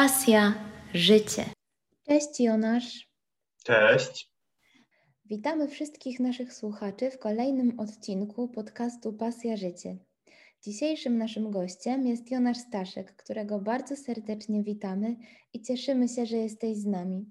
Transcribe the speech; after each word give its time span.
Pasja, 0.00 0.54
życie. 0.94 1.44
Cześć 2.06 2.40
Jonasz. 2.40 3.10
Cześć. 3.64 4.32
Witamy 5.24 5.68
wszystkich 5.68 6.20
naszych 6.20 6.54
słuchaczy 6.54 7.10
w 7.10 7.18
kolejnym 7.18 7.80
odcinku 7.80 8.48
podcastu 8.48 9.12
Pasja 9.12 9.56
Życie. 9.56 9.96
Dzisiejszym 10.62 11.18
naszym 11.18 11.50
gościem 11.50 12.06
jest 12.06 12.30
Jonasz 12.30 12.58
Staszek, 12.58 13.16
którego 13.16 13.58
bardzo 13.58 13.96
serdecznie 13.96 14.62
witamy 14.62 15.16
i 15.52 15.62
cieszymy 15.62 16.08
się, 16.08 16.26
że 16.26 16.36
jesteś 16.36 16.76
z 16.76 16.86
nami. 16.86 17.30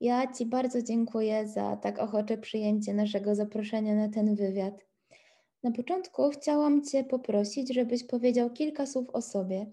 Ja 0.00 0.32
Ci 0.32 0.46
bardzo 0.46 0.82
dziękuję 0.82 1.48
za 1.48 1.76
tak 1.76 1.98
ochocze 1.98 2.38
przyjęcie 2.38 2.94
naszego 2.94 3.34
zaproszenia 3.34 3.94
na 3.94 4.08
ten 4.08 4.34
wywiad. 4.34 4.86
Na 5.62 5.70
początku 5.72 6.30
chciałam 6.30 6.84
Cię 6.84 7.04
poprosić, 7.04 7.74
żebyś 7.74 8.04
powiedział 8.04 8.50
kilka 8.50 8.86
słów 8.86 9.10
o 9.12 9.22
sobie. 9.22 9.66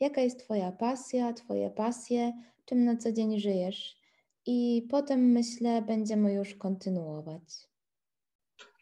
Jaka 0.00 0.20
jest 0.20 0.44
Twoja 0.44 0.72
pasja, 0.72 1.32
Twoje 1.32 1.70
pasje, 1.70 2.32
czym 2.64 2.84
na 2.84 2.96
co 2.96 3.12
dzień 3.12 3.40
żyjesz? 3.40 3.96
I 4.46 4.86
potem 4.90 5.20
myślę, 5.20 5.82
będziemy 5.82 6.32
już 6.32 6.54
kontynuować. 6.54 7.68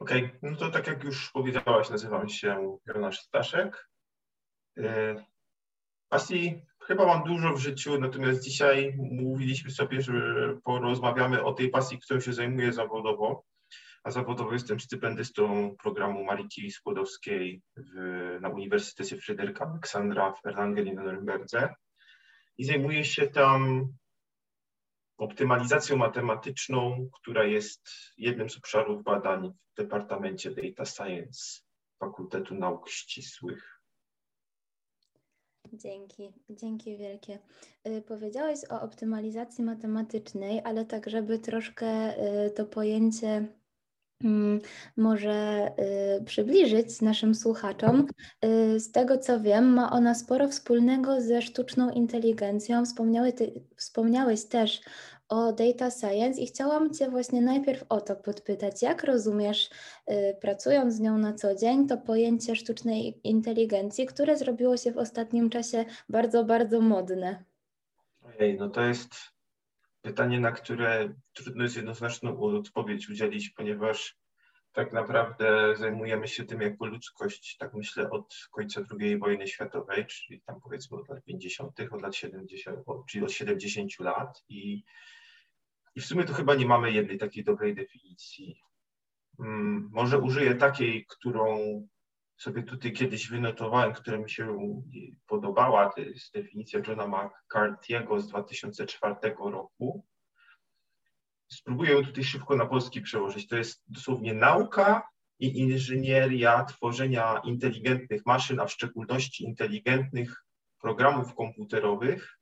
Okej, 0.00 0.24
okay. 0.24 0.38
no 0.42 0.56
to 0.56 0.70
tak 0.70 0.86
jak 0.86 1.04
już 1.04 1.30
powiedziałaś, 1.32 1.90
nazywam 1.90 2.28
się 2.28 2.78
Jonasz 2.86 3.20
Staszek. 3.20 3.90
Y, 4.78 4.82
pasji 6.08 6.62
chyba 6.80 7.06
mam 7.06 7.24
dużo 7.24 7.52
w 7.52 7.58
życiu, 7.58 8.00
natomiast 8.00 8.42
dzisiaj 8.42 8.94
mówiliśmy 8.96 9.70
sobie, 9.70 10.02
że 10.02 10.12
porozmawiamy 10.64 11.44
o 11.44 11.52
tej 11.52 11.70
pasji, 11.70 11.98
którą 11.98 12.20
się 12.20 12.32
zajmuję 12.32 12.72
zawodowo 12.72 13.44
a 14.06 14.10
zawodowo 14.10 14.52
jestem 14.52 14.80
stypendystą 14.80 15.76
programu 15.82 16.24
Marii 16.24 16.70
Skłodowskiej 16.70 17.62
na 18.40 18.48
Uniwersytecie 18.48 19.16
Fryderyka 19.16 19.66
Aleksandra 19.70 20.32
w 20.32 20.46
Erlangenie 20.46 20.94
na 20.94 21.02
Norymberdze 21.02 21.74
i 22.58 22.64
zajmuję 22.64 23.04
się 23.04 23.26
tam 23.26 23.92
optymalizacją 25.18 25.96
matematyczną, 25.96 27.08
która 27.12 27.44
jest 27.44 27.88
jednym 28.18 28.50
z 28.50 28.56
obszarów 28.56 29.02
badań 29.02 29.52
w 29.72 29.76
Departamencie 29.76 30.50
Data 30.50 30.84
Science 30.84 31.60
Fakultetu 31.98 32.54
Nauk 32.54 32.88
Ścisłych. 32.88 33.80
Dzięki, 35.72 36.32
dzięki 36.50 36.96
wielkie. 36.96 37.38
Y, 37.86 38.02
powiedziałeś 38.02 38.58
o 38.70 38.80
optymalizacji 38.80 39.64
matematycznej, 39.64 40.60
ale 40.64 40.84
tak, 40.84 41.10
żeby 41.10 41.38
troszkę 41.38 42.18
y, 42.46 42.50
to 42.50 42.66
pojęcie 42.66 43.46
może 44.96 45.70
y, 46.20 46.24
przybliżyć 46.24 47.00
naszym 47.00 47.34
słuchaczom. 47.34 48.06
Y, 48.44 48.80
z 48.80 48.92
tego 48.92 49.18
co 49.18 49.40
wiem, 49.40 49.64
ma 49.64 49.90
ona 49.90 50.14
sporo 50.14 50.48
wspólnego 50.48 51.20
ze 51.20 51.42
sztuczną 51.42 51.90
inteligencją. 51.90 52.84
Wspomniały 52.84 53.32
ty, 53.32 53.52
wspomniałeś 53.76 54.44
też 54.44 54.80
o 55.28 55.52
data 55.52 55.90
science 55.90 56.40
i 56.40 56.46
chciałam 56.46 56.94
Cię 56.94 57.10
właśnie 57.10 57.42
najpierw 57.42 57.84
o 57.88 58.00
to 58.00 58.16
podpytać. 58.16 58.82
Jak 58.82 59.04
rozumiesz, 59.04 59.70
y, 60.10 60.36
pracując 60.40 60.94
z 60.94 61.00
nią 61.00 61.18
na 61.18 61.32
co 61.32 61.54
dzień, 61.54 61.86
to 61.88 61.98
pojęcie 61.98 62.56
sztucznej 62.56 63.20
inteligencji, 63.24 64.06
które 64.06 64.36
zrobiło 64.36 64.76
się 64.76 64.92
w 64.92 64.98
ostatnim 64.98 65.50
czasie 65.50 65.84
bardzo, 66.08 66.44
bardzo 66.44 66.80
modne? 66.80 67.44
Ojej, 68.22 68.58
no 68.58 68.68
to 68.68 68.80
jest 68.80 69.35
pytanie, 70.06 70.40
na 70.40 70.52
które 70.52 71.14
trudno 71.32 71.62
jest 71.62 71.76
jednoznaczną 71.76 72.40
odpowiedź 72.40 73.08
udzielić, 73.08 73.50
ponieważ 73.50 74.16
tak 74.72 74.92
naprawdę 74.92 75.76
zajmujemy 75.76 76.28
się 76.28 76.44
tym 76.44 76.60
jako 76.60 76.86
ludzkość, 76.86 77.56
tak 77.56 77.74
myślę, 77.74 78.10
od 78.10 78.34
końca 78.50 78.80
II 79.00 79.18
wojny 79.18 79.48
światowej, 79.48 80.06
czyli 80.06 80.40
tam 80.40 80.60
powiedzmy 80.60 80.98
od 80.98 81.08
lat 81.08 81.24
50., 81.24 81.80
od 81.90 82.02
lat 82.02 82.16
70., 82.16 82.78
czyli 83.08 83.24
od 83.24 83.32
70 83.32 84.00
lat 84.00 84.44
i, 84.48 84.82
i 85.94 86.00
w 86.00 86.04
sumie 86.06 86.24
to 86.24 86.32
chyba 86.32 86.54
nie 86.54 86.66
mamy 86.66 86.92
jednej 86.92 87.18
takiej 87.18 87.44
dobrej 87.44 87.74
definicji. 87.74 88.60
Hmm, 89.36 89.88
może 89.92 90.18
użyję 90.18 90.54
takiej, 90.54 91.06
którą 91.08 91.56
sobie 92.36 92.62
tutaj 92.62 92.92
kiedyś 92.92 93.28
wynotowałem, 93.28 93.92
która 93.92 94.18
mi 94.18 94.30
się 94.30 94.58
podobała, 95.26 95.90
to 95.92 96.00
jest 96.00 96.32
definicja 96.32 96.80
Johna 96.88 97.06
McCarthy'ego 97.06 98.20
z 98.20 98.28
2004 98.28 99.14
roku. 99.38 100.04
Spróbuję 101.48 101.92
ją 101.92 102.04
tutaj 102.04 102.24
szybko 102.24 102.56
na 102.56 102.66
polski 102.66 103.00
przełożyć. 103.00 103.48
To 103.48 103.56
jest 103.56 103.82
dosłownie 103.88 104.34
nauka 104.34 105.08
i 105.38 105.58
inżynieria 105.58 106.64
tworzenia 106.64 107.40
inteligentnych 107.44 108.26
maszyn, 108.26 108.60
a 108.60 108.66
w 108.66 108.72
szczególności 108.72 109.44
inteligentnych 109.44 110.44
programów 110.80 111.34
komputerowych. 111.34 112.38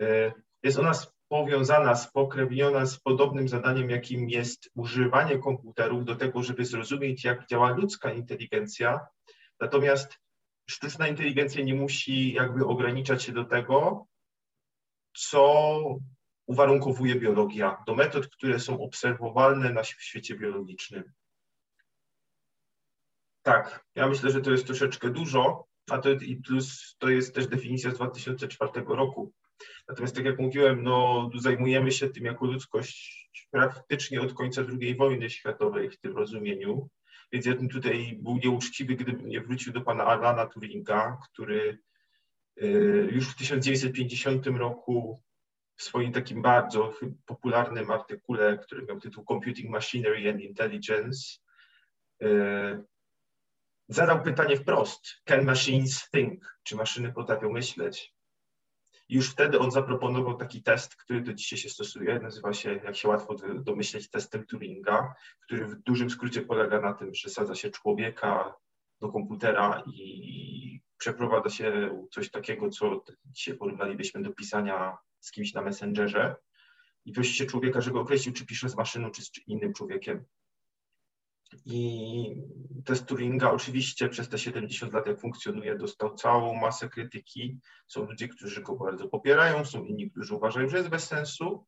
E, 0.00 0.32
jest 0.62 0.78
ona 0.78 0.92
powiązana, 1.28 1.94
spokrewniona 1.94 2.86
z 2.86 3.00
podobnym 3.00 3.48
zadaniem, 3.48 3.90
jakim 3.90 4.28
jest 4.30 4.70
używanie 4.74 5.38
komputerów 5.38 6.04
do 6.04 6.16
tego, 6.16 6.42
żeby 6.42 6.64
zrozumieć, 6.64 7.24
jak 7.24 7.46
działa 7.46 7.70
ludzka 7.70 8.12
inteligencja. 8.12 9.00
Natomiast 9.60 10.18
sztuczna 10.70 11.08
inteligencja 11.08 11.64
nie 11.64 11.74
musi 11.74 12.32
jakby 12.32 12.66
ograniczać 12.66 13.22
się 13.22 13.32
do 13.32 13.44
tego, 13.44 14.06
co 15.16 15.80
uwarunkowuje 16.46 17.14
biologia, 17.14 17.82
do 17.86 17.94
metod, 17.94 18.28
które 18.28 18.60
są 18.60 18.80
obserwowalne 18.80 19.72
na, 19.72 19.84
świecie 19.84 20.34
biologicznym. 20.34 21.12
Tak, 23.42 23.84
ja 23.94 24.08
myślę, 24.08 24.30
że 24.30 24.40
to 24.40 24.50
jest 24.50 24.66
troszeczkę 24.66 25.10
dużo, 25.10 25.66
a 25.90 25.98
to 25.98 26.10
i 26.10 26.36
plus 26.36 26.96
to 26.98 27.08
jest 27.08 27.34
też 27.34 27.46
definicja 27.46 27.90
z 27.90 27.94
2004 27.94 28.72
roku. 28.86 29.32
Natomiast 29.88 30.16
tak 30.16 30.24
jak 30.24 30.38
mówiłem, 30.38 30.82
no, 30.82 31.30
zajmujemy 31.38 31.92
się 31.92 32.10
tym 32.10 32.24
jako 32.24 32.46
ludzkość 32.46 33.30
praktycznie 33.50 34.20
od 34.20 34.34
końca 34.34 34.62
II 34.80 34.94
wojny 34.94 35.30
światowej 35.30 35.90
w 35.90 36.00
tym 36.00 36.16
rozumieniu. 36.16 36.88
Więc 37.32 37.46
ja 37.46 37.54
bym 37.54 37.68
tutaj 37.68 38.18
był 38.22 38.36
nieuczciwy, 38.36 38.94
gdybym 38.94 39.28
nie 39.28 39.40
wrócił 39.40 39.72
do 39.72 39.80
pana 39.80 40.04
Alana 40.04 40.46
Turinga, 40.46 41.18
który 41.24 41.78
y, 42.62 43.08
już 43.12 43.28
w 43.28 43.36
1950 43.36 44.46
roku 44.46 45.22
w 45.76 45.82
swoim 45.82 46.12
takim 46.12 46.42
bardzo 46.42 46.94
popularnym 47.26 47.90
artykule, 47.90 48.58
który 48.58 48.82
miał 48.82 49.00
tytuł 49.00 49.24
Computing 49.24 49.70
Machinery 49.70 50.30
and 50.30 50.40
Intelligence, 50.40 51.38
y, 52.22 52.84
zadał 53.88 54.22
pytanie 54.22 54.56
wprost: 54.56 55.06
Can 55.24 55.44
machines 55.44 56.10
think? 56.10 56.58
Czy 56.62 56.76
maszyny 56.76 57.12
potrafią 57.12 57.52
myśleć? 57.52 58.13
Już 59.08 59.30
wtedy 59.30 59.58
on 59.58 59.70
zaproponował 59.70 60.34
taki 60.36 60.62
test, 60.62 60.96
który 60.96 61.20
do 61.20 61.32
dzisiaj 61.32 61.58
się 61.58 61.68
stosuje. 61.68 62.18
Nazywa 62.18 62.52
się, 62.52 62.80
jak 62.84 62.96
się 62.96 63.08
łatwo 63.08 63.34
domyśleć, 63.54 64.10
testem 64.10 64.46
Turinga, 64.46 65.14
który 65.40 65.66
w 65.66 65.82
dużym 65.82 66.10
skrócie 66.10 66.42
polega 66.42 66.80
na 66.80 66.92
tym, 66.92 67.14
że 67.14 67.28
sadza 67.28 67.54
się 67.54 67.70
człowieka 67.70 68.54
do 69.00 69.08
komputera 69.08 69.82
i 69.86 70.80
przeprowadza 70.98 71.50
się 71.50 71.98
coś 72.10 72.30
takiego, 72.30 72.70
co 72.70 73.04
dzisiaj 73.24 73.54
porównalibyśmy 73.54 74.22
do 74.22 74.32
pisania 74.32 74.96
z 75.20 75.30
kimś 75.30 75.54
na 75.54 75.62
Messengerze. 75.62 76.36
I 77.04 77.12
prosi 77.12 77.34
się 77.34 77.46
człowieka, 77.46 77.80
żeby 77.80 77.98
określił, 77.98 78.34
czy 78.34 78.46
pisze 78.46 78.68
z 78.68 78.76
maszyną, 78.76 79.10
czy 79.10 79.22
z 79.22 79.30
innym 79.46 79.72
człowiekiem. 79.72 80.24
I 81.66 82.42
test 82.84 83.06
Turinga 83.06 83.50
oczywiście 83.50 84.08
przez 84.08 84.28
te 84.28 84.38
70 84.38 84.92
lat, 84.92 85.06
jak 85.06 85.20
funkcjonuje, 85.20 85.76
dostał 85.76 86.14
całą 86.14 86.54
masę 86.54 86.88
krytyki. 86.88 87.58
Są 87.86 88.04
ludzie, 88.04 88.28
którzy 88.28 88.62
go 88.62 88.76
bardzo 88.76 89.08
popierają, 89.08 89.64
są 89.64 89.84
inni, 89.84 90.10
którzy 90.10 90.34
uważają, 90.34 90.68
że 90.68 90.76
jest 90.76 90.88
bez 90.88 91.06
sensu. 91.06 91.66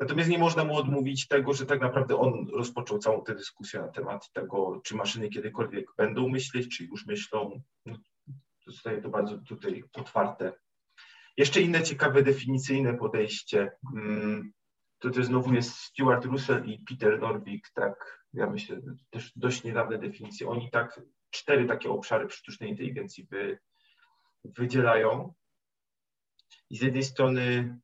Natomiast 0.00 0.30
nie 0.30 0.38
można 0.38 0.64
mu 0.64 0.76
odmówić 0.76 1.28
tego, 1.28 1.54
że 1.54 1.66
tak 1.66 1.80
naprawdę 1.80 2.16
on 2.16 2.48
rozpoczął 2.52 2.98
całą 2.98 3.24
tę 3.24 3.34
dyskusję 3.34 3.80
na 3.80 3.88
temat 3.88 4.32
tego, 4.32 4.80
czy 4.84 4.96
maszyny 4.96 5.28
kiedykolwiek 5.28 5.86
będą 5.96 6.28
myśleć, 6.28 6.76
czy 6.76 6.84
już 6.84 7.06
myślą. 7.06 7.62
No, 7.86 7.96
zostaje 8.66 9.02
to 9.02 9.08
bardzo 9.08 9.38
tutaj 9.38 9.84
otwarte. 9.92 10.52
Jeszcze 11.36 11.60
inne 11.60 11.82
ciekawe 11.82 12.22
definicyjne 12.22 12.94
podejście. 12.94 13.70
Mm, 13.96 14.52
to, 14.98 15.10
to 15.10 15.24
znowu 15.24 15.54
jest 15.54 15.76
Stuart 15.76 16.24
Russell 16.24 16.64
i 16.66 16.78
Peter 16.78 17.20
Norvig, 17.20 17.68
tak 17.74 18.23
ja 18.34 18.50
myślę, 18.50 18.80
też 19.10 19.32
dość 19.36 19.64
niedawne 19.64 19.98
definicje. 19.98 20.48
Oni 20.48 20.70
tak, 20.70 21.00
cztery 21.30 21.66
takie 21.66 21.90
obszary 21.90 22.30
sztucznej 22.30 22.70
inteligencji 22.70 23.26
wy, 23.30 23.58
wydzielają. 24.44 25.34
I 26.70 26.76
z 26.76 26.82
jednej 26.82 27.02
strony 27.02 27.76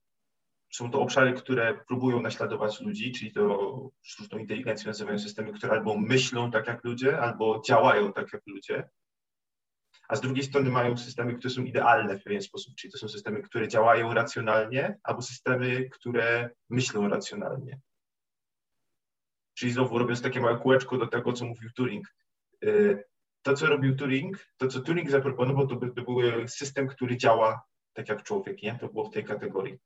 są 0.72 0.90
to 0.90 1.00
obszary, 1.00 1.32
które 1.32 1.84
próbują 1.88 2.20
naśladować 2.20 2.80
ludzi, 2.80 3.12
czyli 3.12 3.32
to 3.32 3.90
sztuczną 4.02 4.38
inteligencją 4.38 4.86
nazywają 4.86 5.18
systemy, 5.18 5.52
które 5.52 5.72
albo 5.72 5.98
myślą 5.98 6.50
tak 6.50 6.66
jak 6.66 6.84
ludzie, 6.84 7.20
albo 7.20 7.62
działają 7.66 8.12
tak 8.12 8.32
jak 8.32 8.42
ludzie. 8.46 8.88
A 10.08 10.16
z 10.16 10.20
drugiej 10.20 10.44
strony 10.44 10.70
mają 10.70 10.96
systemy, 10.96 11.34
które 11.34 11.54
są 11.54 11.62
idealne 11.62 12.18
w 12.18 12.24
pewien 12.24 12.42
sposób, 12.42 12.74
czyli 12.74 12.92
to 12.92 12.98
są 12.98 13.08
systemy, 13.08 13.42
które 13.42 13.68
działają 13.68 14.14
racjonalnie, 14.14 14.98
albo 15.02 15.22
systemy, 15.22 15.88
które 15.88 16.50
myślą 16.70 17.08
racjonalnie. 17.08 17.80
Czyli 19.60 19.72
znowu 19.72 19.98
robiąc 19.98 20.22
takie 20.22 20.40
małe 20.40 20.58
kółeczko 20.58 20.98
do 20.98 21.06
tego, 21.06 21.32
co 21.32 21.44
mówił 21.44 21.70
Turing. 21.70 22.14
Y, 22.64 23.04
to, 23.42 23.54
co 23.54 23.66
robił 23.66 23.96
Turing, 23.96 24.46
to, 24.56 24.68
co 24.68 24.80
Turing 24.80 25.10
zaproponował, 25.10 25.66
to, 25.66 25.76
by, 25.76 25.90
to 25.90 26.02
był 26.02 26.48
system, 26.48 26.88
który 26.88 27.16
działa 27.16 27.62
tak 27.92 28.08
jak 28.08 28.22
człowiek, 28.22 28.62
nie? 28.62 28.78
To 28.78 28.88
było 28.88 29.04
w 29.04 29.12
tej 29.12 29.24
kategorii. 29.24 29.78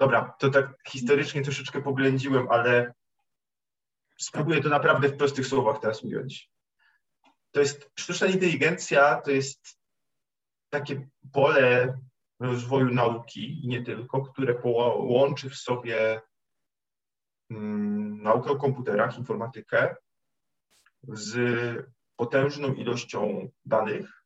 Dobra, 0.00 0.34
to 0.38 0.50
tak 0.50 0.74
historycznie 0.88 1.42
troszeczkę 1.42 1.82
poględziłem, 1.82 2.48
ale 2.50 2.94
spróbuję 4.18 4.62
to 4.62 4.68
naprawdę 4.68 5.08
w 5.08 5.16
prostych 5.16 5.46
słowach 5.46 5.80
teraz 5.80 6.04
ująć. 6.04 6.50
To 7.50 7.60
jest 7.60 7.90
sztuczna 7.98 8.26
inteligencja, 8.26 9.20
to 9.20 9.30
jest 9.30 9.78
takie 10.70 11.08
pole 11.32 11.98
rozwoju 12.40 12.94
nauki 12.94 13.64
i 13.64 13.68
nie 13.68 13.82
tylko, 13.82 14.22
które 14.22 14.54
łączy 14.98 15.50
w 15.50 15.56
sobie 15.56 16.20
naukę 17.50 18.50
o 18.50 18.56
komputerach, 18.56 19.18
informatykę 19.18 19.96
z 21.08 21.36
potężną 22.16 22.74
ilością 22.74 23.50
danych 23.64 24.24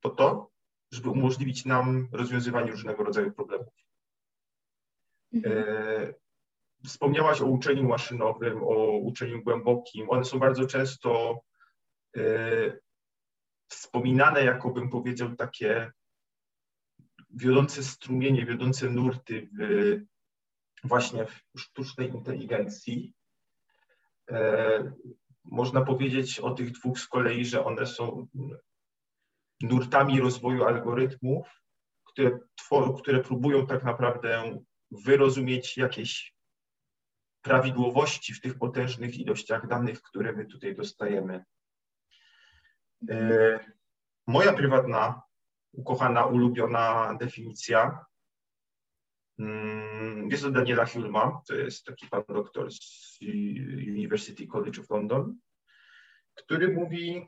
po 0.00 0.10
to, 0.10 0.50
żeby 0.92 1.10
umożliwić 1.10 1.64
nam 1.64 2.08
rozwiązywanie 2.12 2.70
różnego 2.70 3.04
rodzaju 3.04 3.32
problemów. 3.32 3.74
Mhm. 5.32 5.58
E, 5.58 6.14
wspomniałaś 6.84 7.40
o 7.40 7.46
uczeniu 7.46 7.88
maszynowym, 7.88 8.62
o 8.62 8.98
uczeniu 8.98 9.42
głębokim. 9.42 10.10
One 10.10 10.24
są 10.24 10.38
bardzo 10.38 10.66
często 10.66 11.40
e, 12.16 12.22
wspominane 13.68 14.44
jako, 14.44 14.70
bym 14.70 14.90
powiedział, 14.90 15.36
takie 15.36 15.92
wiodące 17.30 17.82
strumienie, 17.82 18.46
wiodące 18.46 18.90
nurty 18.90 19.48
w, 19.58 19.64
właśnie 20.84 21.26
w 21.26 21.60
sztucznej 21.60 22.08
inteligencji. 22.08 23.14
E, 24.30 24.92
można 25.44 25.84
powiedzieć 25.84 26.40
o 26.40 26.50
tych 26.50 26.70
dwóch 26.70 26.98
z 26.98 27.08
kolei, 27.08 27.44
że 27.44 27.64
one 27.64 27.86
są 27.86 28.26
nurtami 29.62 30.20
rozwoju 30.20 30.64
algorytmów, 30.64 31.62
które, 32.04 32.38
które 32.98 33.22
próbują 33.22 33.66
tak 33.66 33.84
naprawdę 33.84 34.58
wyrozumieć 34.90 35.76
jakieś 35.76 36.34
prawidłowości 37.42 38.34
w 38.34 38.40
tych 38.40 38.58
potężnych 38.58 39.18
ilościach 39.18 39.66
danych, 39.68 40.02
które 40.02 40.32
my 40.32 40.46
tutaj 40.46 40.74
dostajemy. 40.76 41.44
E, 43.10 43.58
moja 44.26 44.52
prywatna, 44.52 45.22
ukochana, 45.72 46.24
ulubiona 46.26 47.14
definicja 47.20 48.04
jest 50.30 50.44
od 50.44 50.54
Daniela 50.54 50.86
Hulma, 50.86 51.40
to 51.48 51.54
jest 51.54 51.84
taki 51.84 52.06
pan 52.08 52.22
doktor 52.28 52.72
z 52.72 53.18
University 53.88 54.46
College 54.46 54.80
of 54.80 54.90
London, 54.90 55.38
który 56.34 56.68
mówi 56.68 57.26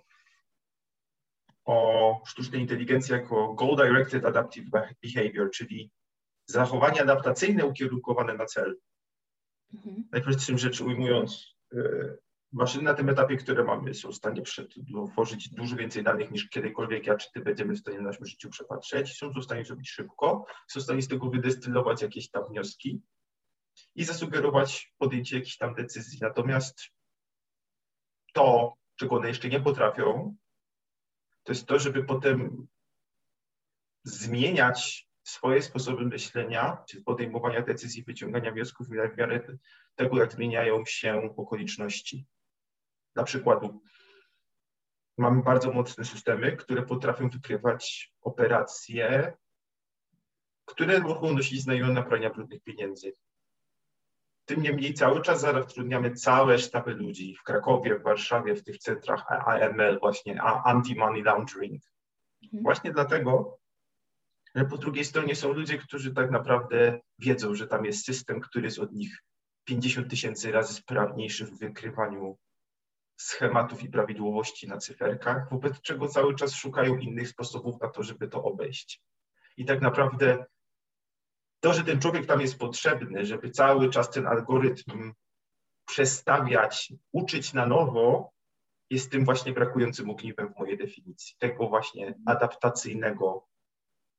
o 1.64 2.20
sztucznej 2.26 2.60
inteligencji 2.60 3.12
jako 3.12 3.54
goal-directed 3.54 4.26
adaptive 4.26 4.70
behavior, 5.02 5.50
czyli 5.50 5.90
zachowanie 6.46 7.02
adaptacyjne 7.02 7.66
ukierunkowane 7.66 8.34
na 8.34 8.46
cel. 8.46 8.76
Mhm. 9.74 10.08
Najprostszym 10.12 10.58
rzecz 10.58 10.80
ujmując, 10.80 11.56
e, 11.74 11.78
maszyny 12.56 12.84
na 12.84 12.94
tym 12.94 13.08
etapie, 13.08 13.36
które 13.36 13.64
mamy, 13.64 13.94
są 13.94 14.12
w 14.12 14.14
stanie 14.14 14.42
tworzyć 15.12 15.48
dużo 15.48 15.76
więcej 15.76 16.02
danych 16.02 16.30
niż 16.30 16.48
kiedykolwiek 16.48 17.06
ja 17.06 17.16
czy 17.16 17.32
ty 17.32 17.40
będziemy 17.40 17.74
w 17.74 17.78
stanie 17.78 17.98
w 17.98 18.02
naszym 18.02 18.26
życiu 18.26 18.50
przepatrzeć. 18.50 19.16
Są 19.16 19.30
w 19.30 19.44
stanie 19.44 19.64
zrobić 19.64 19.90
szybko, 19.90 20.44
są 20.68 20.80
w 20.80 20.82
stanie 20.82 21.02
z 21.02 21.08
tego 21.08 21.30
wydestylować 21.30 22.02
jakieś 22.02 22.30
tam 22.30 22.48
wnioski 22.50 23.00
i 23.94 24.04
zasugerować 24.04 24.94
podjęcie 24.98 25.36
jakichś 25.36 25.56
tam 25.56 25.74
decyzji. 25.74 26.18
Natomiast 26.22 26.80
to, 28.32 28.74
czego 28.96 29.16
one 29.16 29.28
jeszcze 29.28 29.48
nie 29.48 29.60
potrafią, 29.60 30.36
to 31.44 31.52
jest 31.52 31.66
to, 31.66 31.78
żeby 31.78 32.04
potem 32.04 32.66
zmieniać 34.04 35.08
swoje 35.22 35.62
sposoby 35.62 36.04
myślenia, 36.04 36.84
czy 36.88 37.02
podejmowania 37.02 37.62
decyzji, 37.62 38.04
wyciągania 38.04 38.52
wniosków 38.52 38.88
w 38.88 38.90
miarę 38.90 39.58
tego, 39.94 40.18
jak 40.18 40.32
zmieniają 40.32 40.84
się 40.86 41.34
okoliczności. 41.36 42.26
Dla 43.16 43.24
przykładu, 43.24 43.82
mamy 45.18 45.42
bardzo 45.42 45.72
mocne 45.72 46.04
systemy, 46.04 46.56
które 46.56 46.82
potrafią 46.82 47.28
wykrywać 47.28 48.12
operacje, 48.20 49.32
które 50.64 51.00
mogą 51.00 51.32
nosić 51.32 51.62
znamiona 51.62 52.02
prania 52.02 52.30
brudnych 52.30 52.62
pieniędzy. 52.62 53.12
Tym 54.44 54.62
niemniej 54.62 54.94
cały 54.94 55.22
czas 55.22 55.40
zatrudniamy 55.40 56.14
całe 56.14 56.58
sztaby 56.58 56.94
ludzi 56.94 57.36
w 57.36 57.42
Krakowie, 57.42 57.98
w 57.98 58.02
Warszawie, 58.02 58.54
w 58.54 58.64
tych 58.64 58.78
centrach 58.78 59.24
AML, 59.28 59.98
właśnie 60.00 60.42
Anti-Money 60.42 61.24
Laundering. 61.24 61.82
Mhm. 62.42 62.62
Właśnie 62.62 62.92
dlatego, 62.92 63.58
że 64.54 64.64
po 64.64 64.78
drugiej 64.78 65.04
stronie 65.04 65.34
są 65.34 65.52
ludzie, 65.52 65.78
którzy 65.78 66.14
tak 66.14 66.30
naprawdę 66.30 67.00
wiedzą, 67.18 67.54
że 67.54 67.66
tam 67.66 67.84
jest 67.84 68.04
system, 68.04 68.40
który 68.40 68.64
jest 68.64 68.78
od 68.78 68.92
nich 68.92 69.18
50 69.64 70.10
tysięcy 70.10 70.52
razy 70.52 70.74
sprawniejszy 70.74 71.46
w 71.46 71.58
wykrywaniu 71.58 72.38
schematów 73.16 73.82
i 73.82 73.88
prawidłowości 73.88 74.68
na 74.68 74.78
cyferkach, 74.78 75.50
wobec 75.50 75.80
czego 75.80 76.08
cały 76.08 76.34
czas 76.34 76.54
szukają 76.54 76.96
innych 76.96 77.28
sposobów 77.28 77.80
na 77.80 77.88
to, 77.88 78.02
żeby 78.02 78.28
to 78.28 78.44
obejść. 78.44 79.02
I 79.56 79.64
tak 79.64 79.80
naprawdę 79.80 80.44
to, 81.60 81.72
że 81.72 81.84
ten 81.84 82.00
człowiek 82.00 82.26
tam 82.26 82.40
jest 82.40 82.58
potrzebny, 82.58 83.26
żeby 83.26 83.50
cały 83.50 83.90
czas 83.90 84.10
ten 84.10 84.26
algorytm 84.26 85.12
przestawiać, 85.86 86.92
uczyć 87.12 87.52
na 87.52 87.66
nowo, 87.66 88.32
jest 88.90 89.10
tym 89.10 89.24
właśnie 89.24 89.52
brakującym 89.52 90.10
ogniwem 90.10 90.54
w 90.54 90.58
mojej 90.58 90.78
definicji, 90.78 91.36
tego 91.38 91.68
właśnie 91.68 92.14
adaptacyjnego 92.26 93.46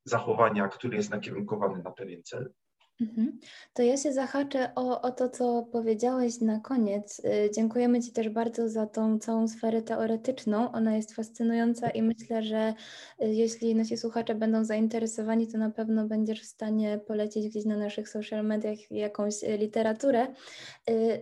zachowania, 0.04 0.68
który 0.68 0.98
jest 0.98 1.10
nakierunkowany 1.10 1.84
na 1.84 1.92
pewien 1.92 2.24
cel. 2.24 2.54
Mhm. 3.02 3.40
To 3.74 3.84
ja 3.84 3.98
się 3.98 4.14
zahaczę 4.14 4.72
o, 4.76 5.02
o 5.02 5.12
to, 5.12 5.30
co 5.30 5.68
powiedziałeś 5.72 6.42
na 6.42 6.60
koniec. 6.60 7.20
Y, 7.20 7.52
dziękujemy 7.56 8.02
Ci 8.02 8.12
też 8.12 8.30
bardzo 8.30 8.70
za 8.70 8.86
tą 8.88 9.20
całą 9.20 9.48
sferę 9.48 9.82
teoretyczną. 9.82 10.72
Ona 10.72 10.96
jest 10.96 11.16
fascynująca 11.16 11.90
i 11.90 12.02
myślę, 12.02 12.44
że 12.44 12.74
y, 13.22 13.34
jeśli 13.34 13.76
nasi 13.76 13.98
słuchacze 13.98 14.36
będą 14.36 14.66
zainteresowani, 14.66 15.48
to 15.48 15.58
na 15.58 15.70
pewno 15.70 16.08
będziesz 16.08 16.42
w 16.42 16.46
stanie 16.46 17.00
polecić 17.08 17.48
gdzieś 17.50 17.66
na 17.66 17.78
naszych 17.78 18.10
social 18.10 18.46
mediach 18.46 18.92
jakąś 18.92 19.44
y, 19.44 19.58
literaturę 19.58 20.28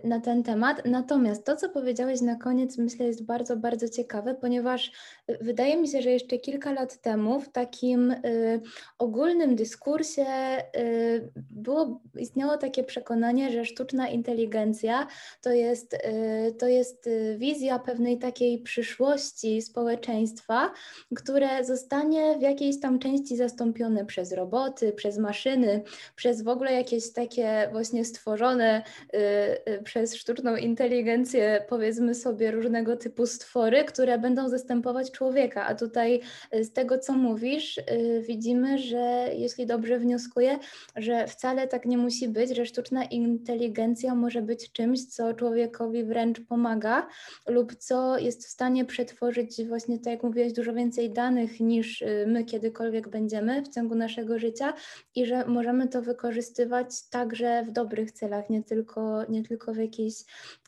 na 0.04 0.20
ten 0.20 0.42
temat. 0.42 0.82
Natomiast 0.84 1.44
to, 1.44 1.56
co 1.56 1.68
powiedziałeś 1.68 2.20
na 2.20 2.36
koniec, 2.36 2.78
myślę, 2.78 3.06
jest 3.06 3.24
bardzo, 3.24 3.56
bardzo 3.56 3.88
ciekawe, 3.88 4.34
ponieważ 4.34 4.92
wydaje 5.40 5.76
mi 5.76 5.88
się, 5.88 6.02
że 6.02 6.10
jeszcze 6.10 6.38
kilka 6.38 6.72
lat 6.72 7.00
temu 7.00 7.40
w 7.40 7.48
takim 7.48 8.14
ogólnym 8.98 9.56
dyskursie 9.56 10.26
było, 11.66 12.00
istniało 12.18 12.56
takie 12.56 12.84
przekonanie, 12.84 13.52
że 13.52 13.64
sztuczna 13.64 14.08
inteligencja 14.08 15.06
to 15.42 15.50
jest, 15.52 15.94
y, 15.94 16.54
to 16.58 16.68
jest 16.68 17.06
y, 17.06 17.36
wizja 17.38 17.78
pewnej 17.78 18.18
takiej 18.18 18.58
przyszłości 18.58 19.62
społeczeństwa, 19.62 20.72
które 21.16 21.64
zostanie 21.64 22.38
w 22.38 22.42
jakiejś 22.42 22.80
tam 22.80 22.98
części 22.98 23.36
zastąpione 23.36 24.04
przez 24.04 24.32
roboty, 24.32 24.92
przez 24.92 25.18
maszyny, 25.18 25.82
przez 26.16 26.42
w 26.42 26.48
ogóle 26.48 26.72
jakieś 26.72 27.12
takie 27.12 27.68
właśnie 27.72 28.04
stworzone 28.04 28.82
y, 29.14 29.82
przez 29.82 30.14
sztuczną 30.14 30.56
inteligencję, 30.56 31.64
powiedzmy 31.68 32.14
sobie, 32.14 32.50
różnego 32.50 32.96
typu 32.96 33.26
stwory, 33.26 33.84
które 33.84 34.18
będą 34.18 34.48
zastępować 34.48 35.10
człowieka. 35.10 35.66
A 35.66 35.74
tutaj 35.74 36.20
z 36.52 36.72
tego, 36.72 36.98
co 36.98 37.12
mówisz, 37.12 37.80
widzimy, 38.20 38.78
że 38.78 39.28
jeśli 39.34 39.66
dobrze 39.66 39.98
wnioskuję, 39.98 40.58
że 40.96 41.26
wcale 41.26 41.55
wcale 41.56 41.68
tak 41.68 41.86
nie 41.86 41.98
musi 41.98 42.28
być, 42.28 42.56
że 42.56 42.66
sztuczna 42.66 43.04
inteligencja 43.04 44.14
może 44.14 44.42
być 44.42 44.72
czymś, 44.72 45.04
co 45.04 45.34
człowiekowi 45.34 46.04
wręcz 46.04 46.40
pomaga 46.40 47.06
lub 47.46 47.74
co 47.74 48.18
jest 48.18 48.46
w 48.46 48.48
stanie 48.48 48.84
przetworzyć 48.84 49.64
właśnie, 49.68 49.98
tak 49.98 50.12
jak 50.12 50.22
mówiłeś, 50.22 50.52
dużo 50.52 50.72
więcej 50.72 51.10
danych 51.10 51.60
niż 51.60 52.02
y, 52.02 52.24
my 52.26 52.44
kiedykolwiek 52.44 53.08
będziemy 53.08 53.62
w 53.62 53.68
ciągu 53.68 53.94
naszego 53.94 54.38
życia 54.38 54.74
i 55.14 55.26
że 55.26 55.46
możemy 55.46 55.88
to 55.88 56.02
wykorzystywać 56.02 57.08
także 57.10 57.64
w 57.68 57.72
dobrych 57.72 58.12
celach, 58.12 58.50
nie 58.50 58.62
tylko, 58.62 59.24
nie 59.28 59.42
tylko 59.42 59.74
w 59.74 59.76
jakiejś, 59.76 60.14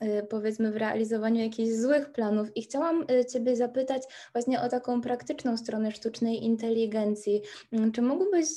y, 0.02 0.26
powiedzmy, 0.30 0.72
w 0.72 0.76
realizowaniu 0.76 1.40
jakichś 1.40 1.70
złych 1.70 2.12
planów. 2.12 2.56
I 2.56 2.62
chciałam 2.62 3.02
y, 3.02 3.24
Ciebie 3.24 3.56
zapytać 3.56 4.02
właśnie 4.32 4.60
o 4.60 4.68
taką 4.68 5.00
praktyczną 5.00 5.56
stronę 5.56 5.92
sztucznej 5.92 6.44
inteligencji. 6.44 7.42
Mm, 7.72 7.92
czy 7.92 8.02
mógłbyś 8.02 8.48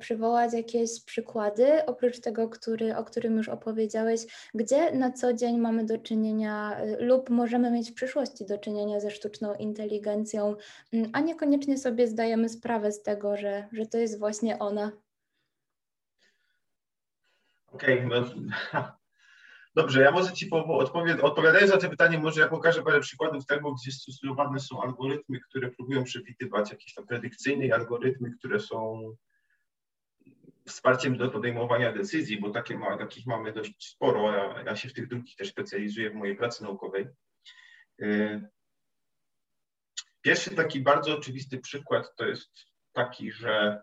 przywołać 0.00 0.52
jakieś 0.52 1.04
przykłady 1.04 1.77
oprócz 1.86 2.20
tego, 2.20 2.48
który, 2.48 2.96
o 2.96 3.04
którym 3.04 3.36
już 3.36 3.48
opowiedziałeś, 3.48 4.20
gdzie 4.54 4.92
na 4.92 5.12
co 5.12 5.32
dzień 5.32 5.58
mamy 5.58 5.84
do 5.84 5.98
czynienia 5.98 6.80
y, 6.80 6.96
lub 7.04 7.30
możemy 7.30 7.70
mieć 7.70 7.90
w 7.90 7.94
przyszłości 7.94 8.46
do 8.46 8.58
czynienia 8.58 9.00
ze 9.00 9.10
sztuczną 9.10 9.54
inteligencją, 9.54 10.56
mm, 10.92 11.10
a 11.12 11.20
niekoniecznie 11.20 11.78
sobie 11.78 12.06
zdajemy 12.06 12.48
sprawę 12.48 12.92
z 12.92 13.02
tego, 13.02 13.36
że, 13.36 13.68
że 13.72 13.86
to 13.86 13.98
jest 13.98 14.18
właśnie 14.18 14.58
ona. 14.58 14.92
Okej, 17.72 18.06
okay, 18.06 18.22
no, 18.72 18.82
dobrze, 19.76 20.02
ja 20.02 20.10
może 20.10 20.32
Ci 20.32 20.50
odpowiem, 20.52 21.18
odpowiadając 21.22 21.72
na 21.72 21.78
to 21.78 21.88
pytanie, 21.90 22.18
może 22.18 22.40
ja 22.40 22.48
pokażę 22.48 22.82
parę 22.82 23.00
przykładów 23.00 23.46
tego, 23.46 23.74
gdzie 23.74 23.92
stosowane 23.92 24.60
są 24.60 24.82
algorytmy, 24.82 25.40
które 25.40 25.70
próbują 25.70 26.04
przewidywać 26.04 26.70
jakieś 26.70 26.94
tam 26.94 27.06
predykcyjne 27.06 27.74
algorytmy, 27.74 28.30
które 28.38 28.60
są 28.60 29.02
wsparciem 30.68 31.16
do 31.16 31.30
podejmowania 31.30 31.92
decyzji, 31.92 32.40
bo 32.40 32.50
takie 32.50 32.78
ma, 32.78 32.98
takich 32.98 33.26
mamy 33.26 33.52
dość 33.52 33.90
sporo, 33.90 34.32
ja, 34.32 34.62
ja 34.62 34.76
się 34.76 34.88
w 34.88 34.92
tych 34.92 35.08
drugich 35.08 35.36
też 35.36 35.48
specjalizuję 35.48 36.10
w 36.10 36.14
mojej 36.14 36.36
pracy 36.36 36.62
naukowej. 36.62 37.06
Y, 38.02 38.48
pierwszy 40.22 40.50
taki 40.50 40.80
bardzo 40.80 41.16
oczywisty 41.16 41.58
przykład 41.58 42.16
to 42.16 42.26
jest 42.26 42.50
taki, 42.92 43.32
że 43.32 43.82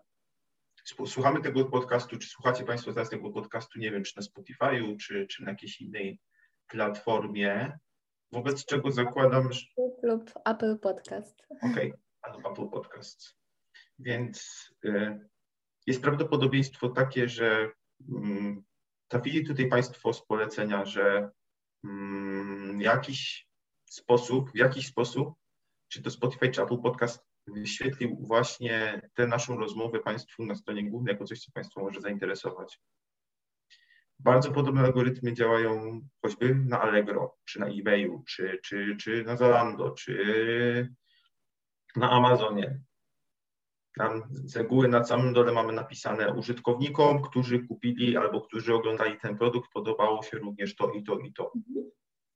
słuchamy 1.06 1.40
tego 1.42 1.64
podcastu, 1.64 2.18
czy 2.18 2.28
słuchacie 2.28 2.64
Państwo 2.64 2.92
teraz 2.92 3.10
tego 3.10 3.30
podcastu, 3.30 3.78
nie 3.78 3.90
wiem, 3.90 4.04
czy 4.04 4.16
na 4.16 4.22
Spotify'u, 4.22 4.96
czy, 4.96 5.26
czy 5.26 5.42
na 5.42 5.50
jakiejś 5.50 5.80
innej 5.80 6.20
platformie, 6.68 7.78
wobec 8.32 8.64
czego 8.64 8.90
zakładam, 8.90 9.52
że... 9.52 9.66
Lub 10.02 10.30
Apple 10.44 10.78
Podcast. 10.78 11.46
Okej, 11.62 11.92
okay, 12.22 12.52
Apple 12.52 12.68
Podcast. 12.68 13.36
Więc 13.98 14.66
y, 14.84 15.28
jest 15.86 16.02
prawdopodobieństwo 16.02 16.88
takie, 16.88 17.28
że 17.28 17.70
mm, 18.08 18.62
trafili 19.08 19.46
tutaj 19.46 19.68
Państwo 19.68 20.12
z 20.12 20.26
polecenia, 20.26 20.84
że 20.84 21.30
mm, 21.84 22.80
jakiś 22.80 23.48
sposób, 23.84 24.50
w 24.50 24.56
jakiś 24.56 24.86
sposób, 24.86 25.34
czy 25.88 26.02
to 26.02 26.10
Spotify, 26.10 26.48
czy 26.48 26.62
Apple 26.62 26.78
Podcast 26.78 27.26
wyświetlił 27.46 28.16
właśnie 28.20 29.08
tę 29.14 29.26
naszą 29.26 29.58
rozmowę 29.58 30.00
Państwu 30.00 30.46
na 30.46 30.54
stronie 30.54 30.90
głównej 30.90 31.12
jako 31.12 31.24
coś, 31.24 31.40
co 31.40 31.52
Państwa 31.52 31.80
może 31.80 32.00
zainteresować. 32.00 32.80
Bardzo 34.18 34.52
podobne 34.52 34.80
algorytmy 34.80 35.34
działają 35.34 36.00
choćby 36.22 36.54
na 36.54 36.80
Allegro, 36.80 37.36
czy 37.44 37.60
na 37.60 37.66
eBayu, 37.66 38.22
czy, 38.28 38.58
czy, 38.62 38.96
czy 39.00 39.24
na 39.24 39.36
Zalando, 39.36 39.90
czy 39.90 40.94
na 41.96 42.10
Amazonie. 42.10 42.80
Tam 43.98 44.22
z 44.30 44.56
reguły 44.56 44.88
na 44.88 45.04
samym 45.04 45.32
dole 45.32 45.52
mamy 45.52 45.72
napisane 45.72 46.34
użytkownikom, 46.34 47.22
którzy 47.22 47.66
kupili 47.66 48.16
albo 48.16 48.40
którzy 48.40 48.74
oglądali 48.74 49.18
ten 49.20 49.38
produkt, 49.38 49.70
podobało 49.72 50.22
się 50.22 50.38
również 50.38 50.76
to 50.76 50.90
i 50.90 51.02
to 51.02 51.18
i 51.18 51.32
to. 51.32 51.52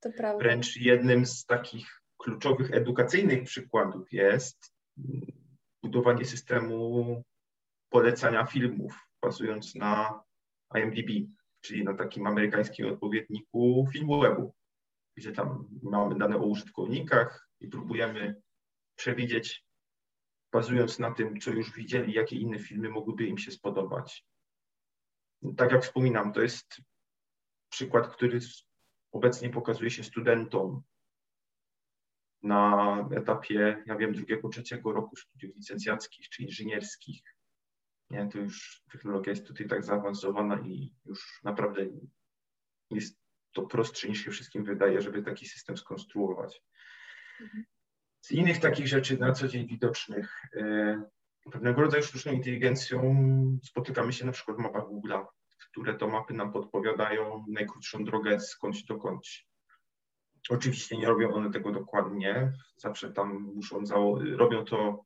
To 0.01 0.11
prawda. 0.13 0.39
Wręcz 0.39 0.77
jednym 0.77 1.27
z 1.27 1.45
takich 1.47 2.03
kluczowych 2.17 2.71
edukacyjnych 2.75 3.45
przykładów 3.45 4.13
jest 4.13 4.75
budowanie 5.83 6.25
systemu 6.25 7.23
polecania 7.91 8.47
filmów 8.47 9.09
bazując 9.23 9.75
na 9.75 10.23
IMDb, 10.75 11.11
czyli 11.61 11.85
na 11.85 11.95
takim 11.95 12.27
amerykańskim 12.27 12.87
odpowiedniku 12.87 13.87
filmu 13.93 14.21
webu, 14.21 14.55
gdzie 15.17 15.33
tam 15.33 15.69
mamy 15.83 16.19
dane 16.19 16.37
o 16.37 16.45
użytkownikach 16.47 17.49
i 17.61 17.69
próbujemy 17.69 18.43
przewidzieć, 18.97 19.65
bazując 20.53 20.99
na 20.99 21.11
tym, 21.11 21.41
co 21.41 21.51
już 21.51 21.73
widzieli, 21.73 22.13
jakie 22.13 22.37
inne 22.37 22.59
filmy 22.59 22.89
mogłyby 22.89 23.27
im 23.27 23.39
się 23.39 23.51
spodobać. 23.51 24.27
Tak 25.57 25.73
jak 25.73 25.83
wspominam, 25.83 26.33
to 26.33 26.43
jest 26.43 26.81
przykład, 27.71 28.09
który 28.09 28.39
obecnie 29.13 29.51
pokazuje 29.51 29.91
się 29.91 30.05
studentom 30.05 30.83
na 32.43 33.09
etapie, 33.17 33.83
ja 33.87 33.97
wiem, 33.97 34.13
drugiego, 34.13 34.49
trzeciego 34.49 34.93
roku 34.93 35.17
studiów 35.17 35.57
licencjackich 35.57 36.29
czy 36.29 36.43
inżynierskich. 36.43 37.23
Nie, 38.11 38.29
to 38.29 38.39
już 38.39 38.83
technologia 38.93 39.31
jest 39.31 39.47
tutaj 39.47 39.69
tak 39.69 39.85
zaawansowana 39.85 40.61
i 40.61 40.93
już 41.05 41.41
naprawdę 41.45 41.87
jest 42.91 43.21
to 43.53 43.63
prostsze 43.63 44.09
niż 44.09 44.25
się 44.25 44.31
wszystkim 44.31 44.65
wydaje, 44.65 45.01
żeby 45.01 45.23
taki 45.23 45.47
system 45.47 45.77
skonstruować. 45.77 46.63
Z 48.21 48.33
innych 48.33 48.61
takich 48.61 48.89
rzeczy 48.89 49.19
na 49.19 49.33
co 49.33 49.49
dzień 49.49 49.67
widocznych, 49.67 50.47
e, 50.57 51.03
pewnego 51.53 51.81
rodzaju 51.83 52.03
sztuczną 52.03 52.33
inteligencją 52.33 53.01
spotykamy 53.65 54.13
się 54.13 54.27
na 54.27 54.33
przykład 54.33 54.57
w 54.57 54.61
mapach 54.61 54.85
Google'a, 54.85 55.27
które 55.71 55.95
to 55.95 56.09
mapy 56.09 56.35
nam 56.35 56.53
podpowiadają 56.53 57.45
najkrótszą 57.49 58.05
drogę 58.05 58.41
skądś 58.41 58.85
dokądś. 58.85 59.47
Oczywiście 60.51 60.99
nie 60.99 61.07
robią 61.07 61.35
one 61.35 61.51
tego 61.51 61.73
dokładnie, 61.73 62.53
zawsze 62.77 63.13
tam 63.13 63.53
muszą, 63.55 63.85
robią 64.37 64.65
to 64.65 65.05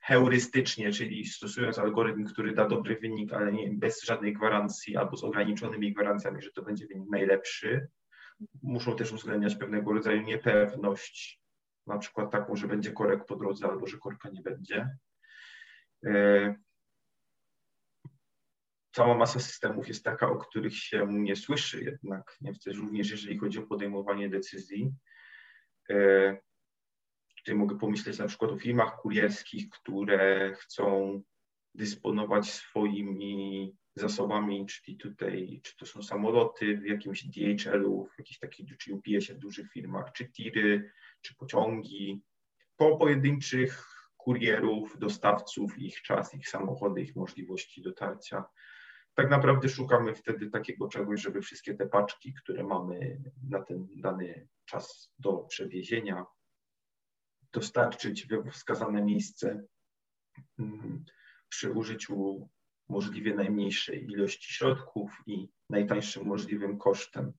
heurystycznie, 0.00 0.92
czyli 0.92 1.24
stosując 1.26 1.78
algorytm, 1.78 2.24
który 2.24 2.54
da 2.54 2.68
dobry 2.68 2.96
wynik, 2.96 3.32
ale 3.32 3.52
nie, 3.52 3.70
bez 3.70 4.02
żadnej 4.02 4.32
gwarancji 4.32 4.96
albo 4.96 5.16
z 5.16 5.24
ograniczonymi 5.24 5.92
gwarancjami, 5.92 6.42
że 6.42 6.52
to 6.52 6.62
będzie 6.62 6.86
wynik 6.86 7.10
najlepszy. 7.10 7.88
Muszą 8.62 8.96
też 8.96 9.12
uwzględniać 9.12 9.56
pewnego 9.56 9.92
rodzaju 9.92 10.22
niepewność, 10.22 11.41
na 11.86 11.98
przykład 11.98 12.30
taką, 12.30 12.56
że 12.56 12.68
będzie 12.68 12.92
korek 12.92 13.24
po 13.26 13.36
drodze 13.36 13.66
albo 13.66 13.86
że 13.86 13.98
korka 13.98 14.28
nie 14.28 14.42
będzie. 14.42 14.96
E, 16.06 16.54
cała 18.92 19.14
masa 19.14 19.40
systemów 19.40 19.88
jest 19.88 20.04
taka, 20.04 20.28
o 20.28 20.36
których 20.36 20.76
się 20.76 21.06
nie 21.10 21.36
słyszy 21.36 21.84
jednak, 21.84 22.36
nie? 22.40 22.52
Również 22.74 23.10
jeżeli 23.10 23.38
chodzi 23.38 23.58
o 23.58 23.66
podejmowanie 23.66 24.28
decyzji. 24.28 24.94
E, 25.90 26.36
tutaj 27.36 27.54
mogę 27.54 27.78
pomyśleć 27.78 28.18
na 28.18 28.26
przykład 28.26 28.50
o 28.50 28.58
firmach 28.58 28.96
kurierskich, 28.96 29.68
które 29.70 30.52
chcą 30.54 31.22
dysponować 31.74 32.50
swoimi 32.50 33.76
zasobami, 33.96 34.66
czyli 34.66 34.96
tutaj, 34.96 35.60
czy 35.62 35.76
to 35.76 35.86
są 35.86 36.02
samoloty 36.02 36.76
w 36.76 36.84
jakimś 36.84 37.24
DHL-u, 37.24 38.06
w 38.14 38.18
jakichś 38.18 38.38
takich, 38.38 38.76
czy 38.76 38.94
UPS-ie 38.94 39.34
w 39.34 39.38
dużych 39.38 39.72
firmach, 39.72 40.12
czy 40.12 40.28
tiry, 40.28 40.92
czy 41.22 41.34
pociągi, 41.34 42.22
po 42.76 42.96
pojedynczych 42.96 43.92
kurierów, 44.16 44.98
dostawców, 44.98 45.78
ich 45.78 46.02
czas, 46.02 46.34
ich 46.34 46.48
samochody, 46.48 47.02
ich 47.02 47.16
możliwości 47.16 47.82
dotarcia. 47.82 48.44
Tak 49.14 49.30
naprawdę 49.30 49.68
szukamy 49.68 50.14
wtedy 50.14 50.50
takiego 50.50 50.88
czegoś, 50.88 51.20
żeby 51.20 51.42
wszystkie 51.42 51.74
te 51.74 51.86
paczki, 51.86 52.34
które 52.34 52.64
mamy 52.64 53.22
na 53.50 53.62
ten 53.62 53.88
dany 53.96 54.48
czas 54.64 55.12
do 55.18 55.32
przewiezienia, 55.38 56.24
dostarczyć 57.52 58.26
we 58.26 58.50
wskazane 58.50 59.04
miejsce 59.04 59.64
mm, 60.58 61.04
przy 61.48 61.72
użyciu 61.72 62.48
możliwie 62.88 63.34
najmniejszej 63.34 64.10
ilości 64.10 64.52
środków 64.52 65.10
i 65.26 65.48
najtańszym 65.70 66.26
możliwym 66.26 66.78
kosztem. 66.78 67.32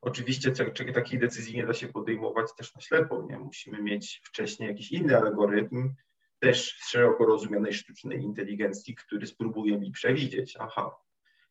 Oczywiście 0.00 0.52
takiej 0.94 1.18
decyzji 1.18 1.56
nie 1.56 1.66
da 1.66 1.74
się 1.74 1.88
podejmować 1.88 2.54
też 2.56 2.74
na 2.74 2.80
ślepo. 2.80 3.26
Nie? 3.30 3.38
Musimy 3.38 3.82
mieć 3.82 4.20
wcześniej 4.24 4.68
jakiś 4.68 4.92
inny 4.92 5.16
algorytm, 5.16 5.94
też 6.38 6.78
szeroko 6.78 7.26
rozumianej 7.26 7.72
sztucznej 7.72 8.22
inteligencji, 8.22 8.94
który 8.94 9.26
spróbuje 9.26 9.78
mi 9.78 9.90
przewidzieć, 9.90 10.56
aha, 10.60 10.96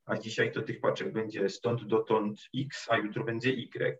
a 0.05 0.17
dzisiaj 0.17 0.51
to 0.51 0.61
tych 0.61 0.81
paczek 0.81 1.13
będzie 1.13 1.49
stąd 1.49 1.83
dotąd 1.83 2.39
X, 2.55 2.87
a 2.89 2.97
jutro 2.97 3.23
będzie 3.23 3.49
Y. 3.49 3.99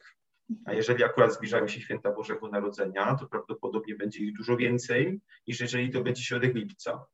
A 0.66 0.74
jeżeli 0.74 1.04
akurat 1.04 1.34
zbliżają 1.34 1.68
się 1.68 1.82
święta 1.82 2.12
Bożego 2.12 2.50
Narodzenia, 2.50 3.16
to 3.16 3.28
prawdopodobnie 3.28 3.96
będzie 3.96 4.20
ich 4.20 4.34
dużo 4.34 4.58
więcej, 4.58 5.22
niż 5.48 5.60
jeżeli 5.60 5.90
to 5.90 6.02
będzie 6.02 6.24
środek 6.24 6.56
lipca. 6.56 7.06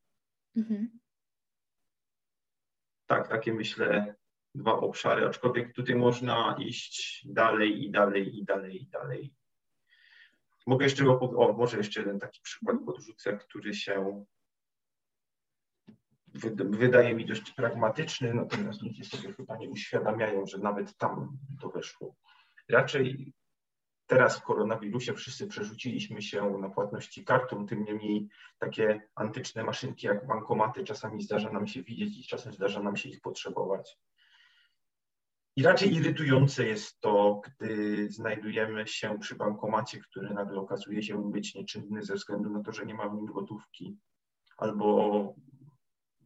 Mhm. 0.55 0.99
Tak, 3.05 3.27
takie 3.27 3.53
myślę 3.53 4.15
dwa 4.55 4.73
obszary, 4.73 5.27
aczkolwiek 5.27 5.73
tutaj 5.73 5.95
można 5.95 6.55
iść 6.59 7.25
dalej 7.25 7.83
i 7.85 7.91
dalej 7.91 8.37
i 8.37 8.45
dalej 8.45 8.81
i 8.81 8.87
dalej. 8.87 9.33
Mogę 10.67 10.85
jeszcze, 10.85 11.05
o, 11.19 11.53
może 11.53 11.77
jeszcze 11.77 11.99
jeden 11.99 12.19
taki 12.19 12.41
przykład 12.41 12.77
podrzucę, 12.85 13.37
który 13.37 13.73
się 13.73 14.25
wydaje 16.69 17.15
mi 17.15 17.25
dość 17.25 17.51
pragmatyczny, 17.51 18.33
natomiast 18.33 18.81
ludzie 18.81 19.03
sobie 19.03 19.33
chyba 19.33 19.57
nie 19.57 19.69
uświadamiają, 19.69 20.45
że 20.45 20.57
nawet 20.57 20.97
tam 20.97 21.37
to 21.61 21.69
weszło. 21.69 22.15
Raczej 22.69 23.33
teraz 24.07 24.39
w 24.39 24.43
koronawirusie 24.43 25.13
wszyscy 25.13 25.47
przerzuciliśmy 25.47 26.21
się 26.21 26.57
na 26.57 26.69
płatności 26.69 27.25
kartą, 27.25 27.65
tym 27.65 27.83
niemniej 27.83 28.27
takie 28.59 29.01
antyczne 29.15 29.63
maszynki 29.63 30.07
jak 30.07 30.27
bankomaty 30.27 30.83
czasami 30.83 31.21
zdarza 31.21 31.51
nam 31.51 31.67
się 31.67 31.83
widzieć 31.83 32.17
i 32.17 32.27
czasem 32.27 32.53
zdarza 32.53 32.83
nam 32.83 32.95
się 32.95 33.09
ich 33.09 33.21
potrzebować. 33.21 33.97
I 35.55 35.63
raczej 35.63 35.93
irytujące 35.93 36.67
jest 36.67 36.99
to, 36.99 37.41
gdy 37.45 38.07
znajdujemy 38.09 38.87
się 38.87 39.19
przy 39.19 39.35
bankomacie, 39.35 39.99
który 39.99 40.33
nagle 40.33 40.59
okazuje 40.59 41.03
się 41.03 41.31
być 41.31 41.55
nieczynny 41.55 42.03
ze 42.03 42.13
względu 42.13 42.49
na 42.49 42.63
to, 42.63 42.71
że 42.71 42.85
nie 42.85 42.93
ma 42.93 43.09
w 43.09 43.15
nim 43.15 43.25
gotówki, 43.25 43.97
albo 44.57 45.35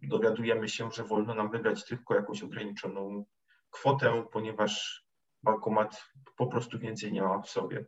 dowiadujemy 0.03 0.69
się, 0.69 0.91
że 0.91 1.03
wolno 1.03 1.35
nam 1.35 1.51
wybrać 1.51 1.85
tylko 1.85 2.15
jakąś 2.15 2.43
ograniczoną 2.43 3.25
kwotę, 3.69 4.25
ponieważ 4.31 5.05
bankomat 5.47 6.03
po 6.37 6.47
prostu 6.47 6.79
więcej 6.79 7.13
nie 7.13 7.21
ma 7.21 7.41
w 7.41 7.49
sobie. 7.49 7.85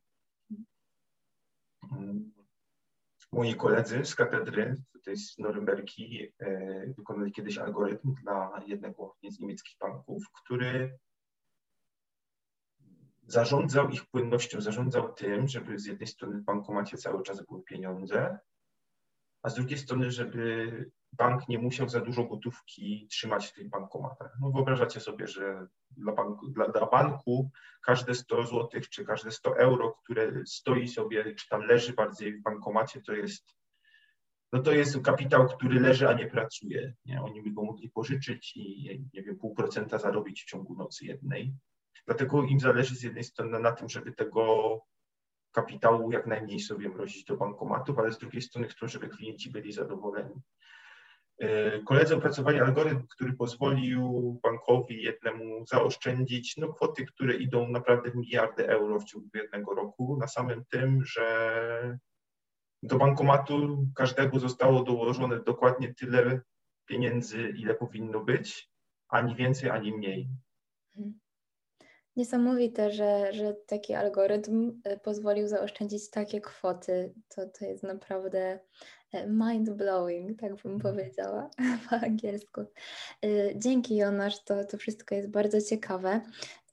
Moi 3.31 3.55
koledzy 3.55 4.05
z 4.05 4.15
katedry, 4.15 4.81
tutaj 4.93 5.17
z 5.17 5.37
Norymberki, 5.37 6.33
e, 6.39 6.93
wykonali 6.97 7.31
kiedyś 7.31 7.57
algorytm 7.57 8.15
dla 8.23 8.61
jednego 8.65 9.15
z 9.29 9.39
niemieckich 9.39 9.77
banków, 9.79 10.23
który 10.43 10.99
zarządzał 13.27 13.89
ich 13.89 14.05
płynnością, 14.05 14.61
zarządzał 14.61 15.13
tym, 15.13 15.47
żeby 15.47 15.79
z 15.79 15.85
jednej 15.85 16.07
strony 16.07 16.37
w 16.37 16.43
bankomacie 16.43 16.97
cały 16.97 17.23
czas 17.23 17.45
były 17.45 17.63
pieniądze, 17.63 18.39
a 19.43 19.49
z 19.49 19.55
drugiej 19.55 19.77
strony, 19.77 20.11
żeby 20.11 20.91
bank 21.13 21.47
nie 21.47 21.59
musiał 21.59 21.89
za 21.89 21.99
dużo 21.99 22.23
gotówki 22.23 23.07
trzymać 23.11 23.47
w 23.47 23.53
tych 23.53 23.69
bankomatach. 23.69 24.37
No 24.41 24.51
wyobrażacie 24.51 24.99
sobie, 24.99 25.27
że 25.27 25.67
dla 25.91 26.13
banku, 26.13 26.47
dla, 26.47 26.67
dla 26.67 26.85
banku 26.85 27.51
każde 27.85 28.15
100 28.15 28.43
zł 28.43 28.81
czy 28.89 29.05
każde 29.05 29.31
100 29.31 29.57
euro, 29.57 29.93
które 30.03 30.31
stoi 30.45 30.87
sobie, 30.87 31.35
czy 31.35 31.49
tam 31.49 31.61
leży 31.61 31.93
bardziej 31.93 32.33
w 32.33 32.41
bankomacie, 32.41 33.01
to 33.01 33.13
jest 33.13 33.59
no 34.53 34.61
to 34.61 34.71
jest 34.71 35.01
kapitał, 35.01 35.47
który 35.47 35.79
leży, 35.79 36.09
a 36.09 36.13
nie 36.13 36.27
pracuje. 36.27 36.93
Nie? 37.05 37.21
Oni 37.21 37.41
by 37.41 37.51
go 37.51 37.63
mogli 37.63 37.89
pożyczyć 37.89 38.53
i 38.55 38.85
nie 39.13 39.23
wiem, 39.23 39.37
pół 39.37 39.55
procenta 39.55 39.97
zarobić 39.97 40.43
w 40.43 40.45
ciągu 40.45 40.75
nocy 40.75 41.05
jednej. 41.05 41.53
Dlatego 42.05 42.43
im 42.43 42.59
zależy 42.59 42.95
z 42.95 43.03
jednej 43.03 43.23
strony 43.23 43.59
na 43.59 43.71
tym, 43.71 43.89
żeby 43.89 44.11
tego 44.11 44.79
kapitału 45.51 46.11
jak 46.11 46.27
najmniej 46.27 46.59
sobie 46.59 46.89
mrozić 46.89 47.25
do 47.25 47.37
bankomatów, 47.37 47.99
ale 47.99 48.11
z 48.11 48.17
drugiej 48.17 48.41
strony 48.41 48.67
chcą, 48.67 48.87
żeby 48.87 49.09
klienci 49.09 49.51
byli 49.51 49.71
zadowoleni. 49.71 50.35
E, 51.39 51.79
koledzy 51.79 52.15
opracowali 52.15 52.59
algorytm, 52.59 53.07
który 53.07 53.33
pozwolił 53.33 54.39
bankowi 54.43 55.03
jednemu 55.03 55.65
zaoszczędzić 55.67 56.57
no, 56.57 56.73
kwoty, 56.73 57.05
które 57.05 57.35
idą 57.35 57.67
naprawdę 57.67 58.11
w 58.11 58.15
miliardy 58.15 58.67
euro 58.67 58.99
w 58.99 59.05
ciągu 59.05 59.29
jednego 59.33 59.75
roku, 59.75 60.17
na 60.17 60.27
samym 60.27 60.65
tym, 60.65 61.05
że 61.05 61.97
do 62.83 62.97
bankomatu 62.97 63.85
każdego 63.95 64.39
zostało 64.39 64.83
dołożone 64.83 65.39
dokładnie 65.43 65.93
tyle 65.93 66.41
pieniędzy, 66.85 67.53
ile 67.57 67.75
powinno 67.75 68.19
być, 68.19 68.69
ani 69.09 69.35
więcej, 69.35 69.69
ani 69.69 69.91
mniej. 69.91 70.29
Mhm. 70.97 71.19
Niesamowite, 72.15 72.91
że, 72.91 73.33
że 73.33 73.53
taki 73.67 73.93
algorytm 73.93 74.81
y, 74.87 74.99
pozwolił 74.99 75.47
zaoszczędzić 75.47 76.09
takie 76.09 76.41
kwoty. 76.41 77.13
To, 77.27 77.41
to 77.59 77.65
jest 77.65 77.83
naprawdę 77.83 78.59
e, 79.11 79.27
mind 79.27 79.69
blowing, 79.69 80.39
tak 80.39 80.55
bym 80.55 80.73
mhm. 80.73 80.79
powiedziała 80.79 81.49
po 81.89 81.95
angielsku. 81.95 82.61
Y, 83.25 83.53
dzięki 83.55 83.95
Jonasz, 83.95 84.43
to, 84.43 84.65
to 84.65 84.77
wszystko 84.77 85.15
jest 85.15 85.29
bardzo 85.29 85.61
ciekawe. 85.61 86.21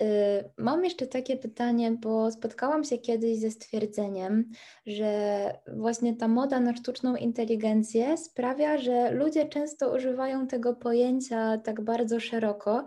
Y, 0.02 0.50
mam 0.58 0.84
jeszcze 0.84 1.06
takie 1.06 1.36
pytanie, 1.36 1.92
bo 1.92 2.30
spotkałam 2.30 2.84
się 2.84 2.98
kiedyś 2.98 3.38
ze 3.38 3.50
stwierdzeniem, 3.50 4.50
że 4.86 5.52
właśnie 5.76 6.16
ta 6.16 6.28
moda 6.28 6.60
na 6.60 6.76
sztuczną 6.76 7.16
inteligencję 7.16 8.16
sprawia, 8.16 8.78
że 8.78 9.10
ludzie 9.10 9.48
często 9.48 9.94
używają 9.94 10.46
tego 10.46 10.74
pojęcia 10.74 11.58
tak 11.58 11.80
bardzo 11.80 12.20
szeroko 12.20 12.84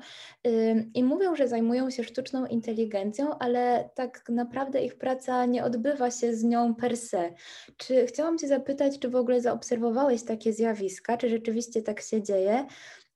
y, 0.47 0.89
i 0.93 1.03
mówią, 1.03 1.35
że 1.35 1.47
zajmują 1.47 1.89
się 1.89 2.03
sztuczną 2.03 2.45
inteligencją, 2.45 3.37
ale 3.39 3.89
tak 3.95 4.29
naprawdę 4.29 4.81
ich 4.81 4.97
praca 4.97 5.45
nie 5.45 5.63
odbywa 5.63 6.11
się 6.11 6.35
z 6.35 6.43
nią 6.43 6.75
per 6.75 6.97
se. 6.97 7.33
Czy 7.77 8.05
chciałam 8.05 8.37
Cię 8.37 8.47
zapytać, 8.47 8.99
czy 8.99 9.09
w 9.09 9.15
ogóle 9.15 9.41
zaobserwowałeś 9.41 10.23
takie 10.23 10.53
zjawiska, 10.53 11.17
czy 11.17 11.29
rzeczywiście 11.29 11.81
tak 11.81 12.01
się 12.01 12.23
dzieje? 12.23 12.65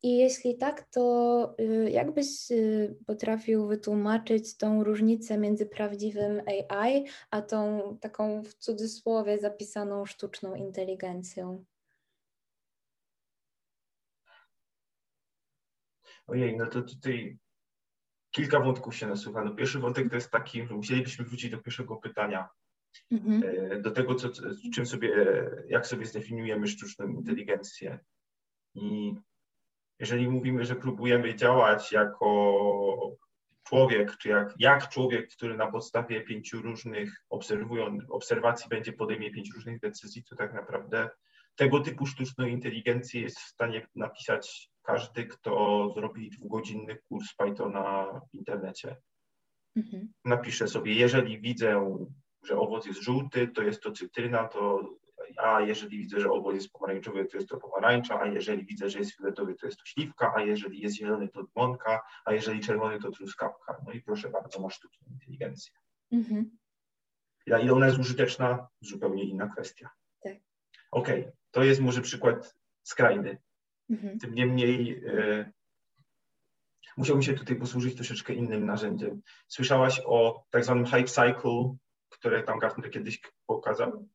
I 0.04 0.18
jeśli 0.18 0.58
tak, 0.58 0.90
to 0.90 1.56
y, 1.60 1.90
jak 1.92 2.14
byś 2.14 2.52
y, 2.52 2.96
potrafił 3.06 3.68
wytłumaczyć 3.68 4.58
tą 4.58 4.84
różnicę 4.84 5.38
między 5.38 5.66
prawdziwym 5.66 6.42
AI, 6.48 7.06
a 7.32 7.42
tą 7.42 7.98
taką 8.02 8.44
w 8.44 8.54
cudzysłowie 8.54 9.40
zapisaną 9.40 10.06
sztuczną 10.06 10.56
inteligencją? 10.56 11.66
Ojej, 16.28 16.58
no 16.58 16.68
to 16.68 16.82
tutaj 16.82 17.38
kilka 18.32 18.60
wątków 18.60 18.96
się 18.96 19.08
nasuwa. 19.08 19.44
No 19.44 19.56
pierwszy 19.56 19.80
wątek 19.80 20.10
to 20.10 20.16
jest 20.16 20.32
taki, 20.32 20.68
że 20.68 20.76
musielibyśmy 20.76 21.26
wrócić 21.26 21.52
do 21.52 21.58
pierwszego 21.58 21.96
pytania. 21.96 22.50
Mhm. 23.12 23.44
E, 23.44 23.82
do 23.82 23.92
tego, 23.92 24.16
co, 24.16 24.30
czym 24.74 24.86
sobie, 24.86 25.36
jak 25.68 25.88
sobie 25.88 26.06
zdefiniujemy 26.06 26.68
sztuczną 26.68 27.08
inteligencję. 27.08 28.00
I 28.76 29.16
jeżeli 30.00 30.30
mówimy, 30.30 30.66
że 30.66 30.76
próbujemy 30.76 31.36
działać 31.36 31.92
jako 31.92 33.18
człowiek, 33.64 34.18
czy 34.18 34.30
jak, 34.30 34.54
jak 34.60 34.90
człowiek, 34.90 35.30
który 35.30 35.58
na 35.58 35.72
podstawie 35.72 36.22
pięciu 36.22 36.62
różnych 36.62 37.24
obserwują, 37.30 37.98
obserwacji 38.10 38.70
będzie 38.70 38.94
podejmie 38.94 39.32
pięć 39.32 39.54
różnych 39.56 39.80
decyzji, 39.80 40.24
to 40.24 40.36
tak 40.36 40.54
naprawdę 40.54 41.10
tego 41.56 41.80
typu 41.80 42.06
sztuczną 42.06 42.46
inteligencję 42.46 43.22
jest 43.22 43.40
w 43.40 43.48
stanie 43.48 43.88
napisać 43.96 44.70
każdy, 44.84 45.26
kto 45.26 45.90
zrobi 45.96 46.30
dwugodzinny 46.30 46.98
kurs 47.10 47.36
Pythona 47.38 48.06
w 48.32 48.34
internecie. 48.34 48.98
Mhm. 49.76 50.14
Napiszę 50.26 50.68
sobie, 50.68 50.94
jeżeli 50.94 51.42
widzę, 51.42 51.98
że 52.44 52.58
owoc 52.58 52.86
jest 52.86 53.02
żółty, 53.02 53.48
to 53.48 53.62
jest 53.62 53.84
to 53.84 53.92
cytryna, 53.92 54.48
to 54.48 54.90
a 55.38 55.62
jeżeli 55.62 55.98
widzę, 55.98 56.20
że 56.20 56.32
owoc 56.32 56.56
jest 56.56 56.72
pomarańczowy, 56.72 57.26
to 57.26 57.38
jest 57.38 57.50
to 57.50 57.58
pomarańcza, 57.58 58.20
a 58.22 58.28
jeżeli 58.28 58.66
widzę, 58.66 58.90
że 58.90 59.00
jest 59.00 59.16
fioletowy, 59.16 59.56
to 59.56 59.66
jest 59.66 59.80
to 59.80 59.86
śliwka, 59.86 60.34
a 60.36 60.42
jeżeli 60.42 60.80
jest 60.80 60.96
zielony, 60.96 61.28
to 61.28 61.44
dmonka, 61.44 62.02
a 62.26 62.34
jeżeli 62.34 62.60
czerwony, 62.60 63.00
to 63.00 63.12
truskawka. 63.12 63.82
No 63.86 63.92
i 63.92 64.02
proszę 64.02 64.30
bardzo, 64.30 64.60
masz 64.60 64.76
sztuczną 64.76 65.08
inteligencję. 65.12 65.72
Mhm. 66.12 66.58
Ja, 67.46 67.60
ile 67.60 67.74
ona 67.74 67.86
jest 67.86 68.00
użyteczna? 68.00 68.68
Zupełnie 68.82 69.24
inna 69.24 69.48
kwestia. 69.48 69.90
Tak. 70.24 70.34
Okej, 70.92 71.22
okay. 71.22 71.34
to 71.52 71.64
jest 71.64 71.82
może 71.82 72.02
przykład 72.02 72.56
skrajny. 72.84 73.38
Mhm. 73.90 74.20
Tym 74.20 74.36
niemniej 74.36 75.04
e, 75.08 75.52
musiałbym 76.98 77.24
się 77.24 77.34
tutaj 77.34 77.56
posłużyć 77.56 77.96
troszeczkę 77.96 78.34
innym 78.34 78.66
narzędziem. 78.66 79.22
Słyszałaś 79.48 80.02
o 80.06 80.46
tak 80.50 80.64
zwanym 80.64 80.86
hype 80.86 81.04
cycle, 81.04 81.76
które 82.10 82.44
tam 82.44 82.60
Gartner 82.60 82.92
kiedyś 82.92 83.22
pokazał? 83.46 84.08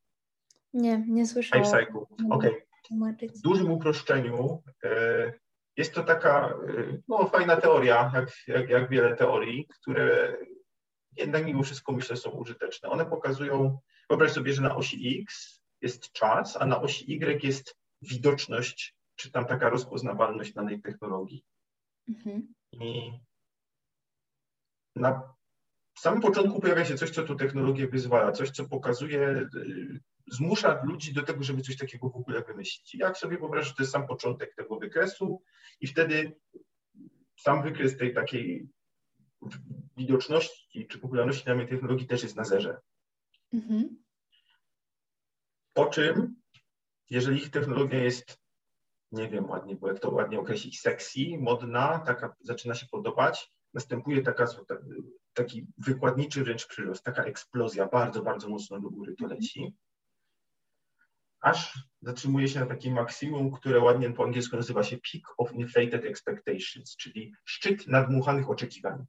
Nie, 0.73 1.05
nie 1.07 1.25
słyszałam. 1.25 1.65
Life 1.65 1.77
cycle. 1.77 2.01
Okej. 2.29 2.51
Okay. 2.51 3.29
W 3.35 3.41
dużym 3.41 3.71
uproszczeniu 3.71 4.63
e, 4.83 5.33
jest 5.77 5.93
to 5.93 6.03
taka 6.03 6.49
e, 6.49 6.97
no, 7.07 7.27
fajna 7.27 7.57
teoria, 7.57 8.11
jak, 8.13 8.29
jak, 8.47 8.69
jak 8.69 8.89
wiele 8.89 9.15
teorii, 9.15 9.67
które 9.67 10.37
jednak 11.17 11.45
mimo 11.45 11.63
wszystko 11.63 11.91
myślę 11.91 12.17
są 12.17 12.29
użyteczne. 12.29 12.89
One 12.89 13.05
pokazują, 13.05 13.79
wyobraź 14.09 14.31
sobie, 14.31 14.53
że 14.53 14.61
na 14.61 14.75
osi 14.75 15.21
X 15.21 15.61
jest 15.81 16.11
czas, 16.11 16.57
a 16.61 16.65
na 16.65 16.81
osi 16.81 17.13
Y 17.13 17.43
jest 17.43 17.75
widoczność, 18.01 18.95
czy 19.15 19.31
tam 19.31 19.45
taka 19.45 19.69
rozpoznawalność 19.69 20.53
danej 20.53 20.81
technologii. 20.81 21.45
Mhm. 22.09 22.53
I 22.71 23.11
na 24.95 25.33
samym 25.97 26.21
początku 26.21 26.59
pojawia 26.59 26.85
się 26.85 26.95
coś, 26.95 27.09
co 27.09 27.23
tu 27.23 27.35
technologię 27.35 27.87
wyzwala, 27.87 28.31
coś, 28.31 28.51
co 28.51 28.65
pokazuje 28.65 29.21
e, 29.21 29.49
zmusza 30.31 30.81
ludzi 30.83 31.13
do 31.13 31.23
tego, 31.23 31.43
żeby 31.43 31.61
coś 31.61 31.77
takiego 31.77 32.09
w 32.09 32.15
ogóle 32.15 32.43
wymyślić. 32.43 32.95
Jak 32.95 33.17
sobie 33.17 33.37
wyobrażasz, 33.37 33.75
to 33.75 33.83
jest 33.83 33.91
sam 33.91 34.07
początek 34.07 34.55
tego 34.55 34.79
wykresu 34.79 35.41
i 35.81 35.87
wtedy 35.87 36.39
sam 37.39 37.63
wykres 37.63 37.97
tej 37.97 38.13
takiej 38.13 38.69
widoczności 39.97 40.87
czy 40.87 40.99
popularności 40.99 41.45
danej 41.45 41.67
technologii 41.67 42.07
też 42.07 42.23
jest 42.23 42.35
na 42.35 42.43
zerze. 42.43 42.77
Mhm. 43.53 44.03
Po 45.73 45.85
czym, 45.85 46.35
jeżeli 47.09 47.41
ich 47.41 47.49
technologia 47.49 48.03
jest, 48.03 48.39
nie 49.11 49.29
wiem 49.29 49.49
ładnie, 49.49 49.75
bo 49.75 49.87
jak 49.87 49.99
to 49.99 50.11
ładnie 50.11 50.39
określić, 50.39 50.81
sexy, 50.81 51.19
modna, 51.39 51.99
taka 51.99 52.35
zaczyna 52.41 52.75
się 52.75 52.87
podobać, 52.91 53.51
następuje 53.73 54.21
taka, 54.21 54.45
taki 55.33 55.67
wykładniczy 55.77 56.43
wręcz 56.43 56.67
przyrost, 56.67 57.03
taka 57.03 57.23
eksplozja, 57.23 57.87
bardzo, 57.87 58.21
bardzo 58.23 58.49
mocno 58.49 58.79
do 58.79 58.89
góry 58.89 59.15
to 59.15 59.27
leci 59.27 59.73
aż 61.41 61.87
zatrzymuje 62.01 62.47
się 62.47 62.59
na 62.59 62.65
takim 62.65 62.93
maksimum, 62.93 63.51
które 63.51 63.79
ładnie 63.79 64.09
po 64.09 64.23
angielsku 64.23 64.55
nazywa 64.55 64.83
się 64.83 64.97
peak 64.97 65.23
of 65.37 65.53
inflated 65.53 66.05
expectations, 66.05 66.95
czyli 66.95 67.33
szczyt 67.45 67.87
nadmuchanych 67.87 68.49
oczekiwań. 68.49 69.05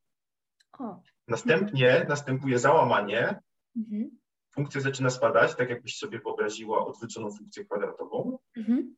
O. 0.79 1.03
Następnie 1.29 2.07
następuje 2.09 2.59
załamanie, 2.59 3.41
mhm. 3.77 4.19
funkcja 4.55 4.81
zaczyna 4.81 5.11
spadać, 5.11 5.57
tak 5.57 5.71
jakbyś 5.71 5.99
sobie 5.99 6.21
wyobraziła 6.21 6.87
odwróconą 6.87 7.31
funkcję 7.33 7.65
kwadratową. 7.65 8.39
Mhm. 8.57 8.97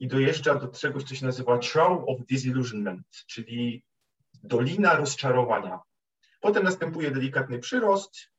I 0.00 0.08
dojeżdża 0.08 0.54
do 0.54 0.68
czegoś, 0.68 1.04
co 1.04 1.14
się 1.14 1.26
nazywa 1.26 1.58
trough 1.58 2.08
of 2.08 2.26
disillusionment, 2.26 3.06
czyli 3.26 3.84
dolina 4.42 4.94
rozczarowania. 4.94 5.80
Potem 6.40 6.64
następuje 6.64 7.10
delikatny 7.10 7.58
przyrost, 7.58 8.30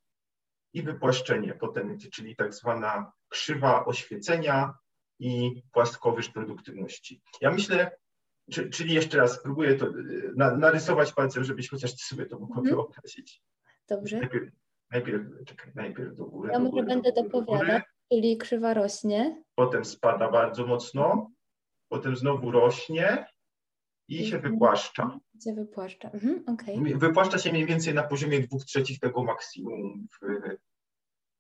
i 0.73 0.83
wypłaszczenie 0.83 1.53
potem, 1.53 1.97
czyli 1.97 2.35
tak 2.35 2.53
zwana 2.53 3.11
krzywa 3.29 3.85
oświecenia 3.85 4.73
i 5.19 5.61
płaskowyż 5.71 6.29
produktywności. 6.29 7.21
Ja 7.41 7.51
myślę, 7.51 7.91
czy, 8.51 8.69
czyli 8.69 8.93
jeszcze 8.93 9.17
raz 9.17 9.33
spróbuję 9.33 9.75
to 9.75 9.85
na, 10.35 10.57
narysować 10.57 11.13
palcem, 11.13 11.43
żebyś 11.43 11.69
chociaż 11.69 11.95
sobie 11.95 12.25
to 12.25 12.39
mogła 12.39 12.57
mhm. 12.57 12.75
wyobrazić. 12.75 13.41
Dobrze. 13.89 14.19
Najpierw, 14.19 14.51
najpierw, 14.91 15.23
czekaj, 15.45 15.71
najpierw 15.75 16.15
do 16.15 16.25
góry. 16.25 16.51
Ja 16.53 16.59
może 16.59 16.83
będę 16.83 17.11
dopowiadać, 17.11 17.83
czyli 18.11 18.37
krzywa 18.37 18.73
rośnie. 18.73 19.43
Potem 19.55 19.85
spada 19.85 20.31
bardzo 20.31 20.67
mocno, 20.67 21.31
potem 21.89 22.15
znowu 22.15 22.51
rośnie 22.51 23.25
i 24.07 24.27
się 24.27 24.35
mhm. 24.35 24.53
wypłaszcza. 24.53 25.19
Się 25.43 25.53
wypłaszcza. 25.53 26.09
Mhm, 26.09 26.43
okay. 26.47 26.97
Wypłaszcza 26.97 27.37
się 27.37 27.51
mniej 27.51 27.65
więcej 27.65 27.93
na 27.93 28.03
poziomie 28.03 28.39
dwóch 28.39 28.65
trzecich 28.65 28.99
tego 28.99 29.23
maksimum 29.23 30.07
w, 30.11 30.25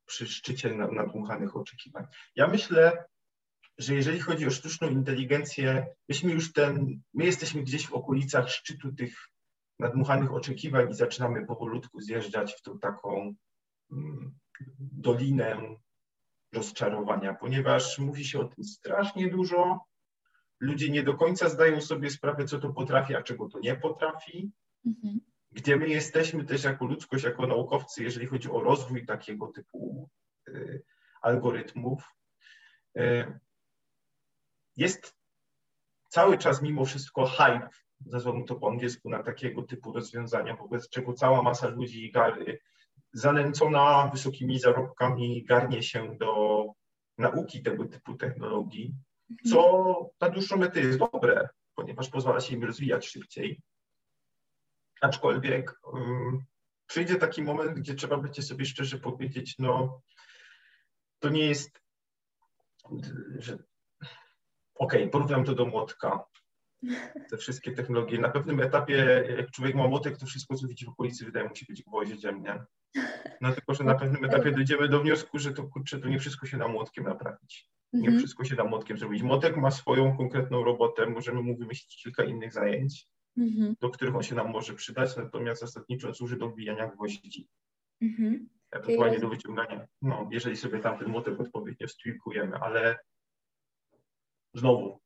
przy 0.09 0.27
szczycie 0.27 0.73
nadmuchanych 0.73 1.57
oczekiwań. 1.57 2.05
Ja 2.35 2.47
myślę, 2.47 3.05
że 3.77 3.95
jeżeli 3.95 4.19
chodzi 4.19 4.47
o 4.47 4.51
sztuczną 4.51 4.89
inteligencję, 4.89 5.87
myśmy 6.09 6.31
już 6.31 6.53
ten, 6.53 7.01
my 7.13 7.25
jesteśmy 7.25 7.63
gdzieś 7.63 7.87
w 7.87 7.93
okolicach 7.93 8.49
szczytu 8.49 8.93
tych 8.93 9.29
nadmuchanych 9.79 10.33
oczekiwań 10.33 10.89
i 10.89 10.93
zaczynamy 10.93 11.45
powolutku 11.45 12.01
zjeżdżać 12.01 12.53
w 12.53 12.61
tą 12.61 12.79
taką 12.79 13.33
mm, 13.91 14.33
dolinę 14.79 15.57
rozczarowania, 16.53 17.33
ponieważ 17.33 17.99
mówi 17.99 18.25
się 18.25 18.39
o 18.39 18.45
tym 18.45 18.63
strasznie 18.63 19.29
dużo. 19.29 19.79
Ludzie 20.59 20.89
nie 20.89 21.03
do 21.03 21.13
końca 21.13 21.49
zdają 21.49 21.81
sobie 21.81 22.09
sprawę, 22.09 22.45
co 22.45 22.59
to 22.59 22.69
potrafi, 22.73 23.15
a 23.15 23.23
czego 23.23 23.49
to 23.49 23.59
nie 23.59 23.75
potrafi. 23.75 24.51
Mhm. 24.85 25.19
Gdzie 25.51 25.77
my 25.77 25.89
jesteśmy 25.89 26.45
też 26.45 26.63
jako 26.63 26.85
ludzkość, 26.85 27.23
jako 27.23 27.47
naukowcy, 27.47 28.03
jeżeli 28.03 28.27
chodzi 28.27 28.51
o 28.51 28.59
rozwój 28.59 29.05
takiego 29.05 29.47
typu 29.47 30.09
y, 30.47 30.83
algorytmów. 31.21 32.03
Y, 32.97 33.39
jest 34.77 35.15
cały 36.09 36.37
czas 36.37 36.61
mimo 36.61 36.85
wszystko 36.85 37.25
hype, 37.25 37.69
nazwałbym 38.05 38.45
to 38.45 38.55
po 38.55 38.69
angielsku, 38.69 39.09
na 39.09 39.23
takiego 39.23 39.63
typu 39.63 39.93
rozwiązania, 39.93 40.55
wobec 40.55 40.89
czego 40.89 41.13
cała 41.13 41.41
masa 41.41 41.67
ludzi 41.67 42.11
gary, 42.11 42.59
zanęcona 43.13 44.09
wysokimi 44.13 44.59
zarobkami 44.59 45.43
garnie 45.43 45.83
się 45.83 46.17
do 46.17 46.65
nauki 47.17 47.63
tego 47.63 47.85
typu 47.85 48.13
technologii, 48.15 48.93
co 49.51 50.11
na 50.21 50.29
dłuższą 50.29 50.57
metę 50.57 50.79
jest 50.79 50.99
dobre, 50.99 51.49
ponieważ 51.75 52.09
pozwala 52.09 52.39
się 52.39 52.55
im 52.55 52.63
rozwijać 52.63 53.07
szybciej. 53.07 53.61
Aczkolwiek 55.01 55.79
um, 55.93 56.43
przyjdzie 56.87 57.15
taki 57.15 57.41
moment, 57.41 57.79
gdzie 57.79 57.95
trzeba 57.95 58.17
będzie 58.17 58.41
sobie 58.41 58.65
szczerze 58.65 58.97
powiedzieć, 58.97 59.55
no 59.59 60.01
to 61.19 61.29
nie 61.29 61.45
jest, 61.45 61.81
że 63.39 63.53
okej, 63.53 65.01
okay, 65.01 65.07
porównam 65.07 65.45
to 65.45 65.55
do 65.55 65.65
młotka. 65.65 66.25
Te 67.29 67.37
wszystkie 67.37 67.71
technologie. 67.71 68.19
Na 68.19 68.29
pewnym 68.29 68.59
etapie, 68.59 69.25
jak 69.37 69.51
człowiek 69.51 69.75
ma 69.75 69.87
młotek, 69.87 70.17
to 70.17 70.25
wszystko, 70.25 70.55
co 70.55 70.67
widzi 70.67 70.85
w 70.85 70.89
okolicy, 70.89 71.25
wydaje 71.25 71.49
mu 71.49 71.55
się 71.55 71.65
być 71.69 71.83
gwoździem, 71.83 72.43
nie? 72.43 72.63
No 73.41 73.53
tylko, 73.53 73.73
że 73.73 73.83
na 73.83 73.95
pewnym 73.95 74.25
etapie 74.25 74.51
dojdziemy 74.51 74.89
do 74.89 74.99
wniosku, 74.99 75.39
że 75.39 75.53
to 75.53 75.63
kurczę, 75.63 75.99
to 75.99 76.07
nie 76.07 76.19
wszystko 76.19 76.47
się 76.47 76.57
da 76.57 76.67
młotkiem 76.67 77.03
naprawić. 77.03 77.69
Nie 77.93 77.99
mhm. 77.99 78.17
wszystko 78.17 78.45
się 78.45 78.55
da 78.55 78.63
młotkiem 78.63 78.97
zrobić. 78.97 79.23
Młotek 79.23 79.57
ma 79.57 79.71
swoją 79.71 80.17
konkretną 80.17 80.63
robotę, 80.63 81.05
możemy 81.05 81.41
mu 81.41 81.57
wymyślić 81.57 82.03
kilka 82.03 82.23
innych 82.23 82.53
zajęć, 82.53 83.07
mhm. 83.39 83.75
do 83.79 83.89
których 83.89 84.15
on 84.15 84.23
się 84.23 84.35
nam 84.35 84.49
może 84.49 84.73
przydać, 84.73 85.17
natomiast 85.17 85.61
zasadniczo 85.61 86.13
służy 86.13 86.37
do 86.37 86.49
wbijania 86.49 86.87
gwoździ. 86.87 87.47
Mhm. 88.01 88.49
Ewentualnie 88.71 89.19
do 89.19 89.29
wyciągania, 89.29 89.87
no, 90.01 90.29
jeżeli 90.31 90.57
sobie 90.57 90.79
tam 90.79 90.99
ten 90.99 91.07
młotek 91.07 91.39
odpowiednio 91.39 91.87
stwilkujemy, 91.87 92.57
ale 92.57 92.97
znowu, 94.53 94.99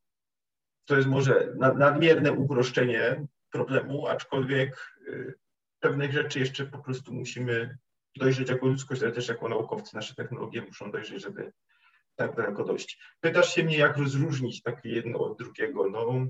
to 0.85 0.95
jest 0.95 1.07
może 1.07 1.55
nadmierne 1.57 2.31
uproszczenie 2.31 3.25
problemu, 3.51 4.07
aczkolwiek 4.07 4.97
y, 5.07 5.33
pewnych 5.79 6.11
rzeczy 6.11 6.39
jeszcze 6.39 6.65
po 6.65 6.77
prostu 6.77 7.13
musimy 7.13 7.77
dojrzeć 8.15 8.49
jako 8.49 8.67
ludzkość, 8.67 9.03
ale 9.03 9.11
też 9.11 9.27
jako 9.27 9.49
naukowcy. 9.49 9.95
Nasze 9.95 10.15
technologie 10.15 10.61
muszą 10.61 10.91
dojrzeć, 10.91 11.21
żeby 11.21 11.51
tak 12.15 12.35
daleko 12.35 12.63
dojść. 12.63 12.99
Pytasz 13.19 13.55
się 13.55 13.63
mnie, 13.63 13.77
jak 13.77 13.97
rozróżnić 13.97 14.61
takie 14.61 14.89
jedno 14.89 15.19
od 15.19 15.37
drugiego. 15.37 15.89
No, 15.89 16.25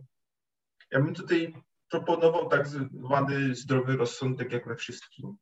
ja 0.92 1.00
bym 1.00 1.14
tutaj 1.14 1.54
proponował 1.94 2.50
tak 2.50 2.68
zwany 2.68 3.56
zdrowy 3.56 3.98
rozsądek 3.98 4.52
jak 4.52 4.68
we 4.68 4.76
wszystkim. 4.76 5.36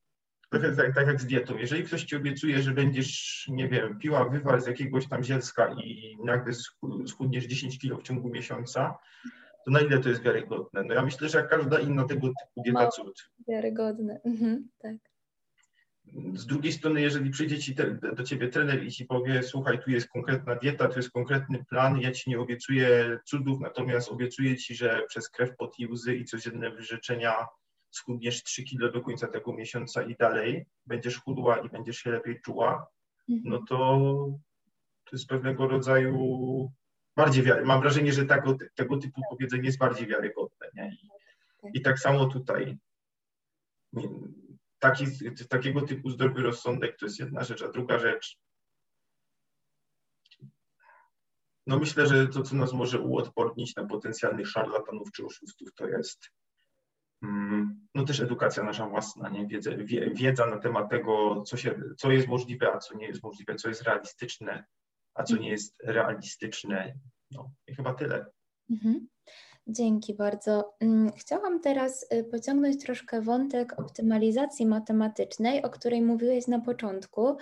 Tak, 0.49 0.61
tak, 0.75 0.95
tak 0.95 1.07
jak 1.07 1.21
z 1.21 1.25
dietą. 1.25 1.57
Jeżeli 1.57 1.83
ktoś 1.83 2.03
ci 2.03 2.15
obiecuje, 2.15 2.61
że 2.61 2.71
będziesz, 2.71 3.45
nie 3.47 3.67
wiem, 3.67 3.99
piła 3.99 4.29
wywar 4.29 4.61
z 4.61 4.67
jakiegoś 4.67 5.09
tam 5.09 5.23
zielska 5.23 5.73
i 5.73 6.17
nagle 6.25 6.53
schudniesz 7.07 7.45
10 7.45 7.79
kilo 7.79 7.97
w 7.97 8.03
ciągu 8.03 8.29
miesiąca, 8.29 8.97
to 9.65 9.71
na 9.71 9.81
ile 9.81 9.99
to 9.99 10.09
jest 10.09 10.21
wiarygodne? 10.21 10.83
No 10.83 10.93
ja 10.93 11.01
myślę, 11.01 11.29
że 11.29 11.37
jak 11.37 11.49
każda 11.49 11.79
inna 11.79 12.03
tego 12.03 12.27
typu 12.27 12.61
dieta 12.65 12.87
cud. 12.87 13.29
Wiarygodne, 13.47 14.21
mhm, 14.25 14.69
tak. 14.81 15.10
Z 16.33 16.45
drugiej 16.45 16.73
strony, 16.73 17.01
jeżeli 17.01 17.29
przyjdzie 17.29 17.59
ci 17.59 17.75
te, 17.75 17.99
do 18.15 18.23
ciebie 18.23 18.47
trener 18.47 18.83
i 18.83 18.91
ci 18.91 19.05
powie, 19.05 19.43
słuchaj, 19.43 19.79
tu 19.83 19.91
jest 19.91 20.09
konkretna 20.09 20.55
dieta, 20.55 20.87
tu 20.87 20.99
jest 20.99 21.11
konkretny 21.11 21.65
plan, 21.65 21.99
ja 21.99 22.11
ci 22.11 22.29
nie 22.29 22.39
obiecuję 22.39 23.19
cudów, 23.25 23.59
natomiast 23.59 24.11
obiecuję 24.11 24.57
ci, 24.57 24.75
że 24.75 25.03
przez 25.07 25.29
krew, 25.29 25.57
pot 25.57 25.79
i 25.79 25.87
łzy 25.87 26.15
i 26.15 26.25
codzienne 26.25 26.71
wyrzeczenia 26.71 27.47
schudniesz 27.89 28.43
3 28.43 28.63
kilo 28.63 28.91
do 28.91 29.01
końca 29.01 29.27
tego 29.27 29.53
miesiąca 29.53 30.03
i 30.03 30.15
dalej, 30.15 30.65
będziesz 30.85 31.17
chudła 31.17 31.57
i 31.57 31.69
będziesz 31.69 31.97
się 31.97 32.11
lepiej 32.11 32.41
czuła, 32.41 32.87
mhm. 33.29 33.49
no 33.49 33.65
to 33.69 33.97
to 35.03 35.15
jest 35.15 35.27
pewnego 35.27 35.67
rodzaju 35.67 36.71
bardziej 37.15 37.43
wiary. 37.43 37.65
Mam 37.65 37.81
wrażenie, 37.81 38.13
że 38.13 38.25
tego, 38.25 38.57
tego 38.75 38.97
typu 38.97 39.21
powiedzenie 39.29 39.63
jest 39.63 39.77
bardziej 39.77 40.07
wiarygodne. 40.07 40.67
Nie? 40.73 40.97
I, 41.73 41.77
I 41.77 41.81
tak 41.81 41.99
samo 41.99 42.25
tutaj. 42.25 42.77
Taki, 44.81 45.05
takiego 45.49 45.81
typu 45.81 46.09
zdrowy 46.09 46.41
rozsądek 46.41 46.97
to 46.97 47.05
jest 47.05 47.19
jedna 47.19 47.43
rzecz, 47.43 47.61
a 47.61 47.67
druga 47.67 47.99
rzecz. 47.99 48.39
No 51.67 51.79
myślę, 51.79 52.07
że 52.07 52.27
to, 52.27 52.41
co 52.41 52.55
nas 52.55 52.73
może 52.73 52.99
uodpornić 52.99 53.75
na 53.75 53.85
potencjalnych 53.85 54.47
szarlatanów 54.47 55.11
czy 55.11 55.25
oszustów, 55.25 55.73
to 55.75 55.87
jest 55.87 56.31
mm, 57.23 57.87
no 57.95 58.05
też 58.05 58.19
edukacja 58.19 58.63
nasza 58.63 58.87
własna, 58.87 59.29
nie? 59.29 59.47
Wiedza, 59.47 59.71
wiedza 60.13 60.45
na 60.45 60.57
temat 60.57 60.89
tego, 60.89 61.43
co, 61.47 61.57
się, 61.57 61.81
co 61.97 62.11
jest 62.11 62.27
możliwe, 62.27 62.73
a 62.73 62.77
co 62.77 62.97
nie 62.97 63.07
jest 63.07 63.23
możliwe, 63.23 63.55
co 63.55 63.69
jest 63.69 63.81
realistyczne, 63.81 64.65
a 65.13 65.23
co 65.23 65.37
nie 65.37 65.49
jest 65.49 65.75
realistyczne. 65.83 66.93
No 67.31 67.51
i 67.67 67.75
chyba 67.75 67.93
tyle. 67.93 68.25
Mhm. 68.69 69.07
Dzięki 69.67 70.13
bardzo. 70.13 70.73
Mm, 70.79 71.11
chciałam 71.17 71.59
teraz 71.59 72.05
y, 72.13 72.23
pociągnąć 72.23 72.85
troszkę 72.85 73.21
wątek 73.21 73.79
optymalizacji 73.79 74.65
matematycznej, 74.65 75.63
o 75.63 75.69
której 75.69 76.01
mówiłeś 76.01 76.47
na 76.47 76.59
początku. 76.59 77.37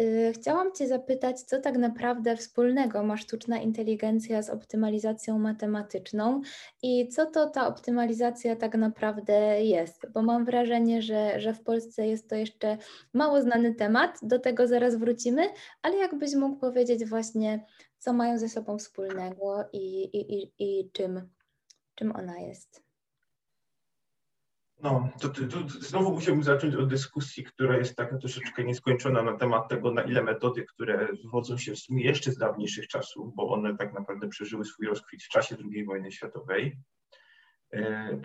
Y, 0.00 0.32
chciałam 0.34 0.72
Cię 0.72 0.88
zapytać, 0.88 1.40
co 1.40 1.60
tak 1.60 1.78
naprawdę 1.78 2.36
wspólnego 2.36 3.02
ma 3.02 3.16
sztuczna 3.16 3.58
inteligencja 3.58 4.42
z 4.42 4.50
optymalizacją 4.50 5.38
matematyczną 5.38 6.40
i 6.82 7.08
co 7.08 7.26
to 7.26 7.50
ta 7.50 7.66
optymalizacja 7.66 8.56
tak 8.56 8.74
naprawdę 8.74 9.64
jest, 9.64 10.12
bo 10.12 10.22
mam 10.22 10.44
wrażenie, 10.44 11.02
że, 11.02 11.40
że 11.40 11.54
w 11.54 11.62
Polsce 11.62 12.06
jest 12.06 12.28
to 12.28 12.34
jeszcze 12.34 12.78
mało 13.14 13.42
znany 13.42 13.74
temat, 13.74 14.18
do 14.22 14.38
tego 14.38 14.66
zaraz 14.68 14.96
wrócimy, 14.96 15.42
ale 15.82 15.96
jakbyś 15.96 16.34
mógł 16.34 16.56
powiedzieć 16.56 17.04
właśnie, 17.04 17.66
co 17.98 18.12
mają 18.12 18.38
ze 18.38 18.48
sobą 18.48 18.78
wspólnego 18.78 19.64
i, 19.72 20.02
i, 20.02 20.42
i, 20.42 20.52
i 20.58 20.90
czym 20.92 21.30
czym 22.00 22.16
ona 22.16 22.38
jest? 22.38 22.84
No, 24.82 25.08
to, 25.20 25.28
to, 25.28 25.46
to, 25.46 25.68
znowu 25.68 26.14
musiałbym 26.14 26.44
zacząć 26.44 26.74
od 26.74 26.88
dyskusji, 26.88 27.44
która 27.44 27.76
jest 27.76 27.96
taka 27.96 28.18
troszeczkę 28.18 28.64
nieskończona 28.64 29.22
na 29.22 29.36
temat 29.36 29.68
tego, 29.68 29.92
na 29.92 30.02
ile 30.02 30.22
metody, 30.22 30.64
które 30.64 31.08
wywodzą 31.24 31.58
się 31.58 31.76
sumie 31.76 32.04
jeszcze 32.04 32.32
z 32.32 32.36
dawniejszych 32.36 32.88
czasów, 32.88 33.34
bo 33.34 33.48
one 33.48 33.76
tak 33.76 33.92
naprawdę 33.92 34.28
przeżyły 34.28 34.64
swój 34.64 34.86
rozkwit 34.86 35.22
w 35.22 35.28
czasie 35.28 35.56
II 35.72 35.84
wojny 35.84 36.12
światowej, 36.12 36.78
e, 37.72 38.20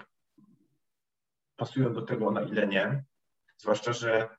pasują 1.55 1.93
do 1.93 2.01
tego, 2.01 2.31
na 2.31 2.41
ile 2.41 2.67
nie. 2.67 3.03
Zwłaszcza, 3.57 3.93
że 3.93 4.29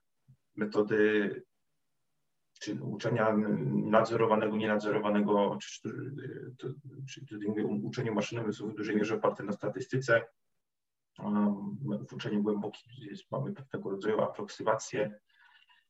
metody 0.55 1.43
czy 2.59 2.83
uczenia 2.83 3.35
nadzorowanego, 3.67 4.57
nienadzorowanego, 4.57 5.57
czy, 5.61 5.81
czy, 6.57 6.73
czy, 7.09 7.25
czy 7.25 7.39
uczenie 7.83 8.11
maszynowym 8.11 8.53
są 8.53 8.69
w 8.69 8.75
dużej 8.75 8.95
mierze 8.95 9.15
oparte 9.15 9.43
na 9.43 9.51
statystyce. 9.51 10.25
W 12.09 12.13
uczeniu 12.13 12.43
głębokim 12.43 12.91
mamy 13.31 13.53
pewnego 13.53 13.89
rodzaju 13.89 14.21
aproksymację. 14.21 15.19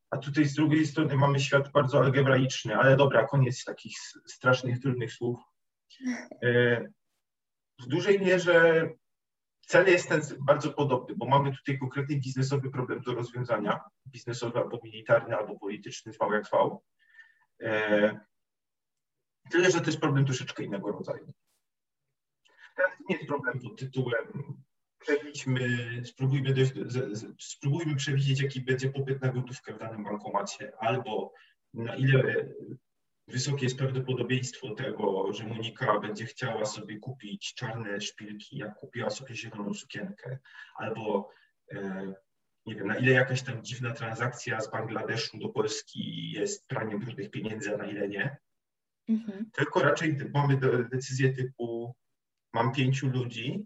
A 0.10 0.18
tutaj 0.18 0.46
z 0.46 0.54
drugiej 0.54 0.86
strony 0.86 1.16
mamy 1.16 1.40
świat 1.40 1.72
bardzo 1.72 2.00
algebraiczny, 2.00 2.78
ale 2.78 2.96
dobra, 2.98 3.28
koniec 3.28 3.64
takich 3.64 3.98
strasznych, 4.26 4.80
trudnych 4.80 5.14
słów. 5.14 5.40
E, 6.44 6.82
w 7.80 7.88
dużej 7.88 8.20
mierze 8.20 8.90
Cel 9.68 9.88
jest 9.88 10.10
ten 10.10 10.22
bardzo 10.40 10.74
podobny, 10.74 11.16
bo 11.16 11.26
mamy 11.26 11.56
tutaj 11.56 11.80
konkretny 11.80 12.16
biznesowy 12.16 12.72
problem 12.72 13.02
do 13.02 13.14
rozwiązania, 13.14 13.80
biznesowy 14.08 14.60
albo 14.60 14.80
militarny, 14.84 15.36
albo 15.36 15.60
polityczny, 15.60 16.14
zwał 16.14 16.34
jak 16.34 16.46
zwał. 16.46 16.84
E, 17.62 18.20
tyle, 19.52 19.72
że 19.72 19.80
to 19.80 19.86
jest 19.86 20.00
problem 20.00 20.26
troszeczkę 20.26 20.64
innego 20.64 20.92
rodzaju. 20.92 21.34
Teraz 22.76 22.92
nie 23.10 23.16
jest 23.16 23.28
problem 23.28 23.60
pod 23.60 23.80
tytułem 23.80 24.58
przewidzimy, 25.00 26.02
spróbujmy, 26.06 26.66
z, 26.66 26.92
z, 26.92 27.36
spróbujmy 27.40 27.96
przewidzieć, 27.96 28.42
jaki 28.42 28.62
będzie 28.62 28.90
popyt 28.90 29.22
na 29.22 29.32
gotówkę 29.32 29.74
w 29.74 29.80
danym 29.80 30.04
bankomacie, 30.04 30.72
albo 30.80 31.34
na 31.74 31.96
ile 31.96 32.50
wysokie 33.28 33.66
jest 33.66 33.78
prawdopodobieństwo 33.78 34.76
tego, 34.76 35.34
że 35.34 35.48
Monika 35.48 36.00
będzie 36.00 36.26
chciała 36.26 36.66
sobie 36.66 37.00
kupić 37.00 37.54
czarne 37.54 38.02
szpilki, 38.02 38.58
jak 38.58 38.76
kupiła 38.76 39.10
sobie 39.10 39.36
zieloną 39.36 39.74
sukienkę, 39.74 40.38
albo 40.76 41.30
e, 41.72 42.14
nie 42.66 42.76
wiem, 42.76 42.88
na 42.88 42.98
ile 42.98 43.12
jakaś 43.12 43.44
tam 43.44 43.64
dziwna 43.64 43.94
transakcja 43.94 44.62
z 44.62 44.72
Bangladeszu 44.72 45.38
do 45.38 45.50
Polski 45.50 46.32
jest 46.32 46.68
praniem 46.68 47.00
brudnych 47.00 47.32
pieniędzy, 47.32 47.74
a 47.74 47.78
na 47.78 47.86
ile 47.86 48.08
nie. 48.08 48.38
mhm. 49.10 49.52
tylko 49.54 49.80
raczej 49.80 50.18
mamy 50.34 50.58
decyzję 50.92 51.34
typu 51.34 51.96
mam 52.54 52.74
pięciu 52.74 53.08
ludzi 53.08 53.66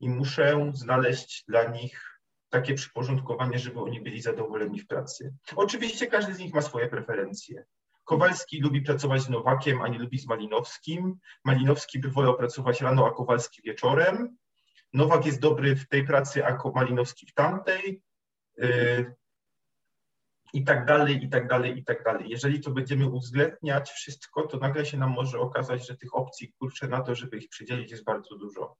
i 0.00 0.08
muszę 0.08 0.70
znaleźć 0.74 1.44
dla 1.48 1.64
nich 1.64 2.20
takie 2.48 2.74
przyporządkowanie, 2.74 3.58
żeby 3.58 3.80
oni 3.80 4.00
byli 4.00 4.22
zadowoleni 4.22 4.80
w 4.80 4.86
pracy. 4.86 5.34
Oczywiście 5.56 6.06
każdy 6.06 6.34
z 6.34 6.38
nich 6.38 6.54
ma 6.54 6.62
swoje 6.62 6.88
preferencje. 6.88 7.64
Kowalski 8.08 8.60
lubi 8.60 8.82
pracować 8.82 9.22
z 9.22 9.28
Nowakiem, 9.28 9.82
a 9.82 9.88
nie 9.88 9.98
lubi 9.98 10.18
z 10.18 10.26
Malinowskim. 10.26 11.18
Malinowski 11.44 11.98
by 11.98 12.10
wolał 12.10 12.36
pracować 12.36 12.80
rano, 12.80 13.06
a 13.06 13.10
Kowalski 13.10 13.62
wieczorem. 13.62 14.36
Nowak 14.92 15.26
jest 15.26 15.40
dobry 15.40 15.76
w 15.76 15.88
tej 15.88 16.06
pracy, 16.06 16.46
a 16.46 16.70
Malinowski 16.74 17.26
w 17.26 17.34
tamtej. 17.34 18.02
Yy, 18.56 19.14
I 20.52 20.64
tak 20.64 20.86
dalej, 20.86 21.24
i 21.24 21.28
tak 21.28 21.48
dalej, 21.48 21.78
i 21.78 21.84
tak 21.84 22.04
dalej. 22.04 22.28
Jeżeli 22.28 22.60
to 22.60 22.70
będziemy 22.70 23.10
uwzględniać 23.10 23.90
wszystko, 23.90 24.46
to 24.46 24.58
nagle 24.58 24.86
się 24.86 24.96
nam 24.98 25.10
może 25.10 25.38
okazać, 25.38 25.86
że 25.86 25.96
tych 25.96 26.14
opcji, 26.14 26.52
kurczę, 26.58 26.88
na 26.88 27.00
to, 27.00 27.14
żeby 27.14 27.38
ich 27.38 27.48
przydzielić 27.48 27.90
jest 27.90 28.04
bardzo 28.04 28.36
dużo. 28.36 28.76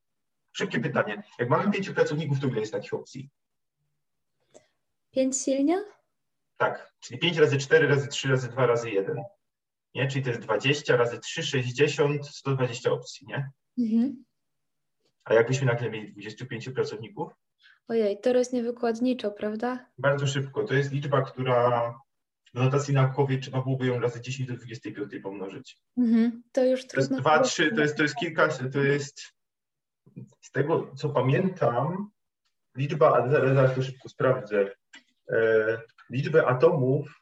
Szybkie 0.53 0.81
pytanie. 0.81 1.23
Jak 1.39 1.49
mamy 1.49 1.73
pięciu 1.73 1.95
pracowników, 1.95 2.41
to 2.41 2.47
ile 2.47 2.61
jest 2.61 2.73
takich 2.73 2.95
opcji? 2.95 3.31
Pięć 5.11 5.37
silnia? 5.37 5.98
Tak, 6.59 6.93
czyli 7.01 7.21
5 7.21 7.39
razy 7.39 7.59
4 7.59 7.89
razy 7.89 8.09
3 8.09 8.29
razy 8.29 8.49
2 8.49 8.67
razy 8.67 8.91
1. 8.91 9.17
Nie? 9.95 10.09
Czyli 10.09 10.25
to 10.25 10.31
jest 10.31 10.43
20 10.43 10.97
razy 10.97 11.19
3, 11.19 11.43
60, 11.43 12.27
120 12.29 12.93
opcji, 12.93 13.27
nie? 13.27 13.51
Mhm. 13.79 14.25
A 15.25 15.35
jakbyśmy 15.35 15.67
nagle 15.67 15.91
mieli 15.91 16.13
25 16.13 16.69
pracowników? 16.71 17.33
Ojej, 17.89 18.21
teraz 18.21 18.53
niewykładniczo, 18.53 19.31
prawda? 19.31 19.87
Bardzo 19.99 20.27
szybko. 20.27 20.65
To 20.65 20.75
jest 20.75 20.93
liczba, 20.93 21.23
która 21.23 21.95
w 22.55 22.59
notacji 22.59 22.95
naukowej 22.95 23.41
trzeba 23.41 23.63
byłoby 23.63 23.87
ją 23.87 24.01
razy 24.01 24.21
10 24.21 24.49
do 24.49 24.57
25 24.57 25.23
pomnożyć. 25.23 25.79
Mhm. 25.97 26.43
To 26.53 26.65
już 26.65 26.87
trudno. 26.87 27.09
To 27.09 27.15
jest 27.15 27.23
2, 27.23 27.41
3, 27.41 27.73
to 27.73 27.81
jest, 27.81 27.97
to 27.97 28.03
jest 28.03 28.17
kilka, 28.17 28.49
to 28.49 28.79
jest 28.79 29.21
z 30.41 30.51
tego, 30.51 30.93
co 30.97 31.09
pamiętam, 31.09 32.11
liczba, 32.77 33.13
ale 33.13 33.55
zaraz 33.55 33.75
to 33.75 33.83
szybko 33.83 34.09
sprawdzę, 34.09 34.71
e, 35.33 35.81
liczbę 36.11 36.47
atomów 36.47 37.21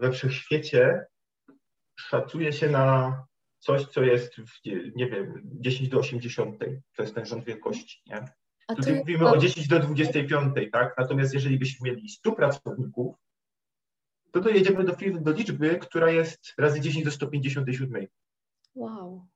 we 0.00 0.12
wszechświecie 0.12 1.06
szacuje 2.00 2.52
się 2.52 2.70
na 2.70 3.16
coś, 3.58 3.86
co 3.86 4.02
jest, 4.02 4.34
w, 4.34 4.60
nie 4.96 5.06
wiem, 5.06 5.42
10 5.44 5.88
do 5.88 5.98
80. 5.98 6.58
To 6.96 7.02
jest 7.02 7.14
ten 7.14 7.26
rząd 7.26 7.44
wielkości, 7.44 8.02
nie? 8.06 8.24
A 8.68 8.74
Tutaj 8.74 8.94
mówimy 8.94 9.28
o 9.28 9.38
10 9.38 9.68
do 9.68 9.80
25, 9.80 10.54
tak? 10.72 10.94
Natomiast 10.98 11.34
jeżeli 11.34 11.58
byśmy 11.58 11.90
mieli 11.90 12.08
100 12.08 12.32
pracowników, 12.32 13.16
to 14.30 14.40
dojedziemy 14.40 14.84
do, 14.84 14.96
do 15.20 15.32
liczby, 15.32 15.78
która 15.78 16.10
jest 16.10 16.54
razy 16.58 16.80
10 16.80 17.04
do 17.04 17.10
157. 17.10 18.06
Wow. 18.74 19.26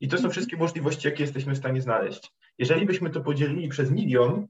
I 0.00 0.08
to 0.08 0.18
są 0.18 0.30
wszystkie 0.30 0.56
możliwości, 0.56 1.08
jakie 1.08 1.22
jesteśmy 1.22 1.54
w 1.54 1.58
stanie 1.58 1.80
znaleźć. 1.80 2.32
Jeżeli 2.58 2.86
byśmy 2.86 3.10
to 3.10 3.20
podzielili 3.20 3.68
przez 3.68 3.90
milion, 3.90 4.46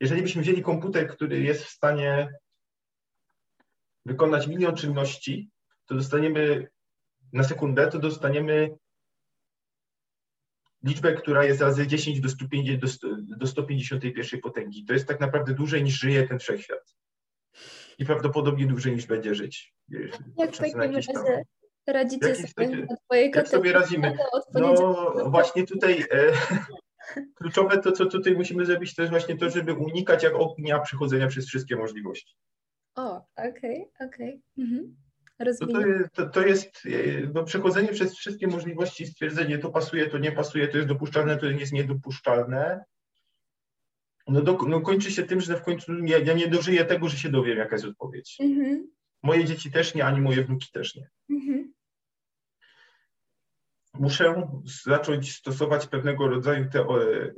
jeżeli 0.00 0.22
byśmy 0.22 0.42
wzięli 0.42 0.62
komputer, 0.62 1.08
który 1.08 1.40
jest 1.40 1.64
w 1.64 1.70
stanie 1.70 2.28
wykonać 4.04 4.46
milion 4.46 4.76
czynności, 4.76 5.50
to 5.86 5.94
dostaniemy 5.94 6.68
na 7.32 7.44
sekundę, 7.44 7.88
to 7.88 7.98
dostaniemy 7.98 8.76
liczbę, 10.84 11.14
która 11.14 11.44
jest 11.44 11.60
razy 11.60 11.86
10 11.86 12.20
do, 12.20 12.28
150, 12.28 12.80
do, 12.80 13.36
do 13.36 13.46
151 13.46 14.40
potęgi. 14.40 14.84
To 14.84 14.92
jest 14.92 15.08
tak 15.08 15.20
naprawdę 15.20 15.54
dłużej 15.54 15.82
niż 15.82 16.00
żyje 16.00 16.28
ten 16.28 16.38
wszechświat. 16.38 16.96
I 17.98 18.04
prawdopodobnie 18.04 18.66
dłużej 18.66 18.94
niż 18.94 19.06
będzie 19.06 19.34
żyć. 19.34 19.74
Jak 20.38 20.52
w 20.52 20.58
takim 20.58 20.80
razie 20.80 21.12
radzicie 21.86 22.34
sobie 22.34 22.68
na 22.68 22.96
twojej 22.96 23.30
Jak 23.34 23.48
sobie 23.48 23.72
radzimy? 23.72 24.16
No 24.54 25.30
właśnie 25.30 25.66
tutaj 25.66 26.04
e, 26.10 26.32
kluczowe 27.34 27.78
to, 27.78 27.92
co 27.92 28.06
tutaj 28.06 28.34
musimy 28.34 28.66
zrobić, 28.66 28.94
to 28.94 29.02
jest 29.02 29.10
właśnie 29.10 29.36
to, 29.36 29.50
żeby 29.50 29.74
unikać 29.74 30.22
jak 30.22 30.34
ognia 30.34 30.80
przechodzenia 30.80 31.26
przez 31.26 31.46
wszystkie 31.46 31.76
możliwości. 31.76 32.36
O, 32.94 33.26
okej, 33.36 33.50
okay, 33.94 34.08
okej. 34.08 34.42
Okay. 34.56 34.64
Mhm. 34.64 34.96
To, 35.38 35.66
to, 36.14 36.30
to 36.30 36.46
jest 36.46 36.88
no, 37.34 37.44
przechodzenie 37.44 37.88
przez 37.88 38.14
wszystkie 38.14 38.46
możliwości, 38.46 39.06
stwierdzenie 39.06 39.58
to 39.58 39.70
pasuje, 39.70 40.06
to 40.06 40.18
nie 40.18 40.32
pasuje, 40.32 40.68
to 40.68 40.76
jest 40.76 40.88
dopuszczalne, 40.88 41.36
to 41.36 41.46
jest 41.46 41.72
niedopuszczalne. 41.72 42.84
No, 44.28 44.42
do, 44.42 44.58
no 44.68 44.80
kończy 44.80 45.10
się 45.10 45.22
tym, 45.22 45.40
że 45.40 45.56
w 45.56 45.62
końcu 45.62 46.04
ja, 46.04 46.18
ja 46.18 46.32
nie 46.32 46.48
dożyję 46.48 46.84
tego, 46.84 47.08
że 47.08 47.16
się 47.16 47.28
dowiem, 47.28 47.58
jaka 47.58 47.74
jest 47.74 47.84
odpowiedź. 47.84 48.36
Mhm. 48.40 48.90
Moje 49.22 49.44
dzieci 49.44 49.70
też 49.70 49.94
nie, 49.94 50.04
ani 50.04 50.20
moje 50.20 50.44
wnuki 50.44 50.68
też 50.72 50.94
nie. 50.94 51.08
Mhm 51.30 51.65
muszę 53.98 54.48
zacząć 54.84 55.36
stosować 55.36 55.86
pewnego 55.86 56.28
rodzaju 56.28 56.70
teorie, 56.70 57.34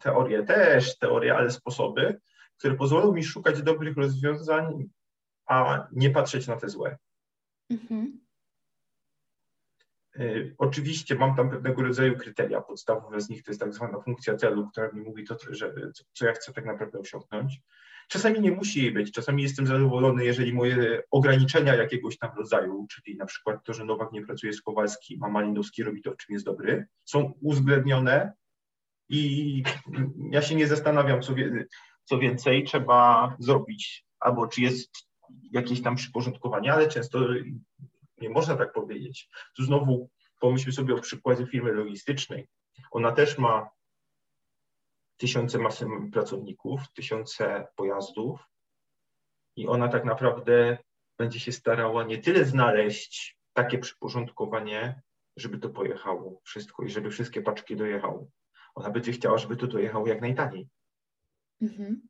teorie 0.00 0.42
też, 0.42 0.98
teorie, 0.98 1.36
ale 1.36 1.50
sposoby, 1.50 2.20
które 2.58 2.74
pozwolą 2.74 3.12
mi 3.12 3.24
szukać 3.24 3.62
dobrych 3.62 3.96
rozwiązań, 3.96 4.88
a 5.46 5.86
nie 5.92 6.10
patrzeć 6.10 6.46
na 6.46 6.56
te 6.56 6.68
złe. 6.68 6.98
Mhm. 7.70 8.20
Y, 10.20 10.54
oczywiście 10.58 11.14
mam 11.14 11.36
tam 11.36 11.50
pewnego 11.50 11.82
rodzaju 11.82 12.18
kryteria. 12.18 12.60
Podstawowe 12.60 13.20
z 13.20 13.28
nich 13.28 13.42
to 13.42 13.50
jest 13.50 13.60
tak 13.60 13.74
zwana 13.74 14.00
funkcja 14.00 14.36
celu, 14.36 14.68
która 14.68 14.92
mi 14.92 15.00
mówi 15.00 15.24
to, 15.24 15.36
że, 15.50 15.74
co 16.12 16.26
ja 16.26 16.32
chcę 16.32 16.52
tak 16.52 16.64
naprawdę 16.64 16.98
osiągnąć. 16.98 17.60
Czasami 18.08 18.40
nie 18.40 18.50
musi 18.50 18.82
jej 18.82 18.92
być, 18.92 19.12
czasami 19.12 19.42
jestem 19.42 19.66
zadowolony, 19.66 20.24
jeżeli 20.24 20.52
moje 20.52 21.02
ograniczenia 21.10 21.74
jakiegoś 21.74 22.18
tam 22.18 22.30
rodzaju, 22.36 22.86
czyli 22.90 23.16
na 23.16 23.26
przykład 23.26 23.64
to, 23.64 23.74
że 23.74 23.84
Nowak 23.84 24.12
nie 24.12 24.26
pracuje 24.26 24.52
z 24.52 24.62
Kowalskim, 24.62 25.24
a 25.24 25.28
Malinowski 25.28 25.82
robi 25.82 26.02
to, 26.02 26.12
w 26.12 26.16
czym 26.16 26.32
jest 26.32 26.44
dobry, 26.44 26.86
są 27.04 27.32
uwzględnione 27.42 28.32
i 29.08 29.62
ja 30.30 30.42
się 30.42 30.54
nie 30.54 30.66
zastanawiam, 30.66 31.22
co, 31.22 31.34
wie, 31.34 31.66
co 32.04 32.18
więcej 32.18 32.64
trzeba 32.64 33.36
zrobić, 33.38 34.04
albo 34.20 34.46
czy 34.46 34.60
jest 34.60 34.90
jakieś 35.52 35.82
tam 35.82 35.96
przyporządkowanie, 35.96 36.72
ale 36.72 36.88
często 36.88 37.18
nie 38.20 38.30
można 38.30 38.56
tak 38.56 38.72
powiedzieć. 38.72 39.28
Tu 39.56 39.64
znowu 39.64 40.10
pomyślmy 40.40 40.72
sobie 40.72 40.94
o 40.94 41.00
przykładzie 41.00 41.46
firmy 41.46 41.72
logistycznej. 41.72 42.48
Ona 42.90 43.12
też 43.12 43.38
ma 43.38 43.68
tysiące 45.18 45.58
masy 45.58 45.86
pracowników, 46.12 46.80
tysiące 46.94 47.66
pojazdów 47.76 48.40
i 49.56 49.66
ona 49.66 49.88
tak 49.88 50.04
naprawdę 50.04 50.78
będzie 51.18 51.40
się 51.40 51.52
starała 51.52 52.04
nie 52.04 52.18
tyle 52.18 52.44
znaleźć 52.44 53.38
takie 53.52 53.78
przyporządkowanie, 53.78 55.02
żeby 55.36 55.58
to 55.58 55.70
pojechało 55.70 56.40
wszystko 56.44 56.84
i 56.84 56.90
żeby 56.90 57.10
wszystkie 57.10 57.42
paczki 57.42 57.76
dojechały. 57.76 58.26
Ona 58.74 58.90
będzie 58.90 59.12
chciała, 59.12 59.38
żeby 59.38 59.56
to 59.56 59.66
dojechało 59.66 60.06
jak 60.06 60.20
najtaniej. 60.20 60.68
Mhm. 61.62 62.08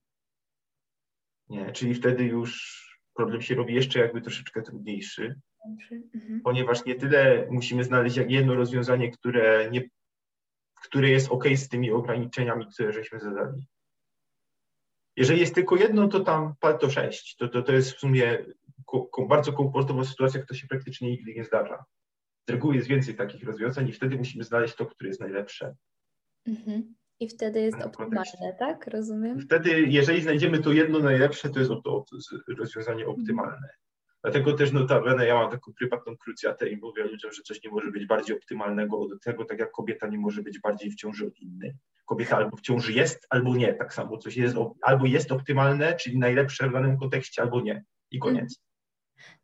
Nie, 1.49 1.73
czyli 1.73 1.95
wtedy 1.95 2.25
już 2.25 2.79
problem 3.15 3.43
się 3.43 3.55
robi 3.55 3.75
jeszcze 3.75 3.99
jakby 3.99 4.21
troszeczkę 4.21 4.63
trudniejszy, 4.63 5.41
mhm. 6.15 6.41
ponieważ 6.41 6.85
nie 6.85 6.95
tyle 6.95 7.47
musimy 7.51 7.85
znaleźć 7.85 8.17
jedno 8.17 8.55
rozwiązanie, 8.55 9.11
które 9.11 9.71
nie 9.71 9.89
który 10.85 11.09
jest 11.09 11.29
ok 11.29 11.45
z 11.57 11.69
tymi 11.69 11.91
ograniczeniami, 11.91 12.67
które 12.67 12.93
żeśmy 12.93 13.21
zadali. 13.21 13.67
Jeżeli 15.17 15.41
jest 15.41 15.55
tylko 15.55 15.77
jedno, 15.77 16.09
to 16.09 16.21
tam 16.21 16.55
to 16.81 16.91
6. 16.91 17.37
To, 17.37 17.49
to, 17.49 17.63
to 17.63 17.73
jest 17.73 17.93
w 17.93 17.99
sumie 17.99 18.45
bardzo 19.29 19.53
komfortowa 19.53 20.05
sytuacja, 20.05 20.43
która 20.43 20.61
się 20.61 20.67
praktycznie 20.67 21.11
nigdy 21.11 21.35
nie 21.35 21.45
zdarza. 21.45 21.85
Z 22.49 22.51
reguły 22.51 22.77
jest 22.77 22.89
więcej 22.89 23.15
takich 23.15 23.45
rozwiązań 23.45 23.89
i 23.89 23.93
wtedy 23.93 24.17
musimy 24.17 24.45
znaleźć 24.45 24.77
to, 24.77 24.87
które 24.87 25.09
jest 25.09 25.21
najlepsze. 25.21 25.75
Mhm. 26.47 26.95
I 27.21 27.29
wtedy 27.29 27.61
jest 27.61 27.83
optymalne, 27.83 28.57
tak? 28.59 28.87
Rozumiem? 28.87 29.41
Wtedy, 29.41 29.81
jeżeli 29.81 30.23
znajdziemy 30.23 30.59
to 30.59 30.73
jedno 30.73 30.99
najlepsze, 30.99 31.51
to 31.51 31.59
jest 31.59 31.71
to 31.85 32.05
rozwiązanie 32.59 33.07
optymalne. 33.07 33.69
Dlatego 34.23 34.53
też 34.53 34.73
notabene 34.73 35.27
ja 35.27 35.35
mam 35.35 35.51
taką 35.51 35.73
prywatną 35.73 36.17
krucjatę 36.17 36.69
i 36.69 36.77
mówię 36.77 37.05
ludziom, 37.05 37.33
że 37.33 37.43
coś 37.43 37.65
nie 37.65 37.71
może 37.71 37.91
być 37.91 38.07
bardziej 38.07 38.37
optymalnego 38.37 39.01
od 39.01 39.23
tego, 39.23 39.45
tak 39.45 39.59
jak 39.59 39.71
kobieta 39.71 40.07
nie 40.07 40.19
może 40.19 40.43
być 40.43 40.61
bardziej 40.61 40.91
w 40.91 40.95
ciąży 40.95 41.27
od 41.27 41.41
innej. 41.41 41.75
Kobieta 42.07 42.37
albo 42.37 42.57
w 42.57 42.61
ciąży 42.61 42.93
jest, 42.93 43.27
albo 43.31 43.57
nie. 43.57 43.75
Tak 43.75 43.95
samo 43.95 44.19
coś 44.19 44.37
jest, 44.37 44.57
albo 44.83 45.07
jest 45.07 45.33
optymalne, 45.33 45.97
czyli 45.97 46.19
najlepsze 46.19 46.69
w 46.69 46.73
danym 46.73 46.99
kontekście, 46.99 47.43
albo 47.43 47.61
nie. 47.61 47.85
I 48.11 48.19
koniec. 48.19 48.68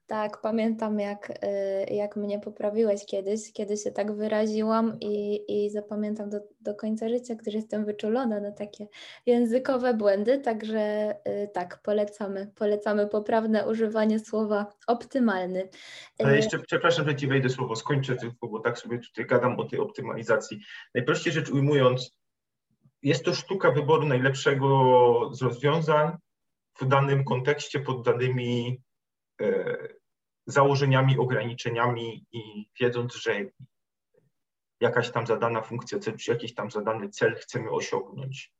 Tak, 0.06 0.40
pamiętam 0.40 1.00
jak, 1.00 1.30
y, 1.30 1.94
jak 1.94 2.16
mnie 2.16 2.40
poprawiłeś 2.40 3.06
kiedyś, 3.06 3.52
kiedy 3.52 3.76
się 3.76 3.90
tak 3.90 4.12
wyraziłam 4.16 5.00
i, 5.00 5.44
i 5.48 5.70
zapamiętam 5.70 6.30
do, 6.30 6.40
do 6.60 6.74
końca 6.74 7.08
życia, 7.08 7.34
gdyż 7.34 7.54
jestem 7.54 7.84
wyczulona 7.84 8.40
na 8.40 8.52
takie 8.52 8.86
językowe 9.26 9.94
błędy, 9.94 10.38
także 10.38 11.14
y, 11.28 11.48
tak, 11.54 11.82
polecamy, 11.82 12.52
polecamy 12.54 13.06
poprawne 13.06 13.68
używanie 13.68 14.18
słowa 14.18 14.66
optymalny. 14.86 15.68
Ale 16.18 16.32
y, 16.32 16.36
jeszcze, 16.36 16.58
przepraszam, 16.58 17.08
że 17.08 17.16
Ci 17.16 17.26
wejdę 17.26 17.48
słowo, 17.48 17.76
skończę 17.76 18.16
tylko, 18.16 18.48
bo 18.48 18.60
tak 18.60 18.78
sobie 18.78 18.98
tutaj 18.98 19.26
gadam 19.26 19.60
o 19.60 19.64
tej 19.64 19.78
optymalizacji. 19.78 20.60
Najprościej 20.94 21.32
rzecz 21.32 21.50
ujmując, 21.50 22.10
jest 23.02 23.24
to 23.24 23.34
sztuka 23.34 23.70
wyboru 23.70 24.06
najlepszego 24.06 25.30
z 25.32 25.42
rozwiązań 25.42 26.16
w 26.80 26.88
danym 26.88 27.24
kontekście, 27.24 27.80
pod 27.80 28.04
danymi 28.04 28.83
założeniami, 30.46 31.18
ograniczeniami 31.18 32.26
i 32.32 32.68
wiedząc, 32.80 33.14
że 33.14 33.44
jakaś 34.80 35.10
tam 35.10 35.26
zadana 35.26 35.62
funkcja 35.62 35.98
czy 35.98 36.30
jakiś 36.30 36.54
tam 36.54 36.70
zadany 36.70 37.08
cel 37.08 37.34
chcemy 37.34 37.70
osiągnąć. 37.70 38.52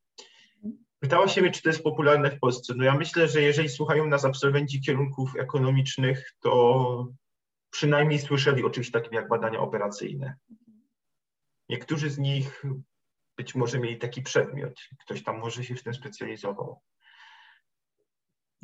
Pytała 0.99 1.27
się 1.27 1.41
mnie, 1.41 1.51
czy 1.51 1.61
to 1.61 1.69
jest 1.69 1.83
popularne 1.83 2.31
w 2.31 2.39
Polsce. 2.39 2.73
No 2.77 2.83
ja 2.83 2.95
myślę, 2.95 3.27
że 3.27 3.41
jeżeli 3.41 3.69
słuchają 3.69 4.07
nas 4.07 4.25
absolwenci 4.25 4.81
kierunków 4.81 5.35
ekonomicznych, 5.35 6.33
to 6.39 7.07
przynajmniej 7.69 8.19
słyszeli 8.19 8.63
o 8.63 8.69
czymś 8.69 8.91
takim 8.91 9.13
jak 9.13 9.27
badania 9.27 9.59
operacyjne. 9.59 10.35
Niektórzy 11.69 12.09
z 12.09 12.17
nich 12.17 12.63
być 13.37 13.55
może 13.55 13.79
mieli 13.79 13.97
taki 13.97 14.21
przedmiot, 14.21 14.73
ktoś 15.05 15.23
tam 15.23 15.39
może 15.39 15.63
się 15.63 15.75
w 15.75 15.83
tym 15.83 15.93
specjalizował. 15.93 16.81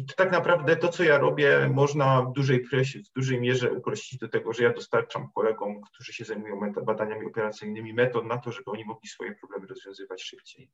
I 0.02 0.06
to 0.06 0.14
tak 0.16 0.32
naprawdę 0.32 0.76
to, 0.76 0.88
co 0.88 1.04
ja 1.04 1.18
robię, 1.18 1.70
można 1.74 2.22
w 2.22 2.34
dużej 2.34 2.66
w 2.66 3.14
dużej 3.16 3.40
mierze 3.42 3.72
uprościć 3.72 4.20
do 4.20 4.28
tego, 4.28 4.54
że 4.54 4.64
ja 4.64 4.74
dostarczam 4.74 5.32
kolegom, 5.36 5.82
którzy 5.82 6.14
się 6.14 6.26
zajmują 6.26 6.74
badaniami 6.86 7.26
operacyjnymi, 7.26 7.94
metod 7.94 8.26
na 8.26 8.38
to, 8.38 8.52
żeby 8.52 8.72
oni 8.72 8.86
mogli 8.86 9.10
swoje 9.10 9.36
problemy 9.36 9.68
rozwiązywać 9.68 10.24
szybciej. 10.24 10.72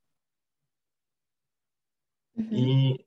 Mhm. 2.38 2.56
I 2.56 2.98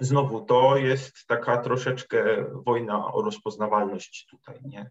znowu 0.00 0.44
to 0.44 0.76
jest 0.76 1.26
taka 1.26 1.58
troszeczkę 1.58 2.44
wojna 2.66 3.12
o 3.12 3.22
rozpoznawalność 3.22 4.26
tutaj, 4.30 4.60
nie? 4.64 4.90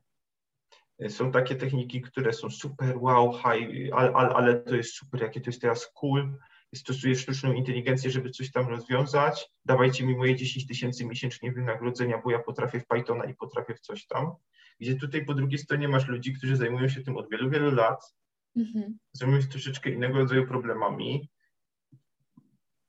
Są 1.10 1.32
takie 1.32 1.56
techniki, 1.56 2.02
które 2.02 2.34
są 2.34 2.50
super, 2.50 2.98
wow, 2.98 3.34
high, 3.34 3.94
ale, 3.94 4.14
ale 4.14 4.56
to 4.56 4.76
jest 4.76 4.94
super, 4.94 5.22
jakie 5.22 5.42
to 5.42 5.50
jest 5.50 5.62
teraz 5.62 5.92
cool, 5.94 6.38
stosuję 6.76 7.16
sztuczną 7.16 7.54
inteligencję, 7.54 8.12
żeby 8.12 8.30
coś 8.30 8.52
tam 8.52 8.68
rozwiązać, 8.68 9.50
dawajcie 9.66 10.06
mi 10.06 10.18
moje 10.18 10.36
10 10.36 10.68
tysięcy 10.68 11.06
miesięcznie 11.06 11.52
wynagrodzenia, 11.52 12.22
bo 12.24 12.32
ja 12.32 12.40
potrafię 12.40 12.80
w 12.80 12.88
Pythona 12.88 13.26
i 13.26 13.36
potrafię 13.36 13.76
w 13.76 13.80
coś 13.80 14.08
tam. 14.08 14.32
Gdzie 14.80 14.96
tutaj 14.96 15.26
po 15.26 15.34
drugiej 15.34 15.60
stronie 15.60 15.88
masz 15.88 16.08
ludzi, 16.08 16.34
którzy 16.34 16.56
zajmują 16.56 16.88
się 16.88 17.02
tym 17.02 17.18
od 17.18 17.30
wielu, 17.30 17.50
wielu 17.50 17.72
lat, 17.72 18.16
mhm. 18.56 18.98
zajmują 19.14 19.42
się 19.42 19.48
troszeczkę 19.48 19.90
innego 19.90 20.18
rodzaju 20.18 20.48
problemami, 20.48 21.30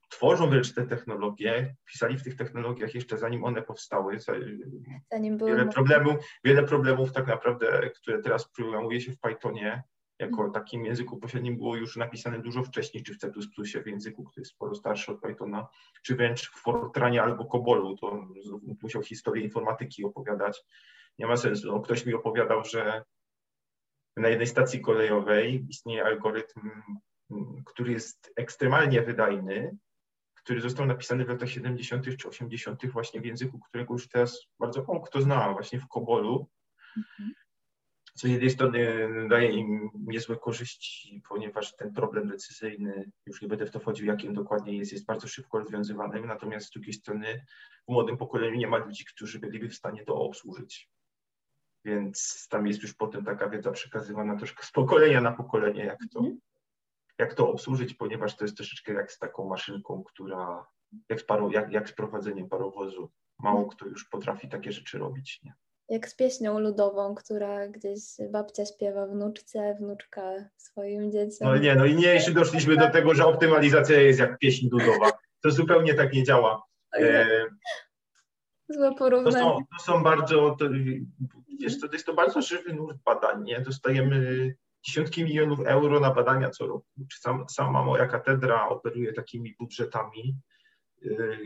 tworzą 0.08 0.50
wręcz 0.50 0.74
te 0.74 0.86
technologie, 0.86 1.76
pisali 1.84 2.18
w 2.18 2.22
tych 2.22 2.36
technologiach 2.36 2.94
jeszcze 2.94 3.18
zanim 3.18 3.44
one 3.44 3.62
powstały, 3.62 4.18
zanim 5.10 5.38
wiele 5.38 5.66
problemów, 5.66 6.14
wiele 6.44 6.62
problemów 6.62 7.12
tak 7.12 7.26
naprawdę, 7.26 7.90
które 7.90 8.22
teraz 8.22 8.48
programuje 8.48 9.00
się 9.00 9.12
w 9.12 9.20
Pythonie, 9.20 9.82
jako 10.18 10.44
mhm. 10.44 10.52
takim 10.52 10.84
języku 10.84 11.16
pośrednim 11.16 11.56
było 11.56 11.76
już 11.76 11.96
napisane 11.96 12.38
dużo 12.38 12.64
wcześniej, 12.64 13.02
czy 13.02 13.14
w 13.14 13.18
C++, 13.18 13.32
w 13.82 13.86
języku, 13.86 14.24
który 14.24 14.40
jest 14.42 14.52
sporo 14.52 14.74
starszy 14.74 15.12
od 15.12 15.20
Pythona, 15.20 15.68
czy 16.02 16.16
wręcz 16.16 16.50
w 16.50 16.62
Fortranie 16.62 17.22
albo 17.22 17.44
Kobolu, 17.44 17.96
to 17.96 18.26
musiał 18.82 19.02
historię 19.02 19.44
informatyki 19.44 20.04
opowiadać. 20.04 20.64
Nie 21.18 21.26
ma 21.26 21.36
sensu. 21.36 21.72
No, 21.72 21.80
ktoś 21.80 22.06
mi 22.06 22.14
opowiadał, 22.14 22.64
że 22.64 23.04
na 24.16 24.28
jednej 24.28 24.46
stacji 24.46 24.80
kolejowej 24.80 25.66
istnieje 25.68 26.04
algorytm, 26.04 26.70
który 27.66 27.92
jest 27.92 28.32
ekstremalnie 28.36 29.02
wydajny, 29.02 29.76
który 30.34 30.60
został 30.60 30.86
napisany 30.86 31.24
w 31.24 31.28
latach 31.28 31.50
70. 31.50 32.16
czy 32.16 32.28
80. 32.28 32.86
właśnie 32.86 33.20
w 33.20 33.24
języku, 33.24 33.60
którego 33.60 33.94
już 33.94 34.08
teraz 34.08 34.46
bardzo 34.58 34.84
mało 34.88 35.00
kto 35.00 35.22
zna, 35.22 35.52
właśnie 35.52 35.80
w 35.80 35.88
Kobolu. 35.88 36.48
Mhm 36.96 37.34
z 38.16 38.22
jednej 38.22 38.50
strony 38.50 39.08
daje 39.28 39.50
im 39.50 39.90
niezłe 39.94 40.36
korzyści, 40.36 41.22
ponieważ 41.28 41.76
ten 41.76 41.92
problem 41.92 42.28
decyzyjny, 42.28 43.10
już 43.26 43.42
nie 43.42 43.48
będę 43.48 43.66
w 43.66 43.70
to 43.70 43.80
wchodził, 43.80 44.06
jakim 44.06 44.34
dokładnie 44.34 44.76
jest, 44.76 44.92
jest 44.92 45.06
bardzo 45.06 45.28
szybko 45.28 45.58
rozwiązywany, 45.58 46.20
natomiast 46.20 46.66
z 46.66 46.70
drugiej 46.70 46.92
strony 46.92 47.46
w 47.88 47.92
młodym 47.92 48.16
pokoleniu 48.16 48.56
nie 48.56 48.66
ma 48.66 48.76
ludzi, 48.76 49.04
którzy 49.04 49.38
byliby 49.38 49.68
w 49.68 49.74
stanie 49.74 50.04
to 50.04 50.14
obsłużyć. 50.14 50.90
Więc 51.84 52.46
tam 52.50 52.66
jest 52.66 52.82
już 52.82 52.94
potem 52.94 53.24
taka 53.24 53.48
wiedza 53.48 53.72
przekazywana 53.72 54.36
troszkę 54.36 54.66
z 54.66 54.70
pokolenia 54.70 55.20
na 55.20 55.32
pokolenie, 55.32 55.84
jak 55.84 55.98
to, 56.12 56.18
mhm. 56.18 56.40
jak 57.18 57.34
to 57.34 57.50
obsłużyć, 57.50 57.94
ponieważ 57.94 58.36
to 58.36 58.44
jest 58.44 58.56
troszeczkę 58.56 58.92
jak 58.92 59.12
z 59.12 59.18
taką 59.18 59.48
maszynką, 59.48 60.02
która, 60.02 60.66
jak 61.08 61.20
z, 61.20 61.24
paro, 61.24 61.50
jak, 61.50 61.72
jak 61.72 61.88
z 61.88 61.92
prowadzeniem 61.92 62.48
parowozu. 62.48 63.10
Mało 63.38 63.58
mhm. 63.58 63.76
kto 63.76 63.86
już 63.86 64.08
potrafi 64.08 64.48
takie 64.48 64.72
rzeczy 64.72 64.98
robić. 64.98 65.40
Nie? 65.42 65.54
Jak 65.88 66.08
z 66.08 66.14
pieśnią 66.14 66.58
ludową, 66.58 67.14
która 67.14 67.68
gdzieś 67.68 68.00
babcia 68.30 68.66
śpiewa 68.66 69.06
wnuczce, 69.06 69.76
wnuczka 69.80 70.32
swoim 70.56 71.12
dzieciom. 71.12 71.48
No 71.48 71.56
nie, 71.56 71.74
no 71.74 71.84
i 71.84 71.94
nie, 71.94 72.08
jeśli 72.08 72.34
doszliśmy 72.34 72.76
do 72.76 72.90
tego, 72.90 73.14
że 73.14 73.26
optymalizacja 73.26 74.00
jest 74.00 74.18
jak 74.18 74.38
pieśń 74.38 74.68
ludowa. 74.70 75.12
To 75.42 75.50
zupełnie 75.50 75.94
tak 75.94 76.12
nie 76.12 76.22
działa. 76.22 76.62
E, 76.98 77.26
Złe 78.68 78.94
porównanie. 78.94 79.36
To 79.36 79.42
są, 79.42 79.58
to 79.78 79.84
są 79.84 80.02
bardzo, 80.02 80.56
to, 80.58 80.64
wiesz, 81.60 81.80
to 81.80 81.86
jest 81.92 82.06
to 82.06 82.14
bardzo 82.14 82.42
żywy 82.42 82.74
nurt 82.74 82.96
badań, 83.04 83.42
nie? 83.44 83.60
Dostajemy 83.60 84.54
dziesiątki 84.86 85.24
milionów 85.24 85.60
euro 85.66 86.00
na 86.00 86.14
badania 86.14 86.50
co 86.50 86.66
roku. 86.66 86.86
Sam, 87.20 87.44
sama 87.48 87.82
moja 87.82 88.06
katedra 88.06 88.68
operuje 88.68 89.12
takimi 89.12 89.54
budżetami 89.58 90.36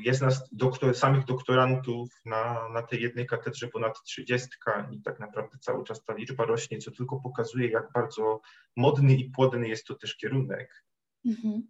jest 0.02 0.22
nas 0.22 0.48
doktor, 0.52 0.94
samych 0.94 1.24
doktorantów 1.24 2.08
na, 2.24 2.68
na 2.68 2.82
tej 2.82 3.02
jednej 3.02 3.26
katedrze 3.26 3.68
ponad 3.68 4.02
30 4.02 4.48
i 4.90 5.02
tak 5.02 5.20
naprawdę 5.20 5.58
cały 5.58 5.84
czas 5.84 6.04
ta 6.04 6.14
liczba 6.14 6.44
rośnie, 6.44 6.78
co 6.78 6.90
tylko 6.90 7.20
pokazuje, 7.20 7.68
jak 7.68 7.92
bardzo 7.92 8.40
modny 8.76 9.14
i 9.14 9.30
płodny 9.30 9.68
jest 9.68 9.86
to 9.86 9.94
też 9.94 10.16
kierunek. 10.16 10.84
Mhm. 11.26 11.62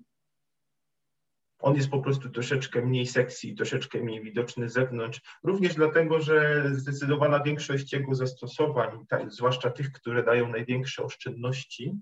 On 1.59 1.77
jest 1.77 1.91
po 1.91 2.01
prostu 2.01 2.31
troszeczkę 2.31 2.83
mniej 2.83 3.07
sekcji, 3.07 3.55
troszeczkę 3.55 3.99
mniej 3.99 4.23
widoczny 4.23 4.69
z 4.69 4.73
zewnątrz, 4.73 5.21
również 5.43 5.75
dlatego, 5.75 6.21
że 6.21 6.65
zdecydowana 6.73 7.43
większość 7.43 7.93
jego 7.93 8.15
zastosowań, 8.15 9.07
tak, 9.09 9.33
zwłaszcza 9.33 9.71
tych, 9.71 9.93
które 9.93 10.23
dają 10.23 10.49
największe 10.49 11.03
oszczędności, 11.03 11.99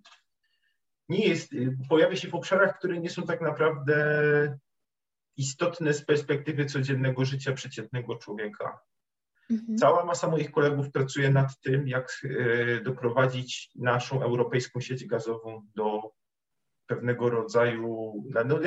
nie 1.09 1.29
jest, 1.29 1.51
pojawia 1.89 2.17
się 2.17 2.29
w 2.29 2.35
obszarach, 2.35 2.79
które 2.79 3.01
nie 3.01 3.11
są 3.11 3.23
tak 3.23 3.41
naprawdę 3.41 4.59
istotne 5.39 5.95
z 5.95 6.05
perspektywy 6.05 6.65
codziennego 6.65 7.25
życia 7.25 7.53
przeciętnego 7.53 8.17
człowieka. 8.17 8.79
Mhm. 9.51 9.79
Cała 9.79 10.05
masa 10.05 10.29
moich 10.29 10.51
kolegów 10.51 10.91
pracuje 10.93 11.31
nad 11.31 11.61
tym, 11.61 11.89
jak 11.89 12.21
e, 12.25 12.81
doprowadzić 12.81 13.71
naszą 13.75 14.23
europejską 14.23 14.81
sieć 14.81 15.07
gazową 15.07 15.67
do 15.75 16.03
pewnego 16.87 17.31
rodzaju 17.31 18.15
no, 18.47 18.59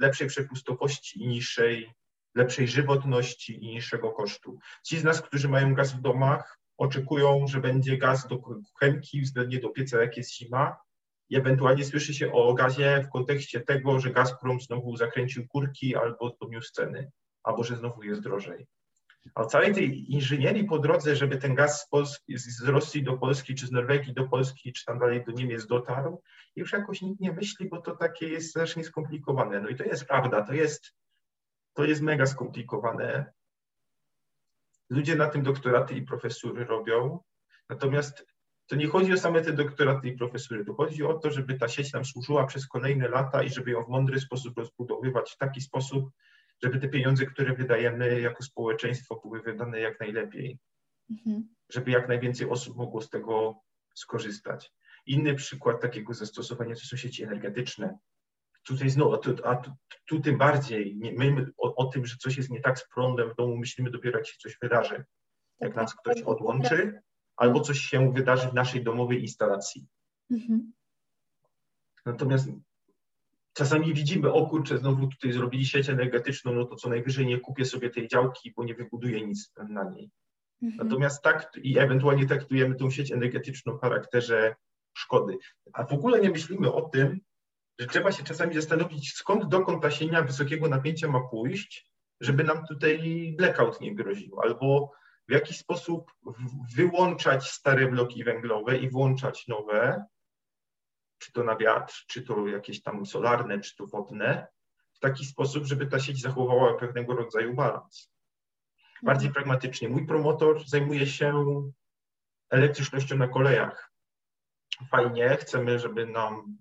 lepszej 0.00 0.28
przepustowości 0.28 1.22
i 1.22 1.28
niższej, 1.28 1.92
lepszej 2.34 2.68
żywotności 2.68 3.64
i 3.64 3.66
niższego 3.66 4.10
kosztu. 4.10 4.58
Ci 4.86 4.98
z 4.98 5.04
nas, 5.04 5.22
którzy 5.22 5.48
mają 5.48 5.74
gaz 5.74 5.92
w 5.92 6.00
domach, 6.00 6.58
oczekują, 6.78 7.46
że 7.46 7.60
będzie 7.60 7.98
gaz 7.98 8.28
do 8.28 8.38
kuchenki 8.38 9.20
względnie 9.20 9.60
do 9.60 9.68
pieca, 9.68 10.02
jak 10.02 10.16
jest 10.16 10.34
zima, 10.34 10.76
i 11.30 11.36
ewentualnie 11.36 11.84
słyszy 11.84 12.14
się 12.14 12.32
o 12.32 12.54
gazie 12.54 13.04
w 13.06 13.10
kontekście 13.10 13.60
tego, 13.60 14.00
że 14.00 14.10
Gazprom 14.10 14.60
znowu 14.60 14.96
zakręcił 14.96 15.48
kurki 15.48 15.96
albo 15.96 16.30
podniósł 16.30 16.72
ceny, 16.72 17.10
albo 17.42 17.64
że 17.64 17.76
znowu 17.76 18.02
jest 18.02 18.22
drożej. 18.22 18.66
A 19.34 19.44
całej 19.44 19.74
tej 19.74 20.12
inżynierii 20.12 20.64
po 20.64 20.78
drodze, 20.78 21.16
żeby 21.16 21.36
ten 21.36 21.54
gaz 21.54 21.82
z, 21.82 21.88
Polski, 21.88 22.38
z 22.38 22.62
Rosji 22.62 23.02
do 23.02 23.16
Polski, 23.16 23.54
czy 23.54 23.66
z 23.66 23.72
Norwegii 23.72 24.14
do 24.14 24.28
Polski, 24.28 24.72
czy 24.72 24.84
tam 24.84 24.98
dalej 24.98 25.24
do 25.24 25.32
Niemiec 25.32 25.66
dotarł, 25.66 26.22
już 26.56 26.72
jakoś 26.72 27.02
nikt 27.02 27.20
nie 27.20 27.32
myśli, 27.32 27.68
bo 27.68 27.82
to 27.82 27.96
takie 27.96 28.28
jest 28.28 28.50
strasznie 28.50 28.84
skomplikowane. 28.84 29.60
No 29.60 29.68
i 29.68 29.76
to 29.76 29.84
jest 29.84 30.04
prawda, 30.04 30.42
to 30.42 30.52
jest, 30.52 30.94
to 31.74 31.84
jest 31.84 32.02
mega 32.02 32.26
skomplikowane. 32.26 33.32
Ludzie 34.90 35.16
na 35.16 35.28
tym 35.28 35.42
doktoraty 35.42 35.94
i 35.94 36.02
profesury 36.02 36.64
robią, 36.64 37.20
natomiast 37.68 38.26
to 38.68 38.76
nie 38.76 38.86
chodzi 38.86 39.12
o 39.12 39.16
same 39.16 39.42
te 39.42 39.52
doktoraty 39.52 40.08
i 40.08 40.16
profesury, 40.16 40.64
to 40.64 40.74
chodzi 40.74 41.04
o 41.04 41.14
to, 41.14 41.30
żeby 41.30 41.54
ta 41.54 41.68
sieć 41.68 41.92
nam 41.92 42.04
służyła 42.04 42.46
przez 42.46 42.66
kolejne 42.66 43.08
lata 43.08 43.42
i 43.42 43.50
żeby 43.50 43.70
ją 43.70 43.84
w 43.84 43.88
mądry 43.88 44.20
sposób 44.20 44.58
rozbudowywać 44.58 45.30
w 45.30 45.36
taki 45.36 45.60
sposób, 45.60 46.10
żeby 46.62 46.78
te 46.78 46.88
pieniądze, 46.88 47.26
które 47.26 47.54
wydajemy 47.54 48.20
jako 48.20 48.42
społeczeństwo, 48.42 49.20
były 49.24 49.42
wydane 49.42 49.80
jak 49.80 50.00
najlepiej, 50.00 50.58
mhm. 51.10 51.48
żeby 51.68 51.90
jak 51.90 52.08
najwięcej 52.08 52.50
osób 52.50 52.76
mogło 52.76 53.00
z 53.00 53.10
tego 53.10 53.60
skorzystać. 53.94 54.72
Inny 55.06 55.34
przykład 55.34 55.80
takiego 55.80 56.14
zastosowania 56.14 56.74
to 56.74 56.80
są 56.80 56.96
sieci 56.96 57.22
energetyczne. 57.22 57.98
Tutaj 58.66 58.90
znowu, 58.90 59.14
a 59.14 59.18
tu, 59.18 59.34
a 59.44 59.56
tu, 59.56 59.70
tu 60.06 60.20
tym 60.20 60.38
bardziej, 60.38 60.96
nie, 60.96 61.12
my 61.12 61.46
o, 61.56 61.74
o, 61.74 61.86
tym, 61.86 62.06
że 62.06 62.16
coś 62.16 62.36
jest 62.36 62.50
nie 62.50 62.60
tak 62.60 62.78
z 62.78 62.88
prądem 62.88 63.30
w 63.30 63.36
domu, 63.36 63.56
myślimy 63.56 63.90
dopiero 63.90 64.18
jak 64.18 64.26
się 64.26 64.36
coś 64.38 64.58
wydarzy. 64.62 65.04
Jak 65.60 65.74
tak, 65.74 65.76
nas 65.76 65.94
ktoś 65.94 66.16
tak. 66.16 66.28
odłączy, 66.28 67.00
albo 67.38 67.60
coś 67.60 67.78
się 67.78 68.12
wydarzy 68.12 68.48
w 68.48 68.54
naszej 68.54 68.84
domowej 68.84 69.22
instalacji. 69.22 69.86
Mhm. 70.30 70.72
Natomiast 72.06 72.48
czasami 73.52 73.94
widzimy, 73.94 74.32
o 74.32 74.46
kurczę, 74.46 74.78
znowu 74.78 75.06
tutaj 75.06 75.32
zrobili 75.32 75.66
sieć 75.66 75.88
energetyczną, 75.88 76.52
no 76.52 76.64
to 76.64 76.76
co 76.76 76.88
najwyżej 76.88 77.26
nie 77.26 77.40
kupię 77.40 77.64
sobie 77.64 77.90
tej 77.90 78.08
działki, 78.08 78.52
bo 78.56 78.64
nie 78.64 78.74
wybuduję 78.74 79.26
nic 79.26 79.52
na 79.68 79.90
niej. 79.90 80.10
Mhm. 80.62 80.88
Natomiast 80.88 81.22
tak 81.22 81.50
i 81.62 81.78
ewentualnie 81.78 82.26
traktujemy 82.26 82.74
tą 82.74 82.90
sieć 82.90 83.12
energetyczną 83.12 83.76
w 83.76 83.80
charakterze 83.80 84.54
szkody. 84.94 85.38
A 85.72 85.84
w 85.84 85.92
ogóle 85.92 86.20
nie 86.20 86.30
myślimy 86.30 86.72
o 86.72 86.82
tym, 86.82 87.20
że 87.78 87.86
trzeba 87.86 88.12
się 88.12 88.24
czasami 88.24 88.54
zastanowić, 88.54 89.12
skąd 89.12 89.48
dokąd 89.48 89.82
ta 89.82 89.90
sienia 89.90 90.22
wysokiego 90.22 90.68
napięcia 90.68 91.08
ma 91.08 91.20
pójść, 91.20 91.90
żeby 92.20 92.44
nam 92.44 92.66
tutaj 92.66 93.34
blackout 93.38 93.80
nie 93.80 93.94
groził, 93.94 94.40
albo 94.40 94.92
w 95.28 95.32
jaki 95.32 95.54
sposób 95.54 96.12
wyłączać 96.76 97.50
stare 97.50 97.90
bloki 97.90 98.24
węglowe 98.24 98.78
i 98.78 98.90
włączać 98.90 99.48
nowe, 99.48 100.04
czy 101.18 101.32
to 101.32 101.44
na 101.44 101.56
wiatr, 101.56 102.04
czy 102.06 102.22
to 102.22 102.46
jakieś 102.46 102.82
tam 102.82 103.06
solarne, 103.06 103.60
czy 103.60 103.76
to 103.76 103.86
wodne, 103.86 104.46
w 104.92 104.98
taki 104.98 105.24
sposób, 105.24 105.64
żeby 105.64 105.86
ta 105.86 106.00
sieć 106.00 106.20
zachowała 106.20 106.74
pewnego 106.74 107.14
rodzaju 107.14 107.54
balans. 107.54 108.12
Bardziej 109.02 109.32
pragmatycznie. 109.32 109.88
Mój 109.88 110.06
promotor 110.06 110.68
zajmuje 110.68 111.06
się 111.06 111.44
elektrycznością 112.50 113.16
na 113.16 113.28
kolejach. 113.28 113.92
Fajnie, 114.90 115.36
chcemy, 115.40 115.78
żeby 115.78 116.06
nam 116.06 116.58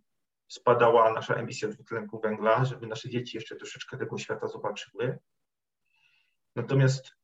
spadała 0.48 1.14
nasza 1.14 1.36
emisja 1.36 1.68
dwutlenku 1.68 2.20
węgla, 2.20 2.66
żeby 2.66 2.88
nasze 2.88 3.10
dzieci 3.10 3.38
jeszcze 3.38 3.56
troszeczkę 3.56 3.98
tego 3.98 4.18
świata 4.18 4.48
zobaczyły. 4.48 5.20
Natomiast 6.56 7.17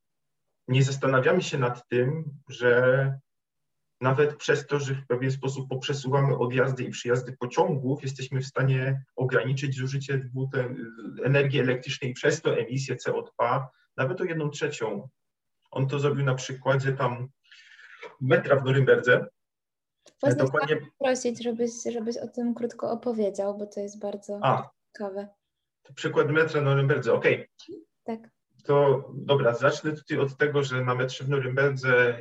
nie 0.68 0.84
zastanawiamy 0.84 1.42
się 1.42 1.58
nad 1.58 1.88
tym, 1.88 2.24
że 2.50 3.14
nawet 4.02 4.36
przez 4.36 4.68
to, 4.68 4.80
że 4.80 4.96
w 4.96 5.08
pewien 5.08 5.32
sposób 5.32 5.70
poprzesuwamy 5.70 6.38
odjazdy 6.38 6.84
i 6.84 6.90
przyjazdy 6.90 7.38
pociągów, 7.40 8.04
jesteśmy 8.04 8.42
w 8.42 8.46
stanie 8.46 9.04
ograniczyć 9.16 9.76
zużycie 9.76 10.30
energii 11.24 11.60
elektrycznej 11.60 12.12
i 12.12 12.14
przez 12.14 12.42
to 12.42 12.58
emisję 12.58 12.96
CO2 12.96 13.66
nawet 13.98 14.22
o 14.22 14.24
jedną 14.24 14.50
trzecią. 14.50 15.10
On 15.72 15.88
to 15.88 16.00
zrobił 16.00 16.26
na 16.26 16.36
przykładzie 16.36 16.94
tam 16.94 17.28
metra 18.22 18.56
w 18.56 18.66
Norymberdze. 18.66 19.28
Właśnie 20.22 20.44
Dokładnie... 20.44 20.78
prosić, 21.00 21.44
żebyś, 21.44 21.72
żebyś 21.92 22.18
o 22.18 22.28
tym 22.28 22.54
krótko 22.54 22.92
opowiedział, 22.92 23.58
bo 23.58 23.68
to 23.68 23.80
jest 23.80 24.00
bardzo 24.00 24.40
A, 24.44 24.70
ciekawe. 24.88 25.28
Przykład 25.96 26.30
metra 26.30 26.62
w 26.62 26.64
Norymberdze, 26.64 27.14
okej. 27.14 27.34
Okay. 27.34 27.82
Tak. 28.04 28.33
To 28.64 29.10
dobra, 29.14 29.54
zacznę 29.54 29.92
tutaj 29.92 30.18
od 30.18 30.38
tego, 30.38 30.64
że 30.64 30.86
na 30.86 30.96
metrze 30.96 31.24
w 31.24 31.30
Norymberdze 31.30 32.20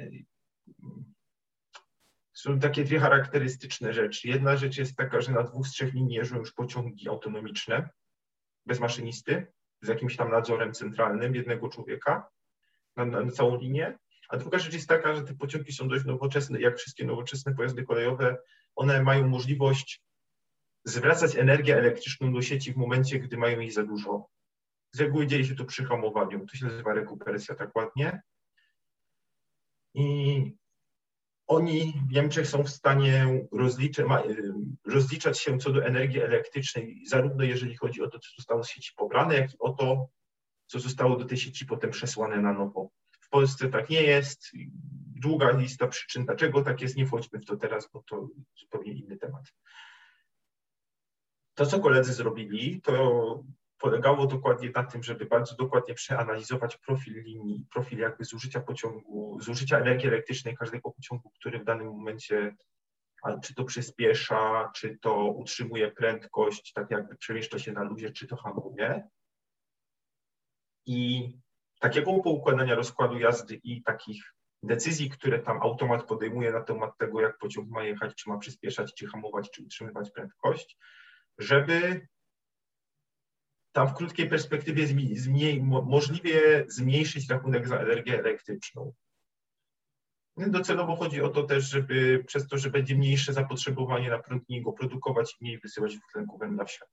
są 2.32 2.58
takie 2.58 2.84
dwie 2.84 3.00
charakterystyczne 3.00 3.92
rzeczy. 3.92 4.28
Jedna 4.28 4.56
rzecz 4.56 4.78
jest 4.78 4.96
taka, 4.96 5.20
że 5.20 5.32
na 5.32 5.42
dwóch 5.42 5.66
z 5.66 5.70
trzech 5.70 5.94
linii 5.94 6.16
jeżdżą 6.16 6.38
już 6.38 6.52
pociągi 6.52 7.08
autonomiczne, 7.08 7.88
bez 8.66 8.80
maszynisty, 8.80 9.46
z 9.80 9.88
jakimś 9.88 10.16
tam 10.16 10.30
nadzorem 10.30 10.72
centralnym 10.72 11.34
jednego 11.34 11.68
człowieka 11.68 12.28
na, 12.96 13.04
na, 13.04 13.30
całą 13.30 13.58
linię. 13.58 13.98
A 14.28 14.36
druga 14.36 14.58
rzecz 14.58 14.72
jest 14.72 14.88
taka, 14.88 15.14
że 15.14 15.22
te 15.22 15.34
pociągi 15.34 15.72
są 15.72 15.88
dość 15.88 16.04
nowoczesne, 16.04 16.60
jak 16.60 16.78
wszystkie 16.78 17.04
nowoczesne 17.04 17.54
pojazdy 17.54 17.82
kolejowe, 17.82 18.36
one 18.76 19.02
mają 19.02 19.28
możliwość 19.28 20.02
zwracać 20.84 21.36
energię 21.36 21.76
elektryczną 21.76 22.32
do 22.32 22.42
sieci 22.42 22.72
w 22.72 22.76
momencie, 22.76 23.18
gdy 23.18 23.36
mają 23.36 23.60
jej 23.60 23.70
za 23.70 23.82
dużo. 23.82 24.28
Z 24.92 25.00
reguły 25.00 25.26
dzieje 25.26 25.44
się 25.44 25.54
to 25.54 25.64
przy 25.64 25.84
hamowaniu, 25.84 26.46
to 26.46 26.56
się 26.56 26.66
nazywa 26.66 26.94
rekuperacja 26.94 27.54
tak 27.54 27.76
ładnie. 27.76 28.22
I 29.94 30.52
oni 31.46 31.94
w 32.08 32.12
Niemczech 32.12 32.46
są 32.46 32.62
w 32.62 32.70
stanie 32.70 33.46
rozliczy, 33.52 34.04
rozliczać 34.86 35.38
się 35.38 35.58
co 35.58 35.72
do 35.72 35.84
energii 35.84 36.20
elektrycznej, 36.20 37.02
zarówno 37.06 37.44
jeżeli 37.44 37.76
chodzi 37.76 38.02
o 38.02 38.08
to, 38.08 38.18
co 38.18 38.28
zostało 38.36 38.64
z 38.64 38.68
sieci 38.68 38.92
pobrane, 38.96 39.34
jak 39.34 39.54
i 39.54 39.58
o 39.58 39.72
to, 39.72 40.08
co 40.66 40.80
zostało 40.80 41.16
do 41.16 41.24
tej 41.24 41.38
sieci 41.38 41.66
potem 41.66 41.90
przesłane 41.90 42.40
na 42.40 42.52
nowo. 42.52 42.90
W 43.20 43.28
Polsce 43.28 43.68
tak 43.68 43.90
nie 43.90 44.02
jest. 44.02 44.52
Długa 45.22 45.50
lista 45.50 45.88
przyczyn, 45.88 46.24
dlaczego 46.24 46.62
tak 46.62 46.80
jest, 46.80 46.96
nie 46.96 47.06
wchodźmy 47.06 47.38
w 47.38 47.44
to 47.44 47.56
teraz, 47.56 47.90
bo 47.92 48.02
to 48.02 48.28
zupełnie 48.60 48.92
inny 48.92 49.16
temat. 49.16 49.52
To, 51.54 51.66
co 51.66 51.80
koledzy 51.80 52.12
zrobili, 52.12 52.80
to 52.80 53.44
polegało 53.82 54.26
dokładnie 54.26 54.70
na 54.74 54.84
tym, 54.84 55.02
żeby 55.02 55.26
bardzo 55.26 55.56
dokładnie 55.56 55.94
przeanalizować 55.94 56.76
profil 56.76 57.22
linii, 57.22 57.66
profil 57.70 57.98
jakby 57.98 58.24
zużycia 58.24 58.60
pociągu, 58.60 59.38
zużycia 59.40 59.78
energii 59.78 60.08
elektrycznej 60.08 60.56
każdego 60.56 60.90
pociągu, 60.90 61.30
który 61.30 61.58
w 61.58 61.64
danym 61.64 61.86
momencie 61.86 62.54
czy 63.42 63.54
to 63.54 63.64
przyspiesza, 63.64 64.70
czy 64.74 64.98
to 64.98 65.26
utrzymuje 65.26 65.90
prędkość, 65.90 66.72
tak 66.72 66.90
jakby 66.90 67.16
przemieszcza 67.16 67.58
się 67.58 67.72
na 67.72 67.82
ludzie, 67.82 68.10
czy 68.10 68.26
to 68.26 68.36
hamuje. 68.36 69.08
I 70.86 71.30
takiego 71.80 72.18
poukładania 72.18 72.74
rozkładu 72.74 73.18
jazdy 73.18 73.60
i 73.64 73.82
takich 73.82 74.34
decyzji, 74.62 75.10
które 75.10 75.38
tam 75.38 75.62
automat 75.62 76.04
podejmuje 76.04 76.52
na 76.52 76.60
temat 76.60 76.98
tego, 76.98 77.20
jak 77.20 77.38
pociąg 77.38 77.70
ma 77.70 77.84
jechać, 77.84 78.14
czy 78.14 78.30
ma 78.30 78.38
przyspieszać, 78.38 78.94
czy 78.94 79.06
hamować, 79.06 79.50
czy 79.50 79.62
utrzymywać 79.62 80.10
prędkość, 80.10 80.78
żeby 81.38 82.06
tam 83.72 83.88
w 83.88 83.94
krótkiej 83.94 84.28
perspektywie 84.28 84.86
zmniej, 85.16 85.62
możliwie 85.62 86.64
zmniejszyć 86.68 87.30
rachunek 87.30 87.68
za 87.68 87.78
energię 87.78 88.18
elektryczną. 88.18 88.92
No 90.36 90.48
docelowo 90.48 90.96
chodzi 90.96 91.22
o 91.22 91.28
to 91.28 91.42
też, 91.42 91.64
żeby 91.70 92.24
przez 92.26 92.48
to, 92.48 92.58
że 92.58 92.70
będzie 92.70 92.94
mniejsze 92.94 93.32
zapotrzebowanie 93.32 94.10
na 94.10 94.18
prąd, 94.18 94.44
go 94.62 94.72
produkować 94.72 95.32
i 95.32 95.44
mniej 95.44 95.58
wysyłać 95.58 95.96
dwutlenku 95.96 96.38
węgla 96.38 96.64
w 96.64 96.70
świat. 96.70 96.88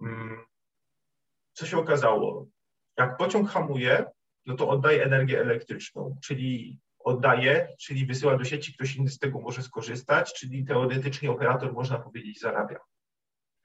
Mm. 0.00 0.44
Co 1.52 1.66
się 1.66 1.78
okazało? 1.78 2.46
Jak 2.98 3.16
pociąg 3.16 3.50
hamuje, 3.50 4.04
no 4.46 4.56
to 4.56 4.68
oddaje 4.68 5.04
energię 5.04 5.40
elektryczną, 5.40 6.16
czyli 6.24 6.78
oddaje, 6.98 7.68
czyli 7.80 8.06
wysyła 8.06 8.38
do 8.38 8.44
sieci, 8.44 8.74
ktoś 8.74 8.96
inny 8.96 9.10
z 9.10 9.18
tego 9.18 9.40
może 9.40 9.62
skorzystać, 9.62 10.34
czyli 10.34 10.64
teoretycznie 10.64 11.30
operator, 11.30 11.72
można 11.72 11.98
powiedzieć, 11.98 12.40
zarabia. 12.40 12.78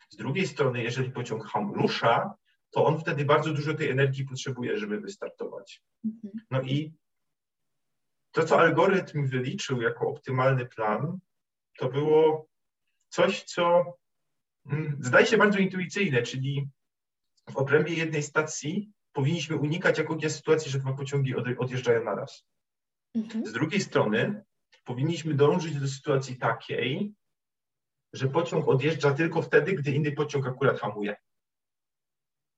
Z 0.10 0.16
drugiej 0.16 0.48
strony, 0.48 0.84
jeżeli 0.84 1.12
pociąg 1.12 1.46
ham 1.46 1.74
rusza, 1.74 2.34
to 2.72 2.86
on 2.86 3.00
wtedy 3.00 3.26
bardzo 3.26 3.54
dużo 3.54 3.74
tej 3.74 3.90
energii 3.90 4.26
potrzebuje, 4.26 4.78
żeby 4.78 5.00
wystartować. 5.00 5.82
Mhm. 6.06 6.34
No 6.52 6.62
i 6.62 6.94
to, 8.32 8.44
co 8.44 8.60
algorytm 8.60 9.28
wyliczył 9.28 9.82
jako 9.82 10.08
optymalny 10.08 10.66
plan, 10.66 11.20
to 11.78 11.90
było 11.90 12.48
coś, 13.10 13.44
co 13.44 13.94
mm, 14.66 14.98
zdaje 15.00 15.26
się 15.26 15.38
bardzo 15.38 15.60
intuicyjne, 15.60 16.22
czyli 16.22 16.70
w 17.50 17.58
obrębie 17.58 17.94
jednej 17.94 18.24
stacji 18.24 18.92
powinniśmy 19.14 19.56
unikać 19.56 19.98
jakiejś 19.98 20.34
sytuacji, 20.34 20.72
że 20.72 20.80
dwa 20.80 20.94
pociągi 20.94 21.36
odjeżdżają 21.36 22.04
naraz. 22.04 22.46
Mhm. 23.16 23.46
Z 23.46 23.54
drugiej 23.54 23.82
strony 23.82 24.44
powinniśmy 24.86 25.34
dążyć 25.34 25.80
do 25.80 25.88
sytuacji 25.88 26.38
takiej, 26.38 27.14
że 28.14 28.28
pociąg 28.28 28.68
odjeżdża 28.68 29.12
tylko 29.14 29.42
wtedy, 29.42 29.74
gdy 29.74 29.92
inny 29.92 30.12
pociąg 30.12 30.48
akurat 30.48 30.80
hamuje. 30.80 31.16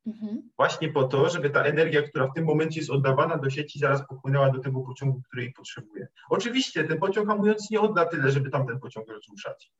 Mhm. 0.05 0.49
Właśnie 0.57 0.91
po 0.91 1.03
to, 1.03 1.29
żeby 1.29 1.49
ta 1.49 1.63
energia, 1.63 2.01
która 2.01 2.27
w 2.27 2.33
tym 2.33 2.45
momencie 2.45 2.79
jest 2.79 2.91
oddawana 2.91 3.37
do 3.37 3.49
sieci, 3.49 3.79
zaraz 3.79 4.07
popłynęła 4.07 4.49
do 4.49 4.59
tego 4.59 4.81
pociągu, 4.81 5.21
który 5.21 5.43
jej 5.43 5.53
potrzebuje. 5.53 6.07
Oczywiście 6.29 6.83
ten 6.83 6.99
pociąg 6.99 7.27
hamując 7.27 7.69
nie 7.69 7.81
odda 7.81 8.05
tyle, 8.05 8.31
żeby 8.31 8.49
tamten 8.49 8.79
pociąg 8.79 9.09
rozruszać. 9.09 9.71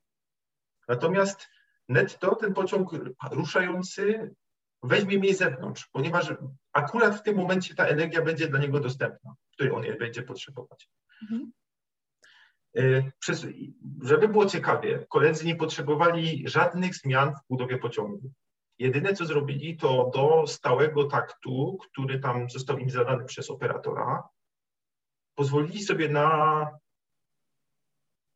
Natomiast 0.88 1.48
netto 1.90 2.36
ten 2.36 2.54
pociąg 2.54 2.90
ruszający 3.32 4.36
weźmie 4.84 5.20
mnie 5.20 5.34
z 5.34 5.38
zewnątrz, 5.38 5.88
ponieważ 5.92 6.34
akurat 6.74 7.16
w 7.16 7.24
tym 7.24 7.36
momencie 7.36 7.76
ta 7.76 7.86
energia 7.86 8.22
będzie 8.22 8.48
dla 8.48 8.60
niego 8.60 8.80
dostępna, 8.80 9.36
której 9.54 9.74
on 9.74 9.98
będzie 10.00 10.22
potrzebować. 10.22 10.90
Mhm. 11.22 11.52
Y, 12.78 13.12
przez, 13.20 13.48
żeby 14.02 14.28
było 14.28 14.46
ciekawie, 14.46 15.06
koledzy 15.10 15.46
nie 15.46 15.56
potrzebowali 15.56 16.44
żadnych 16.48 16.96
zmian 16.96 17.34
w 17.34 17.48
budowie 17.50 17.78
pociągu. 17.78 18.32
Jedyne, 18.80 19.14
co 19.14 19.26
zrobili, 19.26 19.78
to 19.78 20.12
do 20.14 20.48
stałego 20.48 21.04
taktu, 21.04 21.78
który 21.82 22.20
tam 22.20 22.50
został 22.50 22.78
im 22.78 22.90
zadany 22.90 23.26
przez 23.26 23.50
operatora, 23.50 24.24
pozwolili 25.36 25.84
sobie 25.84 26.10
na 26.10 26.68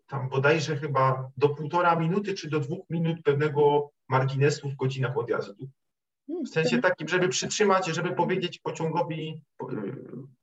tam 0.08 0.30
bodajże 0.30 0.78
chyba 0.78 1.30
do 1.38 1.50
półtora 1.50 1.96
minuty 1.96 2.34
czy 2.34 2.50
do 2.50 2.60
dwóch 2.60 2.90
minut 2.90 3.24
pewnego 3.24 3.92
marginesu 4.10 4.70
w 4.70 4.76
godzinach 4.76 5.18
odjazdu. 5.18 5.70
W 6.28 6.48
sensie 6.48 6.82
takim, 6.82 7.08
żeby 7.08 7.30
przytrzymać, 7.30 7.88
żeby 7.88 8.12
powiedzieć 8.12 8.60
pociągowi, 8.60 9.42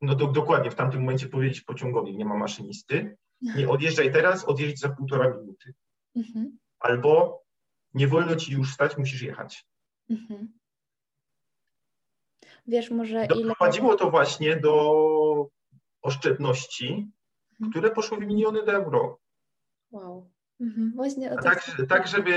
no 0.01 0.15
do, 0.15 0.27
dokładnie 0.27 0.71
w 0.71 0.75
tamtym 0.75 1.01
momencie 1.01 1.29
powiedzieć 1.29 1.61
pociągowi, 1.61 2.17
nie 2.17 2.25
ma 2.25 2.37
maszynisty, 2.37 3.17
nie 3.43 3.69
odjeżdżaj 3.69 4.13
teraz, 4.13 4.45
odjeźdź 4.45 4.81
za 4.81 4.89
półtora 4.89 5.31
minuty. 5.31 5.75
Mhm. 6.17 6.59
Albo 6.79 7.43
nie 7.95 8.09
wolno 8.09 8.37
ci 8.37 8.53
już 8.53 8.75
stać, 8.75 8.97
musisz 8.99 9.23
jechać. 9.23 9.67
Mhm. 10.11 10.53
Wiesz, 12.67 12.91
może 12.91 13.27
Doprowadziło 13.27 13.89
ile... 13.89 13.99
to 13.99 14.11
właśnie 14.11 14.57
do 14.57 15.49
oszczędności, 16.03 17.11
mhm. 17.53 17.71
które 17.71 17.91
poszły 17.91 18.19
w 18.19 18.27
miliony 18.27 18.61
euro. 18.61 19.19
Wow. 19.91 20.31
Mhm. 20.61 20.93
Właśnie 20.95 21.37
tak, 21.43 21.71
tak, 21.89 22.09
żeby 22.09 22.33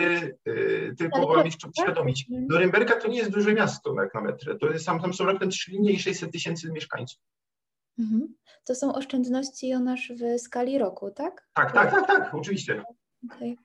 y, 0.47 0.95
tylko 0.97 1.27
wam 1.27 1.45
jeszcze 1.45 1.67
uświadomić. 1.67 2.25
Mhm. 2.29 2.47
Norymberga 2.47 2.95
to 2.95 3.07
nie 3.07 3.17
jest 3.17 3.31
duże 3.31 3.53
miasto 3.53 4.01
jak 4.01 4.13
na 4.13 4.21
metrę. 4.21 4.55
To 4.55 4.69
jest, 4.69 4.85
tam, 4.85 5.01
tam 5.01 5.13
są 5.13 5.25
raptem 5.25 5.49
trzy 5.49 5.71
linie 5.71 5.91
i 5.91 5.99
600 5.99 6.31
tysięcy 6.31 6.71
mieszkańców. 6.71 7.21
Mhm. 7.99 8.35
To 8.63 8.75
są 8.75 8.95
oszczędności 8.95 9.67
Jonasz 9.67 10.11
w 10.11 10.39
skali 10.41 10.77
roku, 10.77 11.11
tak? 11.11 11.47
Tak, 11.53 11.71
tak, 11.73 11.91
tak, 11.91 12.07
tak, 12.07 12.35
oczywiście. 12.35 12.83
Okay. 13.31 13.55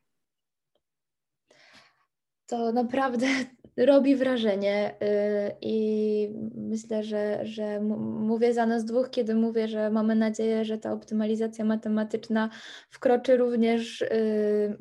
To 2.46 2.72
naprawdę 2.72 3.26
robi 3.76 4.16
wrażenie 4.16 4.94
y, 5.02 5.56
i 5.60 6.28
myślę, 6.54 7.02
że, 7.04 7.40
że 7.46 7.80
mówię 7.80 8.54
za 8.54 8.66
nas 8.66 8.84
dwóch, 8.84 9.10
kiedy 9.10 9.34
mówię, 9.34 9.68
że 9.68 9.90
mamy 9.90 10.14
nadzieję, 10.14 10.64
że 10.64 10.78
ta 10.78 10.92
optymalizacja 10.92 11.64
matematyczna 11.64 12.50
wkroczy 12.90 13.36
również 13.36 14.02
y, 14.02 14.76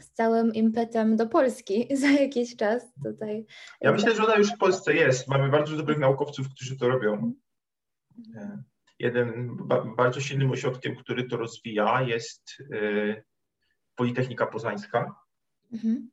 z 0.00 0.12
całym 0.12 0.54
impetem 0.54 1.16
do 1.16 1.26
Polski 1.26 1.88
za 2.02 2.10
jakiś 2.10 2.56
czas 2.56 2.82
tutaj. 3.04 3.46
Ja 3.80 3.92
myślę, 3.92 4.14
że 4.14 4.24
ona 4.24 4.36
już 4.36 4.52
w 4.52 4.58
Polsce 4.58 4.94
jest. 4.94 5.28
Mamy 5.28 5.48
bardzo 5.48 5.76
dobrych 5.76 5.98
naukowców, 5.98 6.48
którzy 6.48 6.76
to 6.76 6.88
robią. 6.88 7.32
Jeden 8.98 9.56
bardzo 9.96 10.20
silnym 10.20 10.50
ośrodkiem, 10.50 10.96
który 10.96 11.28
to 11.28 11.36
rozwija, 11.36 12.02
jest 12.02 12.56
Politechnika 13.94 14.46
Poznańska. 14.46 15.14
Mhm. 15.72 16.10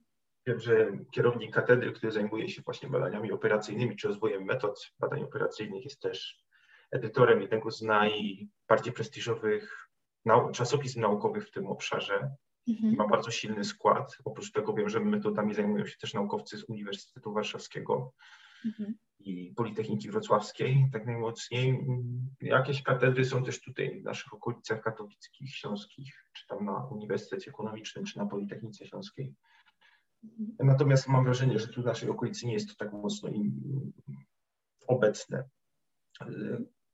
Wiem, 0.48 0.60
że 0.60 0.92
kierownik 1.12 1.54
katedry, 1.54 1.92
który 1.92 2.12
zajmuje 2.12 2.50
się 2.50 2.62
właśnie 2.62 2.90
badaniami 2.90 3.32
operacyjnymi 3.32 3.96
czy 3.96 4.08
rozwojem 4.08 4.44
metod 4.44 4.92
badań 5.00 5.24
operacyjnych, 5.24 5.84
jest 5.84 6.02
też 6.02 6.46
edytorem 6.92 7.42
jednego 7.42 7.72
z 7.72 7.82
najbardziej 7.82 8.94
prestiżowych 8.94 9.90
nau 10.26 10.52
czasopism 10.52 11.02
naukowych 11.02 11.48
w 11.48 11.52
tym 11.52 11.68
obszarze. 11.68 12.36
Mhm. 12.68 12.96
Ma 12.96 13.08
bardzo 13.08 13.32
silny 13.32 13.64
skład. 13.64 14.18
Oprócz 14.26 14.52
tego 14.52 14.74
wiem, 14.74 14.90
że 14.90 15.00
metodami 15.00 15.54
zajmują 15.54 15.86
się 15.86 15.98
też 15.98 16.14
naukowcy 16.14 16.58
z 16.58 16.64
Uniwersytetu 16.64 17.34
Warszawskiego 17.34 18.14
mhm. 18.66 18.95
i 19.20 19.53
Politechniki 19.55 20.11
Wrocławskiej, 20.11 20.89
tak 20.93 21.05
najmocniej. 21.05 21.86
Jakieś 22.41 22.84
katedry 22.84 23.26
są 23.26 23.43
też 23.43 23.61
tutaj 23.61 24.01
w 24.01 24.03
naszych 24.03 24.34
okolicach 24.34 24.82
katowickich, 24.82 25.55
śląskich, 25.55 26.26
czy 26.34 26.47
tam 26.47 26.66
na 26.66 26.88
Uniwersytecie 26.88 27.51
Ekonomicznym, 27.51 28.05
czy 28.05 28.18
na 28.18 28.26
Politechnice 28.26 28.86
Śląskiej. 28.86 29.34
Natomiast 30.59 31.07
mam 31.07 31.24
wrażenie, 31.24 31.59
że 31.59 31.68
tu 31.68 31.82
w 31.82 31.86
naszej 31.86 32.09
okolicy 32.09 32.47
nie 32.47 32.53
jest 32.53 32.70
to 32.70 32.86
tak 32.86 32.93
mocno 32.93 33.30
obecne. 34.88 35.43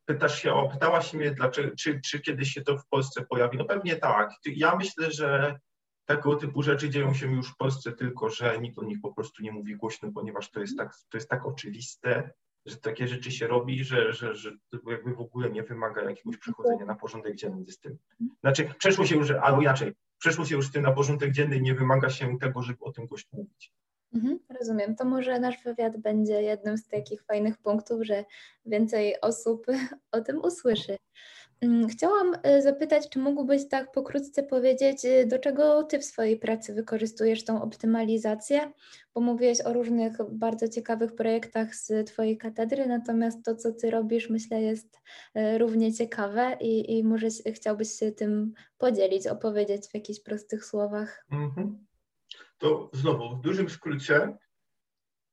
Pytasz 0.06 0.42
się 0.42 0.54
o, 0.54 0.70
pytałaś 0.70 1.14
mnie, 1.14 1.32
dlaczego, 1.32 1.76
czy, 1.76 2.02
czy 2.06 2.20
kiedyś 2.20 2.52
się 2.52 2.62
to 2.62 2.78
w 2.78 2.88
Polsce 2.88 3.26
pojawi? 3.26 3.58
No 3.58 3.66
pewnie 3.66 3.96
tak. 3.96 4.32
Ja 4.46 4.76
myślę, 4.76 5.12
że 5.12 5.60
tego 6.06 6.36
typu 6.36 6.64
rzeczy 6.64 6.90
dzieją 6.90 7.14
się 7.14 7.32
już 7.32 7.52
w 7.52 7.58
Polsce, 7.58 7.92
tylko 7.92 8.30
że 8.30 8.60
nikt 8.62 8.80
o 8.80 8.84
nich 8.84 9.02
po 9.02 9.14
prostu 9.14 9.44
nie 9.44 9.52
mówi 9.52 9.76
głośno, 9.76 10.12
ponieważ 10.12 10.52
to 10.52 10.60
jest 10.60 10.78
tak, 10.78 10.94
to 11.10 11.18
jest 11.18 11.30
tak 11.30 11.46
oczywiste, 11.46 12.32
że 12.66 12.78
takie 12.78 13.08
rzeczy 13.08 13.32
się 13.32 13.48
robi, 13.48 13.84
że, 13.84 14.14
że, 14.14 14.36
że 14.36 14.52
jakby 14.88 15.14
w 15.14 15.20
ogóle 15.20 15.50
nie 15.50 15.64
wymaga 15.64 16.10
jakiegoś 16.10 16.38
przechodzenia 16.38 16.86
na 16.86 16.96
porządek 16.96 17.36
dzienny 17.36 17.72
z 17.72 17.80
tym. 17.80 17.98
Znaczy, 18.42 18.74
przeszło 18.78 19.06
się 19.06 19.16
już, 19.16 19.32
albo 19.32 19.62
inaczej, 19.62 19.94
przeszło 20.18 20.46
się 20.46 20.56
już 20.56 20.68
z 20.68 20.72
tym 20.72 20.84
na 20.84 20.92
porządek 20.92 21.32
dzienny 21.32 21.58
i 21.58 21.62
nie 21.62 21.74
wymaga 21.74 22.10
się 22.10 22.38
tego, 22.40 22.62
żeby 22.62 22.80
o 22.80 22.92
tym 22.92 23.06
głośno 23.06 23.40
mówić. 23.40 23.74
Mhm, 24.14 24.40
rozumiem. 24.60 24.96
To 24.96 25.06
może 25.06 25.40
nasz 25.40 25.64
wywiad 25.64 25.98
będzie 25.98 26.42
jednym 26.42 26.78
z 26.78 26.88
takich 26.88 27.24
fajnych 27.24 27.58
punktów, 27.58 28.04
że 28.04 28.26
więcej 28.66 29.22
osób 29.22 29.66
o 30.12 30.22
tym 30.22 30.42
usłyszy. 30.42 30.98
Mm, 31.62 31.88
chciałam 31.88 32.34
y, 32.34 32.62
zapytać, 32.62 33.10
czy 33.10 33.20
mógłbyś 33.20 33.68
tak 33.70 33.92
pokrótce 33.92 34.44
powiedzieć, 34.44 35.06
y, 35.06 35.26
do 35.28 35.40
czego 35.40 35.84
Ty 35.84 36.00
w 36.00 36.06
swojej 36.06 36.38
pracy 36.38 36.74
wykorzystujesz 36.74 37.46
tą 37.46 37.62
optymalizację? 37.62 38.72
Bo 39.14 39.22
mówiłeś 39.22 39.62
o 39.62 39.74
różnych 39.74 40.14
bardzo 40.32 40.68
ciekawych 40.68 41.16
projektach 41.16 41.76
z 41.76 42.08
Twojej 42.08 42.38
katedry, 42.38 42.88
natomiast 42.88 43.46
to, 43.46 43.56
co 43.56 43.72
Ty 43.74 43.92
robisz, 43.92 44.30
myślę, 44.30 44.62
jest 44.62 45.00
y, 45.38 45.58
równie 45.58 45.94
ciekawe 45.94 46.58
i, 46.60 46.98
i 46.98 47.04
może 47.04 47.28
chciałbyś 47.54 47.90
się 47.92 48.12
tym 48.12 48.54
podzielić, 48.78 49.28
opowiedzieć 49.28 49.88
w 49.88 49.94
jakichś 49.94 50.20
prostych 50.20 50.66
słowach. 50.66 51.26
Mhm. 51.32 51.86
To 52.58 52.90
znowu, 52.94 53.38
w 53.38 53.42
dużym 53.42 53.70
skrócie, 53.70 54.38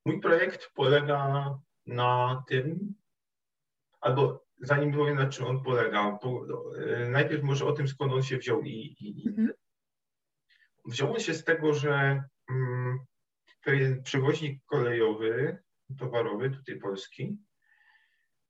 mój 0.05 0.20
projekt 0.20 0.70
polega 0.74 1.59
na 1.87 2.45
tym, 2.49 2.95
albo 4.01 4.47
zanim 4.61 4.93
powiem 4.93 5.17
na 5.17 5.29
czym 5.29 5.47
on 5.47 5.63
polega, 5.63 6.19
to 6.23 6.45
e, 6.87 7.09
najpierw 7.09 7.43
może 7.43 7.67
o 7.67 7.73
tym, 7.73 7.89
skąd 7.89 8.13
on 8.13 8.23
się 8.23 8.39
wziął 8.39 8.63
i, 8.63 8.97
i 9.01 9.29
mhm. 9.29 9.53
wziął 10.87 11.13
on 11.13 11.21
się 11.21 11.35
z 11.35 11.45
tego, 11.45 11.75
że 11.75 12.23
mm, 12.51 12.99
pewien 13.65 14.03
przewoźnik 14.03 14.65
kolejowy, 14.65 15.59
towarowy, 15.99 16.51
tutaj 16.51 16.77
polski, 16.77 17.39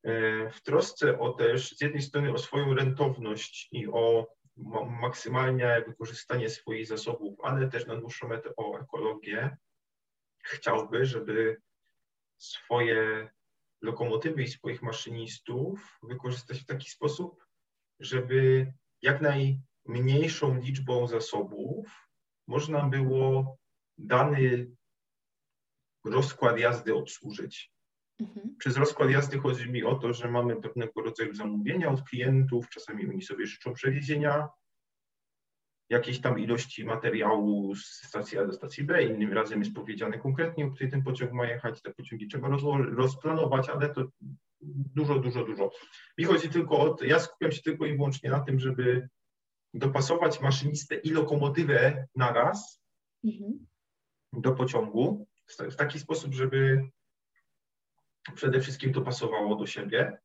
e, 0.03 0.51
w 0.51 0.63
trosce 0.63 1.19
o 1.19 1.33
też 1.33 1.77
z 1.77 1.81
jednej 1.81 2.03
strony 2.03 2.33
o 2.33 2.39
swoją 2.39 2.75
rentowność 2.75 3.69
i 3.73 3.89
o 3.89 4.27
maksymalne 5.01 5.83
wykorzystanie 5.83 6.49
swoich 6.49 6.87
zasobów, 6.87 7.39
ale 7.43 7.69
też 7.69 7.87
na 7.87 7.97
dłuższą 7.97 8.29
metę 8.29 8.51
o 8.57 8.81
ekologię, 8.81 9.57
chciałby, 10.45 11.05
żeby 11.05 11.61
swoje 12.39 13.31
lokomotywy 13.83 14.43
i 14.43 14.49
swoich 14.49 14.83
maszynistów 14.83 15.99
wykorzystać 16.03 16.61
w 16.61 16.67
taki 16.67 16.91
sposób, 16.91 17.47
żeby 18.01 18.73
jak 19.03 19.21
najmniejszą 19.21 20.61
liczbą 20.61 21.07
zasobów 21.07 22.09
można 22.47 22.89
było 22.89 23.57
dany 23.99 24.71
rozkład 26.05 26.59
jazdy 26.59 26.95
obsłużyć. 26.95 27.73
Mhm. 28.21 28.57
Przez 28.59 28.77
rozkład 28.77 29.11
jazdy 29.11 29.39
chodzi 29.39 29.71
mi 29.71 29.85
o 29.85 29.95
to, 29.95 30.13
że 30.13 30.31
mamy 30.31 30.61
pewnego 30.61 31.03
rodzaju 31.03 31.35
zamówienia 31.35 31.91
od 31.91 32.03
klientów, 32.03 32.69
czasami 32.69 33.09
oni 33.09 33.23
sobie 33.23 33.47
życzą 33.47 33.73
przewiezienia 33.75 34.49
jakiejś 35.91 36.21
tam 36.21 36.39
ilości 36.39 36.85
materiału 36.85 37.75
z 37.75 37.85
stacji 37.85 38.39
A 38.39 38.47
do 38.47 38.53
stacji 38.53 38.85
B, 38.85 39.03
innym 39.03 39.33
razem 39.33 39.59
jest 39.59 39.75
powiedziane 39.75 40.19
konkretnie, 40.19 40.67
o 40.67 40.71
której 40.71 40.91
ten 40.91 41.03
pociąg 41.03 41.33
ma 41.33 41.47
jechać, 41.47 41.83
te 41.83 41.95
pociągi 41.95 42.29
trzeba 42.29 42.49
rozplanować, 42.97 43.69
ale 43.69 43.89
to 43.89 44.05
dużo, 44.95 45.19
dużo, 45.19 45.45
dużo. 45.45 45.71
Mi 46.19 46.25
chodzi 46.25 46.49
tylko 46.49 46.79
o 46.79 46.95
to, 46.95 47.05
ja 47.05 47.19
skupiam 47.21 47.53
się 47.53 47.63
tylko 47.63 47.87
i 47.87 47.97
wyłącznie 47.97 48.31
na 48.31 48.41
tym, 48.41 48.61
żeby 48.61 49.09
dopasować 49.75 50.41
maszynistę 50.41 50.95
i 50.95 51.11
lokomotywę 51.11 52.07
na 52.17 52.33
raz 52.33 52.83
mhm. 53.25 53.67
do 54.33 54.53
pociągu 54.53 55.27
w 55.71 55.77
taki 55.77 55.99
sposób, 55.99 56.35
żeby 56.35 56.89
przede 58.35 58.61
wszystkim 58.61 58.93
to 58.93 59.01
pasowało 59.01 59.57
do 59.57 59.67
siebie, 59.67 60.19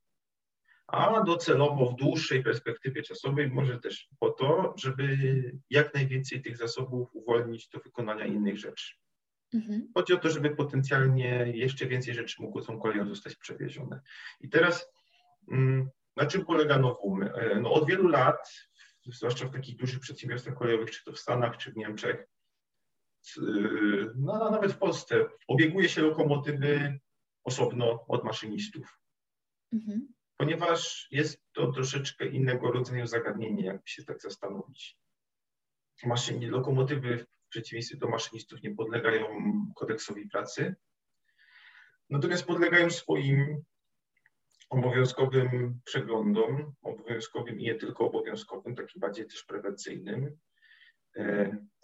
a 0.93 1.23
docelowo 1.23 1.85
w 1.85 1.95
dłuższej 1.95 2.43
perspektywie 2.43 3.03
czasowej 3.03 3.51
może 3.51 3.79
też 3.79 4.09
po 4.19 4.29
to, 4.29 4.73
żeby 4.77 5.17
jak 5.69 5.93
najwięcej 5.93 6.41
tych 6.41 6.57
zasobów 6.57 7.09
uwolnić 7.13 7.69
do 7.69 7.79
wykonania 7.79 8.25
innych 8.25 8.57
rzeczy. 8.57 8.93
Mhm. 9.53 9.91
Chodzi 9.93 10.13
o 10.13 10.17
to, 10.17 10.29
żeby 10.29 10.55
potencjalnie 10.55 11.51
jeszcze 11.53 11.85
więcej 11.85 12.13
rzeczy 12.13 12.41
mogło 12.41 12.61
tą 12.61 12.79
koleją 12.79 13.07
zostać 13.07 13.35
przewiezione. 13.35 14.01
I 14.41 14.49
teraz 14.49 14.89
mm, 15.51 15.89
na 16.15 16.25
czym 16.25 16.45
polega 16.45 16.77
Nowum? 16.77 17.23
E, 17.23 17.59
no 17.61 17.73
od 17.73 17.87
wielu 17.87 18.07
lat, 18.07 18.53
zwłaszcza 19.05 19.45
w 19.45 19.51
takich 19.51 19.75
dużych 19.75 19.99
przedsiębiorstwach 19.99 20.57
kolejowych, 20.57 20.91
czy 20.91 21.03
to 21.03 21.11
w 21.11 21.19
Stanach, 21.19 21.57
czy 21.57 21.71
w 21.71 21.75
Niemczech, 21.75 22.27
no, 24.15 24.51
nawet 24.51 24.71
w 24.73 24.77
Polsce, 24.77 25.25
obieguje 25.47 25.89
się 25.89 26.01
lokomotywy 26.01 26.99
osobno 27.43 28.05
od 28.07 28.23
maszynistów. 28.23 28.99
Mhm 29.73 30.13
ponieważ 30.37 31.07
jest 31.11 31.41
to 31.53 31.71
troszeczkę 31.71 32.27
innego 32.27 32.71
rodzaju 32.71 33.07
zagadnienie, 33.07 33.65
jakby 33.65 33.87
się 33.87 34.03
tak 34.03 34.21
zastanowić. 34.21 34.97
Maszyni, 36.05 36.47
lokomotywy 36.47 37.17
w 37.17 37.49
przeciwieństwie 37.49 37.97
do 37.97 38.07
maszynistów 38.07 38.63
nie 38.63 38.75
podlegają 38.75 39.25
kodeksowi 39.75 40.29
pracy, 40.29 40.75
natomiast 42.09 42.45
podlegają 42.45 42.89
swoim 42.89 43.63
obowiązkowym 44.69 45.79
przeglądom, 45.85 46.73
obowiązkowym 46.81 47.59
i 47.59 47.63
nie 47.63 47.75
tylko 47.75 48.05
obowiązkowym, 48.05 48.75
takim 48.75 48.99
bardziej 48.99 49.27
też 49.27 49.43
prewencyjnym. 49.43 50.37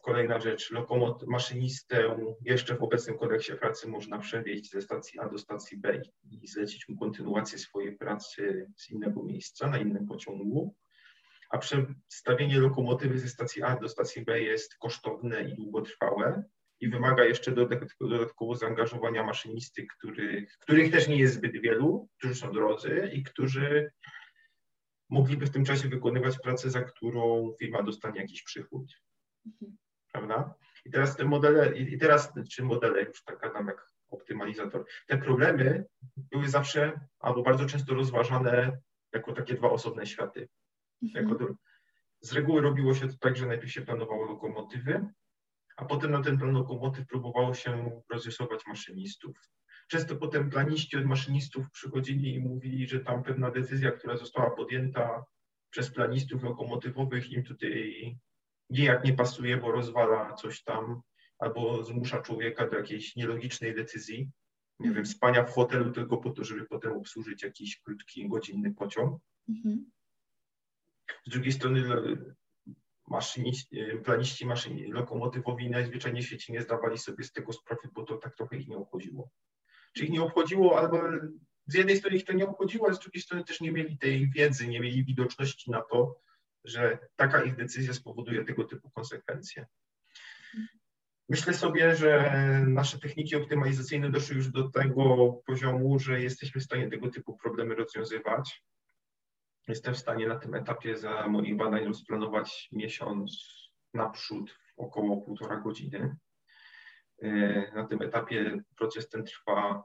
Kolejna 0.04 0.39
rzecz, 0.39 0.72
lokomot, 0.72 1.28
maszynistę 1.28 2.18
jeszcze 2.41 2.76
w 2.76 2.84
obecnym 2.84 3.18
kodeksie 3.18 3.54
pracy 3.54 3.88
można 3.88 4.20
przewieźć 4.20 4.72
ze 4.72 4.82
stacji 4.82 5.20
A 5.20 5.30
do 5.30 5.38
stacji 5.38 5.78
B 5.78 6.02
i 6.32 6.47
zlecić 6.47 6.89
mu 6.89 6.97
kontynuację 6.97 7.58
swojej 7.58 7.97
pracy 7.97 8.68
z 8.78 8.89
innego 8.89 9.24
miejsca, 9.24 9.68
na 9.68 9.78
innym 9.78 10.08
pociągu, 10.08 10.76
a 11.50 11.58
przestawienie 11.58 12.60
lokomotywy 12.60 13.20
ze 13.20 13.28
stacji 13.28 13.64
A 13.64 13.76
do 13.76 13.89
stacji 13.89 14.26
B 14.26 14.41
jest 14.41 14.76
kosztowne 14.76 15.50
i 15.50 15.56
długotrwałe 15.56 16.43
i 16.80 16.89
wymaga 16.89 17.26
jeszcze 17.26 17.52
dodatkowo 18.00 18.56
zaangażowania 18.56 19.24
maszynisty, 19.24 19.88
których, 19.97 20.58
których 20.58 20.91
też 20.91 21.08
nie 21.08 21.18
jest 21.18 21.36
zbyt 21.36 21.62
wielu, 21.62 22.10
którzy 22.18 22.36
są 22.36 22.52
drodzy 22.52 23.12
i 23.14 23.24
którzy 23.24 23.91
mogliby 25.10 25.45
w 25.45 25.52
tym 25.52 25.66
czasie 25.66 25.89
wykonywać 25.89 26.39
pracę, 26.43 26.70
za 26.70 26.82
którą 26.82 27.54
firma 27.60 27.84
dostanie 27.84 28.22
jakiś 28.22 28.43
przychód. 28.43 28.93
Mhm 29.45 29.78
prawda? 30.20 30.53
I 30.86 30.91
teraz 30.91 31.15
te 31.15 31.26
modele, 31.26 31.78
i 31.78 31.97
teraz, 31.97 32.34
czy 32.51 32.63
modele, 32.63 33.03
już 33.03 33.24
tak 33.24 33.39
gadam 33.39 33.67
jak 33.67 33.88
optymalizator, 34.09 34.86
te 35.07 35.17
problemy 35.17 35.86
były 36.17 36.49
zawsze 36.49 36.99
albo 37.20 37.43
bardzo 37.43 37.65
często 37.65 37.93
rozważane 37.93 38.78
jako 39.13 39.34
takie 39.34 39.53
dwa 39.53 39.70
osobne 39.70 40.05
światy. 40.05 40.49
Mhm. 41.03 41.30
Jako, 41.30 41.53
z 42.22 42.34
reguły 42.34 42.61
robiło 42.61 42.93
się 42.93 43.07
to 43.07 43.13
tak, 43.20 43.38
że 43.38 43.47
najpierw 43.47 43.72
się 43.72 43.82
planowało 43.82 44.26
lokomotywy, 44.26 45.07
a 45.78 45.86
potem 45.86 46.11
na 46.11 46.22
ten 46.22 46.38
plan 46.38 46.51
lokomotyw 46.51 47.07
próbowało 47.07 47.53
się 47.53 48.01
rozrysować 48.09 48.67
maszynistów. 48.67 49.38
Często 49.88 50.15
potem 50.15 50.49
planiści 50.49 50.97
od 50.97 51.05
maszynistów 51.05 51.72
przychodzili 51.72 52.36
i 52.36 52.39
mówili, 52.39 52.88
że 52.88 52.99
tam 52.99 53.24
pewna 53.24 53.51
decyzja, 53.51 53.91
która 53.91 54.17
została 54.17 54.51
podjęta 54.51 55.24
przez 55.70 55.91
planistów 55.91 56.43
lokomotywowych 56.43 57.32
im 57.32 57.43
tutaj 57.43 58.17
nijak 58.70 59.03
nie 59.03 59.13
pasuje, 59.13 59.57
bo 59.57 59.72
rozwala 59.72 60.34
coś 60.34 60.63
tam 60.63 61.01
albo 61.39 61.84
zmusza 61.84 62.22
człowieka 62.22 62.70
do 62.70 62.78
jakiejś 62.78 63.15
nielogicznej 63.15 63.76
decyzji. 63.76 64.30
Nie 64.80 64.91
wiem, 64.91 65.05
spania 65.05 65.43
w 65.43 65.53
hotelu 65.53 65.91
tylko 65.91 66.17
po 66.17 66.30
to, 66.30 66.43
żeby 66.43 66.65
potem 66.65 66.91
obsłużyć 66.91 67.43
jakiś 67.43 67.82
krótki, 67.82 68.30
godzinny 68.30 68.74
pociąg. 68.74 69.22
Mhm. 69.49 69.91
Z 71.26 71.30
drugiej 71.30 71.51
strony 71.51 71.84
maszyniści, 73.07 73.78
planiści 74.03 74.45
maszyn 74.45 74.91
lokomotywowi 74.91 75.70
najzwyczajniej 75.70 76.24
w 76.24 76.26
świecie 76.26 76.53
nie 76.53 76.61
zdawali 76.61 76.97
sobie 76.97 77.24
z 77.24 77.32
tego 77.32 77.53
sprawy, 77.53 77.89
bo 77.93 78.03
to 78.03 78.17
tak 78.17 78.36
trochę 78.36 78.57
ich 78.57 78.67
nie 78.67 78.78
obchodziło. 78.78 79.30
Czy 79.93 80.03
ich 80.03 80.09
nie 80.09 80.22
obchodziło, 80.22 80.80
albo 80.80 81.01
z 81.67 81.74
jednej 81.74 81.97
strony 81.97 82.17
ich 82.17 82.26
to 82.26 82.34
nie 82.34 82.47
obchodziło, 82.47 82.89
a 82.89 82.93
z 82.93 82.99
drugiej 82.99 83.22
strony 83.22 83.43
też 83.43 83.61
nie 83.61 83.72
mieli 83.72 83.97
tej 83.97 84.30
wiedzy, 84.30 84.67
nie 84.67 84.80
mieli 84.80 85.05
widoczności 85.05 85.72
na 85.72 85.82
to, 85.82 86.22
że 86.64 86.97
taka 87.16 87.43
ich 87.43 87.55
decyzja 87.55 87.93
spowoduje 87.93 88.45
tego 88.45 88.64
typu 88.64 88.89
konsekwencje. 88.89 89.66
Myślę 91.30 91.53
sobie, 91.53 91.95
że 91.95 92.32
nasze 92.68 92.99
techniki 92.99 93.36
optymalizacyjne 93.36 94.12
doszły 94.12 94.36
już 94.36 94.51
do 94.51 94.70
tego 94.70 95.34
poziomu, 95.45 95.99
że 95.99 96.22
jesteśmy 96.22 96.62
w 96.62 96.64
stanie 96.64 96.89
tego 96.89 97.10
typu 97.10 97.38
problemy 97.38 97.76
rozwiązywać. 97.76 98.64
Jestem 99.68 99.93
w 99.93 99.97
stanie 99.97 100.28
na 100.28 100.36
tym 100.36 100.55
etapie 100.55 100.97
za 100.97 101.28
moich 101.28 101.57
badań 101.57 101.86
rozplanować 101.86 102.70
miesiąc 102.72 103.32
naprzód 103.93 104.51
w 104.51 104.80
około 104.80 105.22
półtora 105.22 105.55
godziny. 105.55 106.16
E, 107.22 107.72
na 107.76 107.88
tym 107.88 108.01
etapie 108.01 108.60
proces 108.78 109.10
ten 109.10 109.24
trwa 109.24 109.84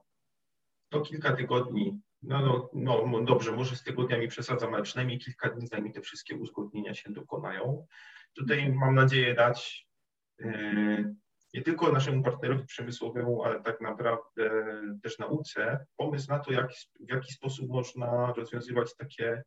to 0.88 1.00
kilka 1.00 1.36
tygodni. 1.36 2.00
No, 2.26 2.70
no, 2.72 3.06
no 3.06 3.24
dobrze, 3.24 3.52
może 3.52 3.76
z 3.76 3.82
tygodniami 3.82 4.28
przesadzam, 4.28 4.74
ale 4.74 4.82
przynajmniej 4.82 5.18
kilka 5.18 5.50
dni, 5.50 5.66
zanim 5.66 5.92
te 5.92 6.00
wszystkie 6.00 6.36
uzgodnienia 6.36 6.94
się 6.94 7.12
dokonają. 7.12 7.86
Tutaj 8.34 8.72
mam 8.72 8.94
nadzieję 8.94 9.34
dać 9.34 9.88
e, 10.42 11.14
nie 11.54 11.62
tylko 11.62 11.92
naszemu 11.92 12.22
partnerowi 12.22 12.66
przemysłowemu, 12.66 13.44
ale 13.44 13.62
tak 13.62 13.80
naprawdę 13.80 14.64
też 15.02 15.18
nauce 15.18 15.86
pomysł 15.96 16.30
na 16.30 16.38
to, 16.38 16.52
jak, 16.52 16.70
w 17.00 17.10
jaki 17.10 17.32
sposób 17.32 17.68
można 17.68 18.32
rozwiązywać 18.32 18.96
takie 18.96 19.42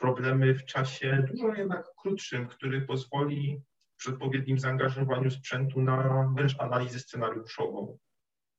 problemy 0.00 0.54
w 0.54 0.64
czasie 0.64 1.24
dużo 1.32 1.54
jednak 1.54 1.86
krótszym, 2.02 2.48
który 2.48 2.80
pozwoli 2.80 3.62
przy 3.96 4.10
odpowiednim 4.10 4.58
zaangażowaniu 4.58 5.30
sprzętu 5.30 5.80
na 5.82 6.28
wręcz 6.36 6.60
analizę 6.60 6.98
scenariuszową, 6.98 7.98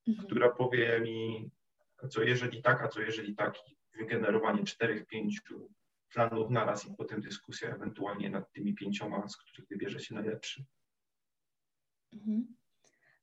mhm. 0.07 0.27
która 0.27 0.49
powie 0.49 1.01
mi, 1.01 1.51
co 2.09 2.23
jeżeli 2.23 2.61
tak, 2.61 2.81
a 2.81 2.87
co 2.87 3.01
jeżeli 3.01 3.35
tak, 3.35 3.55
wygenerowanie 3.97 4.63
czterech, 4.63 5.05
pięciu 5.05 5.69
planów 6.13 6.49
naraz 6.49 6.87
i 6.87 6.95
potem 6.97 7.21
dyskusja 7.21 7.75
ewentualnie 7.75 8.29
nad 8.29 8.51
tymi 8.51 8.75
pięcioma, 8.75 9.27
z 9.27 9.37
których 9.37 9.69
wybierze 9.69 9.99
się 9.99 10.15
najlepszy. 10.15 10.65
Mhm. 12.13 12.57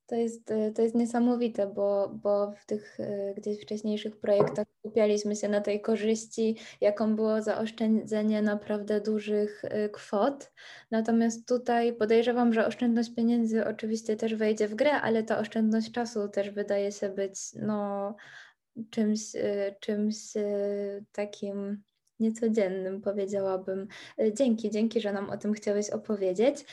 To 0.06 0.14
jest, 0.14 0.50
e, 0.50 0.72
to 0.72 0.82
jest 0.82 0.94
niesamowite, 0.94 1.66
bo, 1.66 2.08
bo 2.22 2.52
w 2.52 2.66
tych 2.66 3.00
e, 3.00 3.34
gdzieś 3.34 3.62
wcześniejszych 3.62 4.16
projektach 4.16 4.66
skupialiśmy 4.78 5.36
się 5.36 5.48
na 5.48 5.60
tej 5.60 5.80
korzyści, 5.80 6.56
jaką 6.80 7.16
było 7.16 7.42
zaoszczędzenie 7.42 8.42
naprawdę 8.42 9.00
dużych 9.00 9.64
e, 9.64 9.88
kwot. 9.88 10.52
Natomiast 10.90 11.48
tutaj 11.48 11.92
podejrzewam, 11.92 12.52
że 12.52 12.66
oszczędność 12.66 13.14
pieniędzy 13.14 13.66
oczywiście 13.66 14.16
też 14.16 14.34
wejdzie 14.34 14.68
w 14.68 14.74
grę, 14.74 14.92
ale 14.92 15.22
ta 15.22 15.38
oszczędność 15.38 15.92
czasu 15.92 16.28
też 16.28 16.50
wydaje 16.50 16.92
się 16.92 17.08
być 17.08 17.36
no, 17.54 18.14
czymś, 18.90 19.20
czymś 19.80 20.16
takim 21.12 21.82
niecodziennym, 22.20 23.00
powiedziałabym. 23.00 23.88
E, 24.18 24.32
dzięki, 24.32 24.70
dzięki, 24.70 25.00
że 25.00 25.12
nam 25.12 25.30
o 25.30 25.36
tym 25.36 25.52
chciałeś 25.52 25.90
opowiedzieć. 25.90 26.64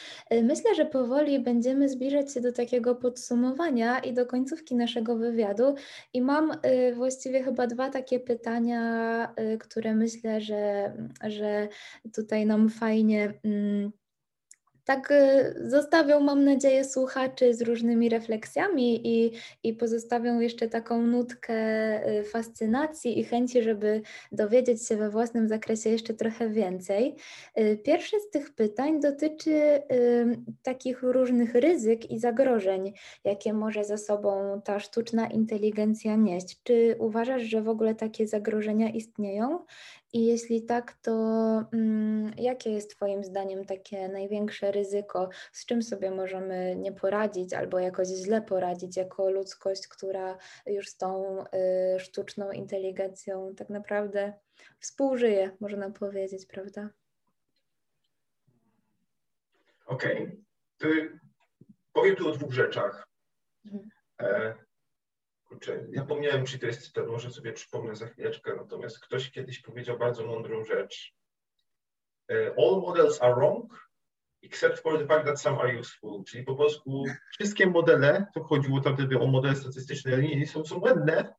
Myślę, 0.43 0.75
że 0.75 0.85
powoli 0.85 1.39
będziemy 1.39 1.89
zbliżać 1.89 2.33
się 2.33 2.41
do 2.41 2.51
takiego 2.51 2.95
podsumowania 2.95 3.99
i 3.99 4.13
do 4.13 4.25
końcówki 4.25 4.75
naszego 4.75 5.15
wywiadu. 5.15 5.75
I 6.13 6.21
mam 6.21 6.51
właściwie 6.95 7.43
chyba 7.43 7.67
dwa 7.67 7.89
takie 7.89 8.19
pytania, 8.19 9.33
które 9.59 9.95
myślę, 9.95 10.41
że, 10.41 10.93
że 11.27 11.67
tutaj 12.13 12.45
nam 12.45 12.69
fajnie 12.69 13.33
mm, 13.43 13.91
tak 14.85 15.11
y, 15.11 15.69
zostawią, 15.69 16.19
mam 16.19 16.43
nadzieję, 16.43 16.85
słuchaczy 16.85 17.53
z 17.53 17.61
różnymi 17.61 18.09
refleksjami 18.09 19.07
i, 19.07 19.31
i 19.63 19.73
pozostawią 19.73 20.39
jeszcze 20.39 20.67
taką 20.69 21.01
nutkę 21.01 21.53
y, 22.19 22.23
fascynacji 22.23 23.19
i 23.19 23.23
chęci, 23.23 23.63
żeby 23.63 24.01
dowiedzieć 24.31 24.87
się 24.87 24.95
we 24.97 25.09
własnym 25.09 25.47
zakresie 25.47 25.89
jeszcze 25.89 26.13
trochę 26.13 26.49
więcej. 26.49 27.15
Y, 27.59 27.77
pierwsze 27.83 28.19
z 28.19 28.29
tych 28.29 28.55
pytań 28.55 28.99
dotyczy 28.99 29.81
takich 30.63 31.03
różnych 31.03 31.55
ryzyk 31.55 32.11
i 32.11 32.19
zagrożeń, 32.19 32.93
jakie 33.23 33.53
może 33.53 33.83
za 33.83 33.97
sobą 33.97 34.61
ta 34.63 34.79
sztuczna 34.79 35.27
inteligencja 35.27 36.15
nieść. 36.15 36.59
Czy 36.63 36.95
uważasz, 36.99 37.41
że 37.41 37.61
w 37.61 37.69
ogóle 37.69 37.95
takie 37.95 38.27
zagrożenia 38.27 38.89
istnieją? 38.89 39.59
I 40.13 40.25
jeśli 40.25 40.65
tak, 40.65 40.93
to 41.01 41.11
mm, 41.73 42.31
jakie 42.37 42.71
jest 42.71 42.95
Twoim 42.95 43.23
zdaniem 43.23 43.65
takie 43.65 44.09
największe 44.09 44.71
ryzyko, 44.71 45.29
z 45.51 45.65
czym 45.65 45.81
sobie 45.81 46.11
możemy 46.11 46.75
nie 46.75 46.91
poradzić 46.91 47.53
albo 47.53 47.79
jakoś 47.79 48.07
źle 48.07 48.41
poradzić 48.41 48.97
jako 48.97 49.29
ludzkość, 49.29 49.87
która 49.87 50.37
już 50.65 50.89
z 50.89 50.97
tą 50.97 51.41
y, 51.95 51.99
sztuczną 51.99 52.51
inteligencją 52.51 53.55
tak 53.55 53.69
naprawdę 53.69 54.33
współżyje, 54.79 55.51
można 55.59 55.89
powiedzieć, 55.89 56.45
prawda? 56.45 56.89
Okej. 59.85 60.41
Okay. 60.79 61.19
Powiem 61.93 62.15
tu 62.15 62.29
o 62.29 62.31
dwóch 62.31 62.53
rzeczach. 62.53 63.07
Mhm. 63.65 63.89
E, 64.19 64.55
kurczę, 65.51 65.87
ja 65.91 66.05
pomniałem, 66.05 66.45
czy 66.45 66.59
to 66.59 66.65
jest 66.65 66.81
cytat, 66.81 67.07
może 67.07 67.31
sobie 67.31 67.53
przypomnę 67.53 67.95
za 67.95 68.07
chwileczkę, 68.07 68.55
natomiast 68.55 68.99
ktoś 68.99 69.31
kiedyś 69.31 69.61
powiedział 69.61 69.97
bardzo 69.97 70.25
mądrą 70.25 70.65
rzecz. 70.65 71.13
E, 72.31 72.53
all 72.57 72.81
models 72.81 73.21
are 73.21 73.35
wrong, 73.35 73.89
except 74.43 74.79
for 74.79 74.99
the 74.99 75.07
fact 75.07 75.25
that 75.25 75.41
some 75.41 75.59
are 75.59 75.79
useful. 75.79 76.23
Czyli 76.23 76.43
po 76.43 76.55
polsku 76.55 77.03
wszystkie 77.31 77.67
modele, 77.67 78.25
to 78.33 78.43
chodziło 78.43 78.81
tam 78.81 78.95
wtedy 78.95 79.19
o 79.19 79.27
modele 79.27 79.55
statystyczne, 79.55 80.13
ale 80.13 80.23
nie 80.23 80.47
są, 80.47 80.65
są 80.65 80.79
błędne, 80.79 81.33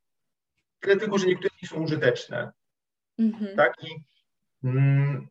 tyle 0.80 0.96
tylko, 0.96 1.18
że 1.18 1.26
niektóre 1.26 1.50
nie 1.62 1.68
są 1.68 1.82
użyteczne. 1.82 2.52
Mm-hmm. 3.20 3.56
Tak? 3.56 3.74
I 3.82 4.04
mm, 4.64 5.28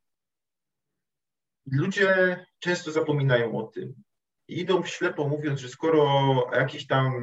ludzie 1.72 2.46
często 2.60 2.92
zapominają 2.92 3.58
o 3.58 3.64
tym. 3.64 3.94
idą 4.48 4.84
ślepo 4.84 5.28
mówiąc, 5.28 5.60
że 5.60 5.70
skoro 5.70 6.04
jakiś 6.54 6.88
tam 6.88 7.14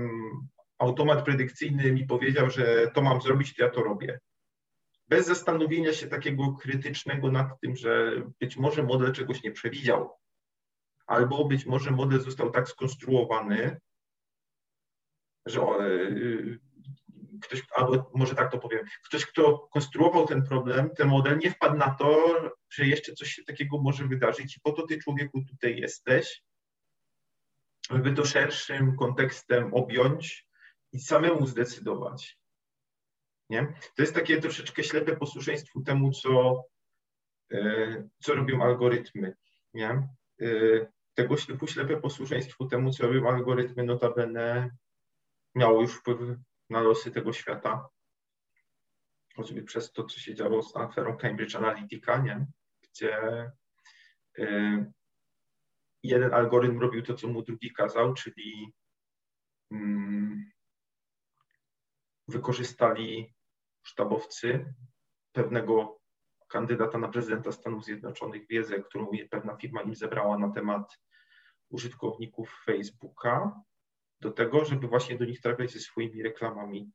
automat 0.79 1.25
predykcyjny 1.25 1.93
mi 1.93 2.07
powiedział, 2.07 2.51
że 2.51 2.91
to 2.95 3.03
mam 3.03 3.21
zrobić, 3.21 3.55
to 3.55 3.63
ja 3.65 3.71
to 3.71 3.83
robię. 3.83 4.21
Bez 5.09 5.27
zastanowienia 5.27 5.93
się 5.93 6.07
takiego 6.07 6.53
krytycznego 6.53 7.31
nad 7.31 7.61
tym, 7.61 7.77
że 7.77 8.23
być 8.41 8.57
może 8.57 8.83
model 8.83 9.13
czegoś 9.13 9.43
nie 9.43 9.53
przewidział, 9.53 10.11
albo 11.07 11.45
być 11.45 11.67
może 11.67 11.91
model 11.91 12.21
został 12.21 12.51
tak 12.51 12.69
skonstruowany, 12.69 13.81
że 15.47 15.61
y, 15.61 16.59
ktoś, 17.43 17.63
albo 17.77 18.11
może 18.15 18.35
tak 18.35 18.53
to 18.53 18.59
powiem, 18.59 18.87
ktoś, 19.05 19.27
kto 19.27 19.59
konstruował 19.59 20.27
ten 20.27 20.43
problem, 20.43 20.91
ten 20.91 21.09
model, 21.09 21.39
nie 21.39 21.51
wpadł 21.51 21.77
na 21.77 21.91
to, 21.91 22.37
że 22.71 22.87
jeszcze 22.87 23.13
coś 23.13 23.29
się 23.29 23.45
takiego 23.45 23.79
może 23.79 24.07
wydarzyć 24.07 24.57
i 24.57 24.61
po 24.61 24.73
to 24.73 24.87
ty 24.87 24.99
człowieku 24.99 25.45
tutaj 25.45 25.77
jesteś, 25.77 26.43
żeby 27.91 28.13
to 28.13 28.25
szerszym 28.25 28.97
kontekstem 28.97 29.75
objąć 29.75 30.48
i 30.93 30.99
samemu 30.99 31.47
zdecydować. 31.47 32.39
Nie? 33.51 33.75
To 33.97 34.03
jest 34.03 34.15
takie 34.15 34.41
troszeczkę 34.41 34.85
ślepe 34.85 35.17
posłuszeństwo 35.17 35.81
temu, 35.87 36.13
co, 36.13 36.65
e, 37.53 38.09
co 38.23 38.35
robią 38.35 38.63
algorytmy. 38.63 39.37
Nie? 39.75 40.09
E, 40.41 40.47
tego 41.15 41.37
ślepu 41.37 41.67
ślepe 41.67 42.01
posłuszeństwo 42.01 42.67
temu, 42.67 42.91
co 42.91 43.07
robią 43.07 43.29
algorytmy, 43.29 43.85
notabene 43.85 44.71
miało 45.55 45.81
już 45.81 45.95
wpływ 45.95 46.19
na 46.71 46.81
losy 46.81 47.11
tego 47.11 47.33
świata. 47.33 47.89
Choćby 49.37 49.63
przez 49.63 49.93
to, 49.93 50.05
co 50.05 50.21
się 50.21 50.35
działo 50.35 50.63
z 50.63 50.77
aferą 50.77 51.17
Cambridge 51.17 51.57
Analytica, 51.57 52.19
nie? 52.19 52.47
gdzie 52.83 53.51
e, 54.39 54.93
jeden 56.03 56.35
algorytm 56.35 56.81
robił 56.81 57.03
to, 57.03 57.15
co 57.15 57.29
mu 57.29 57.43
drugi 57.43 57.73
kazał, 57.73 58.15
czyli 58.15 58.73
mm, 59.71 60.51
wykorzystali 62.29 63.35
sztabowcy 63.83 64.75
pewnego 65.33 66.01
kandydata 66.49 66.99
na 66.99 67.09
prezydenta 67.09 67.53
Stanów 67.53 67.85
Zjednoczonych 67.85 68.47
wiedzę, 68.49 68.83
którą 68.83 69.07
pewna 69.31 69.57
firma 69.57 69.83
im 69.83 69.95
zebrała 69.95 70.39
na 70.39 70.51
temat 70.51 70.99
użytkowników 71.69 72.63
Facebooka 72.65 73.61
do 74.21 74.31
tego, 74.31 74.65
żeby 74.65 74.89
właśnie 74.89 75.19
do 75.19 75.25
nich 75.25 75.41
trafiać 75.41 75.73
ze 75.73 75.81
swoimi 75.81 76.23
reklamami. 76.23 76.91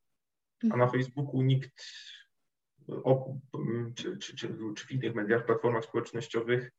A 0.64 0.68
na 0.68 0.84
mhm. 0.84 0.92
Facebooku 0.92 1.42
nikt, 1.42 1.84
czy, 3.96 4.18
czy, 4.18 4.36
czy, 4.36 4.58
czy 4.76 4.88
w 4.88 4.92
innych 4.92 5.16
mediach, 5.16 5.46
platformach 5.46 5.84
społecznościowych 5.84 6.72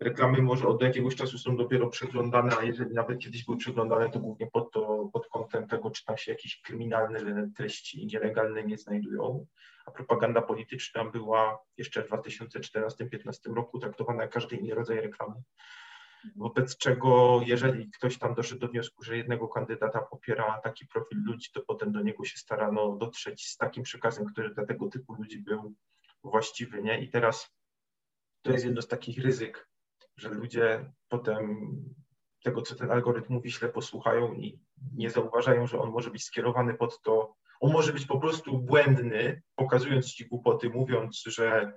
reklamy 0.00 0.42
może 0.42 0.68
od 0.68 0.82
jakiegoś 0.82 1.14
czasu 1.14 1.38
są 1.38 1.56
dopiero 1.56 1.88
przeglądane, 1.88 2.56
a 2.58 2.62
jeżeli 2.62 2.94
nawet 2.94 3.18
kiedyś 3.18 3.44
były 3.44 3.56
przeglądane, 3.56 4.10
to 4.10 4.20
głównie 4.20 4.46
pod, 4.46 4.72
to, 4.72 5.10
pod 5.12 5.28
kątem 5.28 5.68
tego, 5.68 5.90
czy 5.90 6.04
tam 6.04 6.16
się 6.16 6.32
jakieś 6.32 6.60
kryminalne 6.60 7.50
treści 7.56 8.06
nielegalne 8.06 8.64
nie 8.64 8.78
znajdują. 8.78 9.46
A 9.86 9.90
propaganda 9.90 10.42
polityczna 10.42 11.04
była 11.04 11.58
jeszcze 11.76 12.02
w 12.02 12.08
2014-2015 12.08 13.54
roku 13.54 13.78
traktowana 13.78 14.22
jak 14.22 14.32
każdy 14.32 14.56
inny 14.56 14.74
rodzaj 14.74 15.00
reklamy. 15.00 15.34
Wobec 16.36 16.76
czego, 16.76 17.40
jeżeli 17.46 17.90
ktoś 17.90 18.18
tam 18.18 18.34
doszedł 18.34 18.60
do 18.60 18.68
wniosku, 18.68 19.02
że 19.02 19.16
jednego 19.16 19.48
kandydata 19.48 20.02
popiera 20.02 20.60
taki 20.64 20.86
profil 20.86 21.18
ludzi, 21.24 21.50
to 21.54 21.62
potem 21.62 21.92
do 21.92 22.02
niego 22.02 22.24
się 22.24 22.38
starano 22.38 22.96
dotrzeć 22.96 23.46
z 23.46 23.56
takim 23.56 23.82
przekazem, 23.82 24.26
który 24.26 24.54
dla 24.54 24.66
tego 24.66 24.88
typu 24.88 25.14
ludzi 25.14 25.38
był 25.38 25.74
właściwy. 26.24 26.82
Nie? 26.82 27.00
I 27.00 27.10
teraz 27.10 27.50
to 28.42 28.52
jest 28.52 28.64
jedno 28.64 28.82
z 28.82 28.88
takich 28.88 29.18
ryzyk 29.18 29.71
że 30.22 30.28
ludzie 30.28 30.92
potem 31.08 31.56
tego, 32.42 32.62
co 32.62 32.74
ten 32.74 32.90
algorytm 32.90 33.32
mówi, 33.32 33.50
źle 33.50 33.68
posłuchają 33.68 34.32
i 34.34 34.60
nie 34.94 35.10
zauważają, 35.10 35.66
że 35.66 35.78
on 35.78 35.90
może 35.90 36.10
być 36.10 36.24
skierowany 36.24 36.74
pod 36.74 37.02
to, 37.02 37.34
on 37.60 37.72
może 37.72 37.92
być 37.92 38.06
po 38.06 38.20
prostu 38.20 38.58
błędny, 38.58 39.42
pokazując 39.54 40.12
ci 40.12 40.28
głupoty, 40.28 40.70
mówiąc, 40.70 41.22
że 41.26 41.72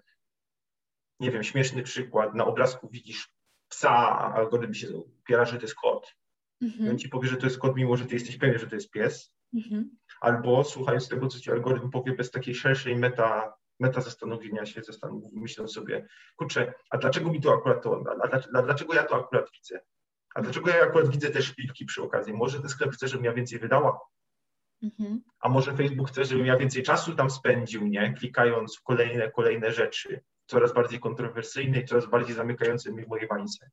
nie 1.20 1.32
wiem, 1.32 1.44
śmieszny 1.44 1.84
przykład, 1.84 2.36
na 2.36 2.46
obrazku 2.46 2.90
widzisz 2.90 3.34
psa, 3.70 3.90
a 3.90 4.34
algorytm 4.34 4.74
się 4.74 4.98
upiera, 4.98 5.46
że 5.46 5.58
to 5.58 5.62
jest 5.62 5.76
kot. 5.76 6.16
Mhm. 6.62 6.90
On 6.90 6.98
ci 6.98 7.10
powie, 7.10 7.28
że 7.28 7.38
to 7.38 7.46
jest 7.46 7.60
kot, 7.60 7.76
mimo 7.76 7.98
że 7.98 8.06
ty 8.06 8.14
jesteś 8.14 8.38
pewien, 8.38 8.60
że 8.60 8.68
to 8.68 8.76
jest 8.76 8.92
pies. 8.92 9.34
Mhm. 9.54 9.98
Albo 10.22 10.64
słuchając 10.64 11.10
tego, 11.10 11.28
co 11.28 11.40
ci 11.40 11.52
algorytm 11.52 11.90
powie 11.90 12.16
bez 12.16 12.32
takiej 12.32 12.56
szerszej 12.56 12.96
meta 12.96 13.54
meta 13.80 14.02
zastanowienia 14.02 14.66
się, 14.66 14.82
zastanów, 14.82 15.24
myśląc 15.34 15.74
sobie, 15.74 16.08
kurczę, 16.36 16.74
a 16.90 16.98
dlaczego 16.98 17.32
mi 17.32 17.42
to 17.42 17.54
akurat 17.54 17.84
to, 17.84 18.04
a, 18.54 18.62
dlaczego 18.62 18.94
ja 18.94 19.04
to 19.04 19.16
akurat 19.16 19.52
widzę? 19.52 19.80
A 20.36 20.42
dlaczego 20.42 20.70
ja 20.70 20.84
akurat 20.84 21.10
widzę 21.10 21.30
też 21.30 21.46
szpilki 21.46 21.86
przy 21.86 22.04
okazji? 22.04 22.34
Może 22.34 22.60
ten 22.60 22.70
sklep 22.70 22.92
chce, 22.92 23.08
żebym 23.08 23.26
ja 23.26 23.34
więcej 23.34 23.60
wydała? 23.60 24.00
Mhm. 24.84 25.22
A 25.40 25.50
może 25.50 25.78
Facebook 25.78 26.10
chce, 26.10 26.26
żebym 26.26 26.46
ja 26.46 26.58
więcej 26.58 26.84
czasu 26.84 27.16
tam 27.16 27.30
spędził, 27.30 27.88
nie? 27.88 28.14
Klikając 28.14 28.78
w 28.78 28.84
kolejne, 28.84 29.32
kolejne 29.32 29.72
rzeczy, 29.72 30.24
coraz 30.46 30.74
bardziej 30.74 31.00
kontrowersyjne 31.00 31.80
i 31.80 31.86
coraz 31.86 32.06
bardziej 32.06 32.36
zamykające 32.36 32.92
mnie 32.92 33.06
w 33.06 33.08
mojej 33.08 33.28
bańce. 33.28 33.70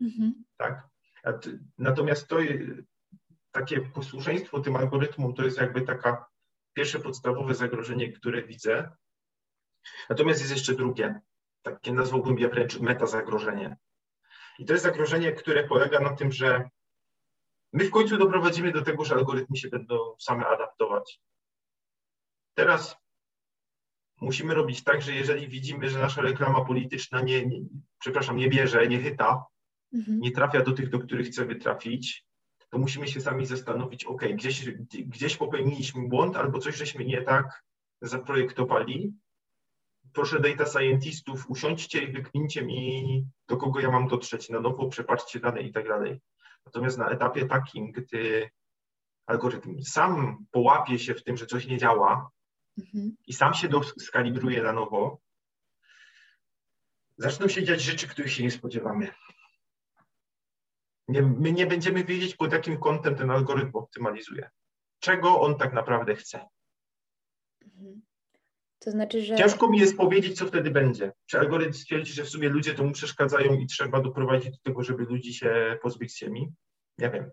Mhm. 0.00 0.44
Tak? 0.56 0.88
Natomiast 1.78 2.28
to 2.28 2.36
takie 3.52 3.80
posłuszeństwo 3.80 4.60
tym 4.60 4.76
algorytmom 4.76 5.34
to 5.34 5.44
jest 5.44 5.60
jakby 5.60 5.82
taka 5.82 6.26
pierwsze 6.72 7.00
podstawowe 7.00 7.54
zagrożenie, 7.54 8.12
które 8.12 8.42
widzę, 8.42 8.90
Natomiast 10.10 10.40
jest 10.40 10.52
jeszcze 10.52 10.74
drugie, 10.74 11.20
takie 11.62 11.92
nazwałbym 11.92 12.38
je 12.38 12.48
wręcz 12.48 12.80
metazagrożenie. 12.80 13.76
I 14.58 14.64
to 14.64 14.72
jest 14.72 14.84
zagrożenie, 14.84 15.32
które 15.32 15.64
polega 15.64 16.00
na 16.00 16.16
tym, 16.16 16.32
że 16.32 16.70
my 17.72 17.84
w 17.84 17.90
końcu 17.90 18.18
doprowadzimy 18.18 18.72
do 18.72 18.82
tego, 18.82 19.04
że 19.04 19.14
algorytmy 19.14 19.56
się 19.56 19.68
będą 19.68 20.14
same 20.18 20.46
adaptować. 20.46 21.20
Teraz 22.54 22.96
musimy 24.20 24.54
robić 24.54 24.84
tak, 24.84 25.02
że 25.02 25.12
jeżeli 25.12 25.48
widzimy, 25.48 25.90
że 25.90 25.98
nasza 25.98 26.22
reklama 26.22 26.64
polityczna 26.64 27.20
nie, 27.20 27.46
nie 27.46 27.60
przepraszam, 27.98 28.36
nie 28.36 28.48
bierze, 28.48 28.88
nie 28.88 29.00
chyta, 29.00 29.44
mhm. 29.94 30.20
nie 30.20 30.30
trafia 30.30 30.62
do 30.62 30.72
tych, 30.72 30.90
do 30.90 30.98
których 30.98 31.26
chcemy 31.26 31.56
trafić, 31.56 32.26
to 32.70 32.78
musimy 32.78 33.08
się 33.08 33.20
sami 33.20 33.46
zastanowić, 33.46 34.04
ok, 34.04 34.22
gdzieś, 34.34 34.70
gdzieś 34.90 35.36
popełniliśmy 35.36 36.08
błąd 36.08 36.36
albo 36.36 36.58
coś 36.58 36.76
żeśmy 36.76 37.04
nie 37.04 37.22
tak 37.22 37.64
zaprojektowali 38.00 39.14
proszę 40.14 40.40
data 40.40 40.66
scientistów, 40.66 41.50
usiądźcie 41.50 42.02
i 42.02 42.12
wykmincie 42.12 42.64
mi, 42.64 43.26
do 43.48 43.56
kogo 43.56 43.80
ja 43.80 43.90
mam 43.90 44.08
dotrzeć 44.08 44.50
na 44.50 44.60
nowo, 44.60 44.88
przepatrzcie 44.88 45.40
dane 45.40 45.62
i 45.62 45.72
tak 45.72 45.88
dalej. 45.88 46.20
Natomiast 46.66 46.98
na 46.98 47.08
etapie 47.08 47.46
takim, 47.46 47.92
gdy 47.92 48.50
algorytm 49.26 49.82
sam 49.82 50.46
połapie 50.50 50.98
się 50.98 51.14
w 51.14 51.24
tym, 51.24 51.36
że 51.36 51.46
coś 51.46 51.66
nie 51.66 51.78
działa 51.78 52.30
mhm. 52.78 53.16
i 53.26 53.32
sam 53.32 53.54
się 53.54 53.68
skalibruje 53.98 54.62
na 54.62 54.72
nowo, 54.72 55.18
zaczną 57.16 57.48
się 57.48 57.64
dziać 57.64 57.82
rzeczy, 57.82 58.08
których 58.08 58.32
się 58.32 58.42
nie 58.42 58.50
spodziewamy. 58.50 59.08
Nie, 61.08 61.22
my 61.22 61.52
nie 61.52 61.66
będziemy 61.66 62.04
wiedzieć, 62.04 62.36
pod 62.36 62.52
jakim 62.52 62.78
kątem 62.78 63.16
ten 63.16 63.30
algorytm 63.30 63.70
optymalizuje. 63.74 64.50
Czego 64.98 65.40
on 65.40 65.58
tak 65.58 65.72
naprawdę 65.72 66.16
chce. 66.16 66.48
To 68.84 68.90
znaczy, 68.90 69.22
że... 69.22 69.36
Ciężko 69.36 69.68
mi 69.68 69.78
jest 69.78 69.96
powiedzieć, 69.96 70.38
co 70.38 70.46
wtedy 70.46 70.70
będzie. 70.70 71.12
Czy 71.26 71.38
algorytm 71.38 71.72
stwierdzi, 71.72 72.12
że 72.12 72.24
w 72.24 72.28
sumie 72.28 72.48
ludzie 72.48 72.74
to 72.74 72.84
mu 72.84 72.92
przeszkadzają 72.92 73.54
i 73.54 73.66
trzeba 73.66 74.00
doprowadzić 74.00 74.50
do 74.50 74.58
tego, 74.62 74.82
żeby 74.82 75.04
ludzi 75.04 75.34
się 75.34 75.78
pozbyć 75.82 76.12
z 76.12 76.18
ziemi? 76.18 76.52
Nie 76.98 77.10
wiem. 77.10 77.30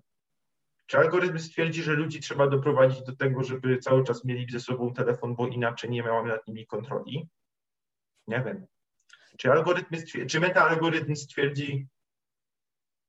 Czy 0.86 0.98
algorytm 0.98 1.40
stwierdzi, 1.40 1.84
że 1.84 1.94
ludzi 1.94 2.20
trzeba 2.20 2.48
doprowadzić 2.48 3.04
do 3.04 3.16
tego, 3.16 3.44
żeby 3.44 3.78
cały 3.78 4.04
czas 4.04 4.26
mieli 4.26 4.52
ze 4.52 4.60
sobą 4.60 4.94
telefon, 4.94 5.36
bo 5.36 5.48
inaczej 5.48 5.90
nie 5.90 6.04
miałam 6.04 6.28
nad 6.28 6.48
nimi 6.48 6.68
kontroli? 6.68 7.30
Nie 8.28 8.44
wiem. 8.46 8.66
Czy 9.38 9.52
algorytm, 9.52 9.96
czy 10.30 10.40
meta-algorytm 10.40 11.16
stwierdzi, 11.16 11.88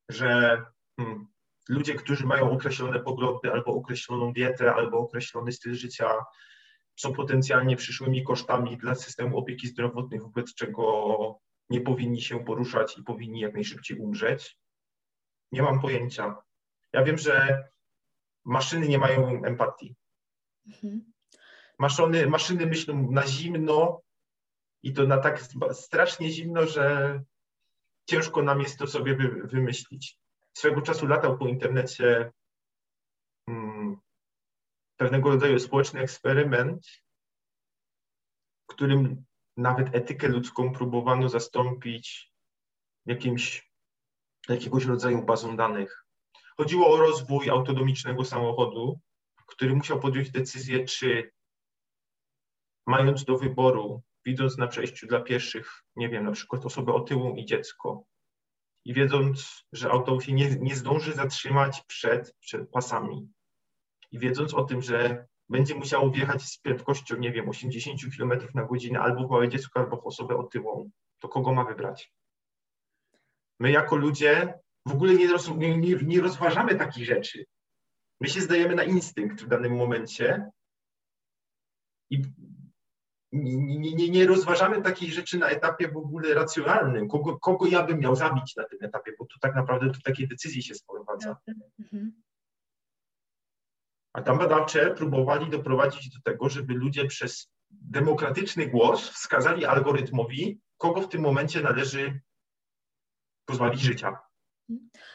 że 0.09 0.61
hmm, 0.97 1.27
ludzie, 1.69 1.95
którzy 1.95 2.25
mają 2.25 2.51
określone 2.51 2.99
poglądy, 2.99 3.51
albo 3.51 3.71
określoną 3.71 4.33
dietę, 4.33 4.73
albo 4.73 4.97
określony 4.97 5.51
styl 5.51 5.75
życia, 5.75 6.15
są 6.95 7.13
potencjalnie 7.13 7.75
przyszłymi 7.75 8.23
kosztami 8.23 8.77
dla 8.77 8.95
systemu 8.95 9.37
opieki 9.37 9.67
zdrowotnej, 9.67 10.19
wobec 10.19 10.53
czego 10.53 11.39
nie 11.69 11.81
powinni 11.81 12.21
się 12.21 12.45
poruszać 12.45 12.97
i 12.97 13.03
powinni 13.03 13.39
jak 13.39 13.53
najszybciej 13.53 13.97
umrzeć? 13.97 14.57
Nie 15.51 15.61
mam 15.61 15.81
pojęcia. 15.81 16.35
Ja 16.93 17.03
wiem, 17.03 17.17
że 17.17 17.63
maszyny 18.45 18.87
nie 18.87 18.97
mają 18.97 19.43
empatii. 19.43 19.95
Mhm. 20.67 21.13
Maszyny, 21.79 22.27
maszyny 22.27 22.65
myślą 22.65 23.11
na 23.11 23.27
zimno 23.27 24.01
i 24.83 24.93
to 24.93 25.03
na 25.03 25.17
tak 25.17 25.41
strasznie 25.71 26.29
zimno, 26.29 26.67
że 26.67 27.19
ciężko 28.05 28.41
nam 28.41 28.61
jest 28.61 28.79
to 28.79 28.87
sobie 28.87 29.17
wymyślić. 29.43 30.19
Swego 30.53 30.81
czasu 30.81 31.07
latał 31.07 31.37
po 31.37 31.47
internecie 31.47 32.31
pewnego 35.03 35.29
rodzaju 35.29 35.59
społeczny 35.59 35.99
eksperyment, 35.99 36.87
w 38.63 38.67
którym 38.67 39.25
nawet 39.57 39.95
etykę 39.95 40.27
ludzką 40.27 40.73
próbowano 40.73 41.29
zastąpić 41.29 42.31
jakimś, 43.05 43.71
jakiegoś 44.49 44.85
rodzaju 44.85 45.25
bazą 45.25 45.57
danych. 45.57 46.05
Chodziło 46.57 46.93
o 46.93 46.97
rozwój 46.97 47.49
autonomicznego 47.49 48.25
samochodu, 48.25 48.99
który 49.47 49.75
musiał 49.75 49.99
podjąć 49.99 50.31
decyzję, 50.31 50.85
czy 50.85 51.31
mając 52.87 53.25
do 53.25 53.37
wyboru, 53.37 54.03
widząc 54.25 54.57
na 54.57 54.67
przejściu 54.67 55.07
dla 55.07 55.21
pieszych, 55.21 55.83
nie 55.95 56.09
wiem, 56.09 56.25
na 56.25 56.31
przykład 56.31 56.65
osobę 56.65 56.93
otyłą 56.93 57.35
i 57.35 57.45
dziecko, 57.45 58.03
i 58.85 58.93
wiedząc, 58.93 59.65
że 59.71 59.89
auto 59.89 60.19
się 60.19 60.33
nie, 60.33 60.55
nie 60.55 60.75
zdąży 60.75 61.13
zatrzymać 61.13 61.83
przed, 61.87 62.35
przed 62.39 62.69
pasami, 62.71 63.33
i 64.13 64.19
wiedząc 64.19 64.53
o 64.53 64.63
tym, 64.63 64.81
że 64.81 65.25
będzie 65.49 65.75
musiało 65.75 66.11
wjechać 66.11 66.43
z 66.43 66.57
prędkością, 66.57 67.17
nie 67.17 67.31
wiem, 67.31 67.49
80 67.49 67.99
km 68.17 68.31
na 68.53 68.63
godzinę 68.63 68.99
albo 68.99 69.27
w 69.27 69.31
małe 69.31 69.49
dziecko, 69.49 69.79
albo 69.79 70.01
w 70.01 70.05
osobę 70.05 70.37
otyłą, 70.37 70.89
to 71.19 71.27
kogo 71.27 71.53
ma 71.53 71.65
wybrać? 71.65 72.11
My 73.59 73.71
jako 73.71 73.95
ludzie 73.95 74.53
w 74.85 74.91
ogóle 74.91 75.13
nie, 75.13 75.27
roz, 75.27 75.55
nie, 75.55 75.77
nie 75.95 76.21
rozważamy 76.21 76.75
takich 76.75 77.05
rzeczy. 77.05 77.45
My 78.21 78.29
się 78.29 78.41
zdajemy 78.41 78.75
na 78.75 78.83
instynkt 78.83 79.41
w 79.41 79.47
danym 79.47 79.75
momencie 79.75 80.49
i 82.09 82.21
nie, 83.31 83.93
nie, 83.95 84.09
nie 84.09 84.27
rozważamy 84.27 84.81
takich 84.81 85.13
rzeczy 85.13 85.37
na 85.37 85.49
etapie 85.49 85.87
w 85.87 85.97
ogóle 85.97 86.33
racjonalnym. 86.33 87.07
Kogo, 87.07 87.39
kogo 87.39 87.67
ja 87.67 87.83
bym 87.83 87.99
miał 87.99 88.15
zabić 88.15 88.55
na 88.55 88.63
tym 88.63 88.79
etapie, 88.81 89.11
bo 89.19 89.25
tu 89.25 89.39
tak 89.39 89.55
naprawdę 89.55 89.87
do 89.87 89.99
takiej 90.03 90.27
decyzji 90.27 90.63
się 90.63 90.75
sprowadza. 90.75 91.37
Mhm. 91.79 92.22
A 94.13 94.21
tam 94.21 94.37
badawcze 94.37 94.95
próbowali 94.95 95.49
doprowadzić 95.49 96.09
do 96.09 96.21
tego, 96.23 96.49
żeby 96.49 96.73
ludzie 96.73 97.05
przez 97.05 97.51
demokratyczny 97.71 98.67
głos 98.67 99.09
wskazali 99.09 99.65
algorytmowi, 99.65 100.59
kogo 100.77 101.01
w 101.01 101.09
tym 101.09 101.21
momencie 101.21 101.61
należy 101.61 102.19
pozbawić 103.45 103.81
życia. 103.81 104.17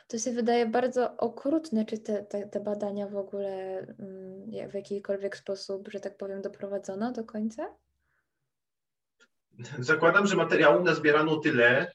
To 0.07 0.19
się 0.19 0.33
wydaje 0.33 0.67
bardzo 0.67 1.17
okrutne, 1.17 1.85
czy 1.85 1.99
te, 1.99 2.23
te, 2.23 2.49
te, 2.49 2.61
badania 2.61 3.07
w 3.07 3.17
ogóle 3.17 3.79
mm, 3.79 4.71
w 4.71 4.75
jakikolwiek 4.75 5.37
sposób, 5.37 5.89
że 5.89 6.01
tak 6.01 6.17
powiem, 6.17 6.43
doprowadzono 6.43 7.13
do 7.13 7.25
końca? 7.25 7.75
Zakładam, 9.79 10.27
że 10.27 10.37
materiału 10.37 10.85
nazbierano 10.85 11.37
tyle, 11.37 11.93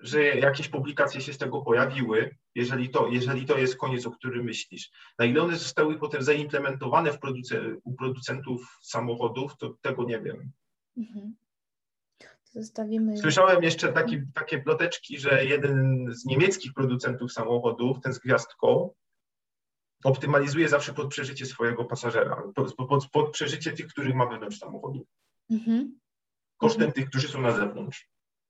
że 0.00 0.24
jakieś 0.24 0.68
publikacje 0.68 1.20
się 1.20 1.32
z 1.32 1.38
tego 1.38 1.62
pojawiły, 1.62 2.36
jeżeli 2.54 2.88
to, 2.88 3.08
jeżeli 3.08 3.46
to 3.46 3.58
jest 3.58 3.76
koniec, 3.76 4.06
o 4.06 4.10
którym 4.10 4.44
myślisz. 4.44 4.90
Na 5.18 5.24
ile 5.24 5.42
one 5.42 5.56
zostały 5.56 5.98
potem 5.98 6.22
zaimplementowane 6.22 7.12
w 7.12 7.18
produce, 7.18 7.76
u 7.84 7.94
producentów 7.94 8.78
samochodów, 8.82 9.56
to 9.56 9.74
tego 9.82 10.04
nie 10.04 10.20
wiem. 10.20 10.52
Mhm. 10.96 11.34
Zostawimy. 12.44 13.18
Słyszałem 13.18 13.62
jeszcze 13.62 13.92
taki, 13.92 14.22
takie 14.34 14.58
ploteczki, 14.58 15.18
że 15.18 15.44
jeden 15.44 16.06
z 16.14 16.24
niemieckich 16.24 16.72
producentów 16.72 17.32
samochodów, 17.32 18.00
ten 18.00 18.12
z 18.12 18.18
gwiazdką, 18.18 18.90
optymalizuje 20.04 20.68
zawsze 20.68 20.94
pod 20.94 21.08
przeżycie 21.08 21.46
swojego 21.46 21.84
pasażera, 21.84 22.42
pod, 22.54 22.74
pod, 22.74 23.10
pod 23.10 23.30
przeżycie 23.30 23.72
tych, 23.72 23.86
których 23.86 24.14
ma 24.14 24.26
wewnątrz 24.26 24.58
samochodu. 24.58 25.06
Mhm. 25.50 25.98
Kosztem 26.56 26.82
mhm. 26.82 26.92
tych, 26.92 27.08
którzy 27.08 27.28
są 27.28 27.40
na 27.40 27.52
zewnątrz. 27.52 28.08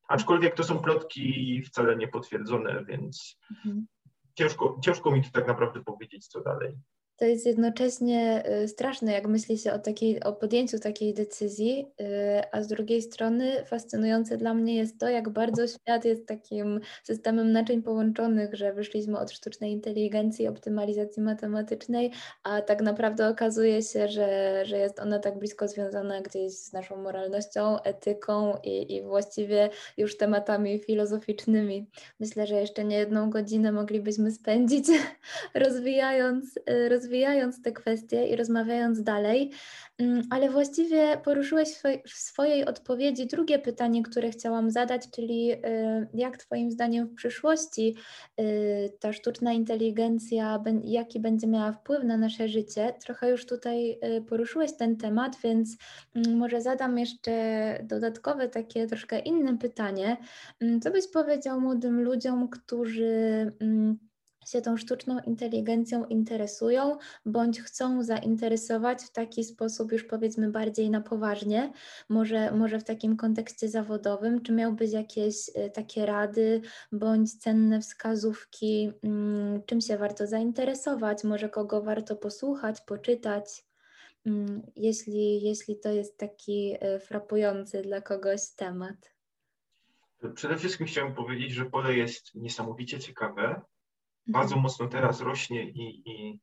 Aczkolwiek 0.09 0.55
to 0.55 0.65
są 0.65 0.79
plotki 0.79 1.63
wcale 1.63 1.97
niepotwierdzone, 1.97 2.85
więc 2.85 3.37
mhm. 3.51 3.87
ciężko, 4.35 4.79
ciężko 4.85 5.11
mi 5.11 5.23
tu 5.23 5.31
tak 5.31 5.47
naprawdę 5.47 5.83
powiedzieć, 5.85 6.27
co 6.27 6.41
dalej 6.41 6.79
to 7.17 7.25
jest 7.25 7.47
jednocześnie 7.47 8.43
y, 8.65 8.69
straszne, 8.69 9.13
jak 9.13 9.27
myśli 9.29 9.59
się 9.59 9.73
o, 9.73 9.79
takiej, 9.79 10.23
o 10.23 10.33
podjęciu 10.33 10.79
takiej 10.79 11.15
decyzji, 11.15 11.87
y, 12.01 12.05
a 12.53 12.63
z 12.63 12.67
drugiej 12.67 13.03
strony 13.03 13.65
fascynujące 13.65 14.37
dla 14.37 14.55
mnie 14.55 14.77
jest 14.77 14.99
to, 15.01 15.09
jak 15.09 15.29
bardzo 15.29 15.67
świat 15.67 16.05
jest 16.05 16.27
takim 16.27 16.81
systemem 17.05 17.53
naczyń 17.53 17.83
połączonych, 17.83 18.55
że 18.55 18.73
wyszliśmy 18.73 19.19
od 19.19 19.33
sztucznej 19.33 19.73
inteligencji, 19.73 20.49
optymalizacji 20.49 21.23
matematycznej, 21.23 22.13
a 22.43 22.63
tak 22.63 22.83
naprawdę 22.83 23.29
okazuje 23.29 23.83
się, 23.83 24.09
że, 24.09 24.61
że 24.65 24.79
jest 24.79 25.01
ona 25.01 25.19
tak 25.19 25.39
blisko 25.39 25.69
związana 25.69 26.21
gdzieś 26.21 26.53
z 26.53 26.73
naszą 26.73 26.97
moralnością, 26.97 27.83
etyką 27.83 28.55
i, 28.65 28.95
i 28.97 29.03
właściwie 29.03 29.71
już 29.97 30.17
tematami 30.17 30.79
filozoficznymi. 30.79 31.87
Myślę, 32.21 32.47
że 32.47 32.55
jeszcze 32.55 32.85
nie 32.85 32.97
jedną 32.97 33.31
godzinę 33.31 33.73
moglibyśmy 33.73 34.31
spędzić 34.31 34.87
rozwijając, 35.55 36.59
rozwijając 36.89 37.06
rozwijając 37.07 37.63
te 37.63 37.73
kwestie 37.73 38.29
i 38.29 38.37
rozmawiając 38.37 39.03
dalej, 39.03 39.51
mm, 39.99 40.23
ale 40.31 40.51
właściwie 40.51 41.17
poruszyłeś 41.25 41.69
w 42.07 42.11
swojej 42.11 42.65
odpowiedzi 42.65 43.27
drugie 43.27 43.59
pytanie, 43.59 44.03
które 44.03 44.31
chciałam 44.31 44.71
zadać, 44.71 45.03
czyli 45.11 45.53
y, 45.53 45.59
jak 46.15 46.37
Twoim 46.37 46.71
zdaniem 46.71 47.07
w 47.07 47.15
przyszłości 47.15 47.95
y, 48.41 48.93
ta 49.01 49.13
sztuczna 49.13 49.53
inteligencja, 49.53 50.63
jaki 50.85 51.21
będzie 51.21 51.47
miała 51.47 51.73
wpływ 51.73 52.05
na 52.05 52.17
nasze 52.17 52.49
życie? 52.49 52.95
Trochę 53.05 53.31
już 53.31 53.47
tutaj 53.47 53.99
y, 54.19 54.23
poruszyłeś 54.23 54.77
ten 54.77 54.97
temat, 54.97 55.37
więc 55.45 55.77
mm, 56.15 56.39
może 56.39 56.61
zadam 56.61 56.99
jeszcze 56.99 57.33
dodatkowe 57.85 58.49
takie 58.49 58.87
troszkę 58.87 59.19
inne 59.19 59.59
pytanie. 59.59 60.17
Mm, 60.61 60.81
co 60.81 60.91
byś 60.91 61.09
powiedział 61.09 61.61
młodym 61.61 62.03
ludziom, 62.03 62.49
którzy 62.49 63.07
się 64.47 64.63
tą 64.63 64.77
sztuczną 64.77 65.21
inteligencją 65.21 66.05
interesują, 66.05 66.97
bądź 67.27 67.61
chcą 67.61 68.03
zainteresować 68.03 69.03
w 69.03 69.13
taki 69.13 69.45
sposób, 69.45 69.93
już 69.93 70.05
powiedzmy 70.05 70.51
bardziej 70.51 70.91
na 70.91 71.01
poważnie, 71.01 71.73
może, 72.09 72.53
może 72.53 72.79
w 72.79 72.85
takim 72.85 73.17
kontekście 73.17 73.69
zawodowym, 73.69 74.43
czy 74.43 74.53
miałbyś 74.53 74.93
jakieś 74.93 75.49
y, 75.49 75.71
takie 75.71 76.07
rady, 76.07 76.61
bądź 76.93 77.39
cenne 77.39 77.81
wskazówki, 77.81 78.93
mm, 79.03 79.63
czym 79.67 79.81
się 79.81 79.99
warto 79.99 80.27
zainteresować, 80.27 81.25
może 81.25 81.49
kogo 81.49 81.83
warto 81.83 82.17
posłuchać, 82.17 82.81
poczytać? 82.81 83.65
Mm, 84.27 84.63
jeśli, 84.77 85.43
jeśli 85.43 85.79
to 85.81 85.93
jest 85.93 86.19
taki 86.19 86.75
y, 86.75 87.01
frapujący 87.01 87.83
dla 87.83 88.01
kogoś 88.01 88.41
temat. 88.57 89.17
Przede 90.35 90.57
wszystkim 90.57 90.87
chciałem 90.87 91.15
powiedzieć, 91.15 91.53
że 91.53 91.65
pole 91.65 91.95
jest 91.95 92.35
niesamowicie 92.35 92.99
ciekawe 92.99 93.61
bardzo 94.27 94.55
mhm. 94.55 94.63
mocno 94.63 94.89
teraz 94.89 95.21
rośnie 95.21 95.71
i, 95.71 96.11
i 96.11 96.41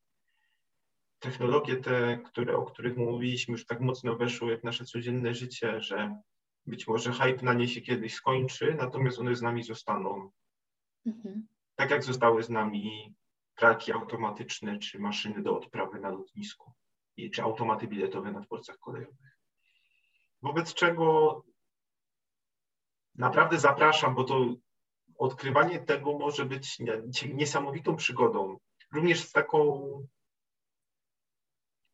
technologie 1.20 1.76
te, 1.76 2.18
które, 2.26 2.58
o 2.58 2.66
których 2.66 2.98
mówiliśmy, 2.98 3.52
już 3.52 3.66
tak 3.66 3.80
mocno 3.80 4.16
weszły 4.16 4.58
w 4.58 4.64
nasze 4.64 4.86
codzienne 4.86 5.34
życie, 5.34 5.82
że 5.82 6.16
być 6.66 6.88
może 6.88 7.12
hype 7.12 7.46
na 7.46 7.54
nie 7.54 7.68
się 7.68 7.82
kiedyś 7.82 8.14
skończy, 8.14 8.76
natomiast 8.80 9.20
one 9.20 9.36
z 9.36 9.42
nami 9.42 9.64
zostaną. 9.64 10.32
Mhm. 11.06 11.48
Tak 11.76 11.92
jak 11.92 12.04
zostały 12.04 12.44
z 12.44 12.50
nami 12.50 13.16
traki 13.56 13.92
automatyczne, 13.92 14.80
czy 14.80 15.00
maszyny 15.00 15.44
do 15.44 15.58
odprawy 15.58 16.00
na 16.00 16.10
lotnisku, 16.10 16.74
i, 17.18 17.32
czy 17.32 17.44
automaty 17.44 17.88
biletowe 17.88 18.32
na 18.32 18.40
dworcach 18.40 18.80
kolejowych. 18.80 19.38
Wobec 20.42 20.74
czego 20.74 21.44
naprawdę 23.16 23.60
zapraszam, 23.60 24.16
bo 24.16 24.24
to 24.24 24.56
odkrywanie 25.18 25.80
tego 25.80 26.18
może 26.18 26.46
być 26.46 26.78
niesamowitą 27.34 27.96
przygodą. 27.96 28.58
Również 28.92 29.24
z 29.24 29.32
taką, 29.32 30.08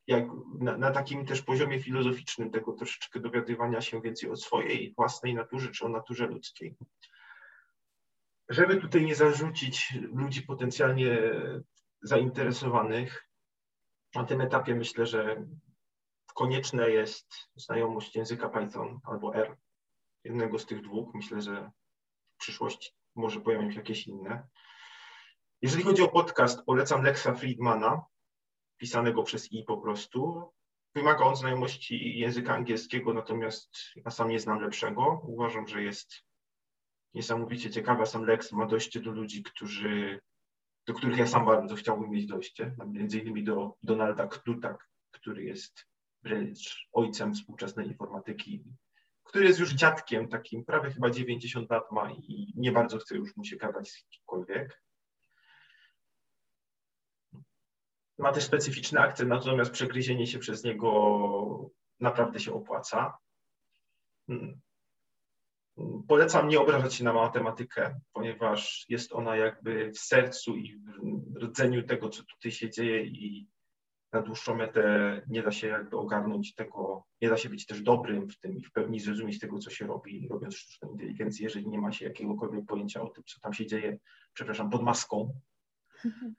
jak 0.08 0.26
na, 0.60 0.78
na, 0.78 0.92
takim 0.92 1.26
też 1.26 1.42
poziomie 1.42 1.80
filozoficznym, 1.80 2.52
tego 2.52 2.74
troszeczkę 2.74 3.20
dowiadywania 3.20 3.82
się 3.82 4.02
więcej 4.02 4.30
o 4.30 4.36
swojej 4.36 4.94
własnej 4.98 5.34
naturze 5.34 5.72
czy 5.72 5.86
o 5.86 5.90
naturze 5.90 6.28
ludzkiej. 6.28 6.76
Żeby 8.50 8.82
tutaj 8.82 9.06
nie 9.06 9.16
zarzucić 9.16 9.94
ludzi 9.94 10.42
potencjalnie 10.42 11.18
zainteresowanych, 12.02 13.30
na 14.16 14.24
tym 14.24 14.42
etapie 14.42 14.76
myślę, 14.76 15.06
że 15.06 15.46
konieczne 16.36 16.90
jest 16.90 17.34
znajomość 17.56 18.16
języka 18.16 18.50
Python 18.50 19.00
albo 19.04 19.36
R, 19.36 19.58
jednego 20.24 20.60
z 20.60 20.66
tych 20.66 20.82
dwóch. 20.82 21.14
Myślę, 21.14 21.42
że 21.42 21.72
w 22.36 22.38
przyszłości 22.38 22.92
może 23.20 23.42
pojawią 23.42 23.72
się 23.72 23.78
jakieś 23.78 24.08
inne. 24.08 24.48
Jeżeli 25.62 25.84
chodzi 25.84 26.02
o 26.02 26.08
podcast, 26.08 26.66
polecam 26.66 27.04
Lexa 27.04 27.34
Friedmana, 27.36 28.02
pisanego 28.78 29.24
przez 29.24 29.52
i 29.52 29.64
po 29.64 29.78
prostu. 29.78 30.52
Wymaga 30.96 31.26
on 31.26 31.36
znajomości 31.36 32.20
języka 32.20 32.56
angielskiego, 32.56 33.14
natomiast 33.14 33.70
ja 33.96 34.12
sam 34.12 34.30
nie 34.30 34.40
znam 34.40 34.62
lepszego. 34.62 35.22
Uważam, 35.24 35.68
że 35.68 35.84
jest 35.84 36.24
niesamowicie 37.14 37.72
ciekawa. 37.72 38.06
Sam 38.06 38.26
Lex 38.26 38.52
ma 38.52 38.66
dojście 38.66 39.00
do 39.00 39.12
ludzi, 39.12 39.44
którzy, 39.44 40.20
do 40.88 40.94
których 40.94 41.18
ja 41.18 41.28
sam 41.28 41.46
bardzo 41.46 41.76
chciałbym 41.76 42.10
mieć 42.10 42.26
dojście. 42.26 42.76
Między 42.88 43.20
innymi 43.20 43.44
do 43.44 43.76
Donalda 43.84 44.28
Knuta, 44.28 44.78
który 45.12 45.44
jest 45.44 45.86
wręcz 46.24 46.88
ojcem 46.94 47.34
współczesnej 47.34 47.88
informatyki 47.88 48.64
który 49.30 49.46
jest 49.46 49.60
już 49.60 49.74
dziadkiem 49.74 50.28
takim, 50.28 50.66
prawie 50.66 50.92
chyba 50.92 51.10
90 51.10 51.70
lat 51.70 51.92
ma 51.92 52.12
i 52.12 52.54
nie 52.56 52.72
bardzo 52.72 52.98
chce 52.98 53.16
już 53.16 53.38
mu 53.38 53.44
się 53.44 53.56
gadać 53.58 53.90
z 53.90 54.04
kimkolwiek. 54.04 54.84
Ma 58.18 58.32
też 58.32 58.44
specyficzny 58.44 59.00
akcent, 59.00 59.30
natomiast 59.30 59.72
przegryzienie 59.72 60.28
się 60.28 60.40
przez 60.40 60.64
niego 60.64 61.70
naprawdę 62.00 62.40
się 62.40 62.54
opłaca. 62.54 63.18
Polecam 66.08 66.48
nie 66.48 66.60
obrażać 66.60 66.94
się 66.94 67.04
na 67.04 67.14
matematykę, 67.14 68.00
ponieważ 68.14 68.86
jest 68.90 69.14
ona 69.14 69.36
jakby 69.36 69.92
w 69.92 70.00
sercu 70.00 70.56
i 70.56 70.82
w 71.36 71.44
rdzeniu 71.44 71.84
tego, 71.84 72.10
co 72.10 72.24
tutaj 72.24 72.52
się 72.52 72.70
dzieje 72.70 73.04
i 73.04 73.48
na 74.12 74.22
dłuższą 74.22 74.56
metę 74.56 75.22
nie 75.28 75.44
da 75.44 75.52
się 75.52 75.68
jakby 75.68 75.98
ogarnąć 75.98 76.56
tego, 76.56 77.06
nie 77.22 77.30
da 77.30 77.38
się 77.38 77.50
być 77.50 77.66
też 77.66 77.82
dobrym 77.82 78.30
w 78.30 78.40
tym 78.40 78.58
i 78.58 78.64
w 78.64 78.72
pełni 78.72 79.00
zrozumieć 79.00 79.40
tego, 79.40 79.60
co 79.60 79.70
się 79.70 79.88
robi, 79.88 80.28
robiąc 80.30 80.56
sztuczną 80.56 80.92
inteligencję, 80.92 81.44
jeżeli 81.44 81.68
nie 81.68 81.80
ma 81.80 81.92
się 81.92 82.06
jakiegokolwiek 82.06 82.66
pojęcia 82.66 83.02
o 83.02 83.10
tym, 83.10 83.24
co 83.24 83.40
tam 83.40 83.54
się 83.54 83.66
dzieje, 83.66 83.98
przepraszam, 84.34 84.70
pod 84.70 84.84
maską. 84.84 85.34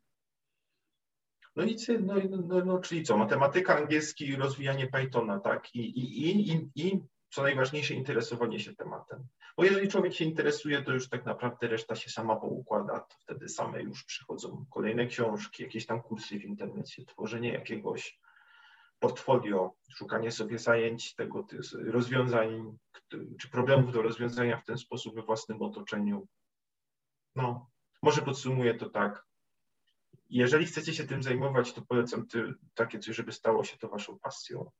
No 1.56 1.64
i 1.64 1.76
no, 2.00 2.14
no, 2.48 2.64
no, 2.64 2.78
czyli 2.78 3.02
co, 3.02 3.16
matematyka, 3.16 3.76
angielski, 3.76 4.36
rozwijanie 4.36 4.86
Pythona, 4.86 5.40
tak, 5.40 5.74
i, 5.74 5.80
i, 5.80 6.50
i, 6.52 6.70
i 6.74 7.00
co 7.30 7.42
najważniejsze, 7.42 7.94
interesowanie 7.94 8.60
się 8.60 8.74
tematem. 8.74 9.26
Bo 9.56 9.64
jeżeli 9.64 9.88
człowiek 9.88 10.14
się 10.14 10.24
interesuje, 10.24 10.82
to 10.82 10.92
już 10.92 11.08
tak 11.08 11.24
naprawdę 11.24 11.68
reszta 11.68 11.96
się 11.96 12.10
sama 12.10 12.36
poukłada, 12.36 13.00
to 13.00 13.16
wtedy 13.18 13.48
same 13.48 13.82
już 13.82 14.04
przychodzą 14.04 14.64
kolejne 14.70 15.06
książki, 15.06 15.62
jakieś 15.62 15.86
tam 15.86 16.02
kursy 16.02 16.38
w 16.38 16.44
internecie, 16.44 17.04
tworzenie 17.04 17.52
jakiegoś 17.52 18.20
portfolio, 18.98 19.74
szukanie 19.94 20.30
sobie 20.30 20.58
zajęć, 20.58 21.14
tego 21.14 21.46
rozwiązań, 21.72 22.78
czy 23.40 23.50
problemów 23.50 23.92
do 23.92 24.02
rozwiązania 24.02 24.56
w 24.56 24.64
ten 24.64 24.78
sposób 24.78 25.14
we 25.14 25.22
własnym 25.22 25.62
otoczeniu. 25.62 26.28
No, 27.34 27.70
może 28.02 28.22
podsumuję 28.22 28.74
to 28.74 28.90
tak. 28.90 29.26
Jeżeli 30.30 30.66
chcecie 30.66 30.94
się 30.94 31.06
tym 31.06 31.22
zajmować, 31.22 31.72
to 31.72 31.82
polecam 31.82 32.26
ty, 32.26 32.54
takie 32.74 32.98
coś, 32.98 33.16
żeby 33.16 33.32
stało 33.32 33.64
się 33.64 33.78
to 33.78 33.88
waszą 33.88 34.18
pasją. 34.18 34.70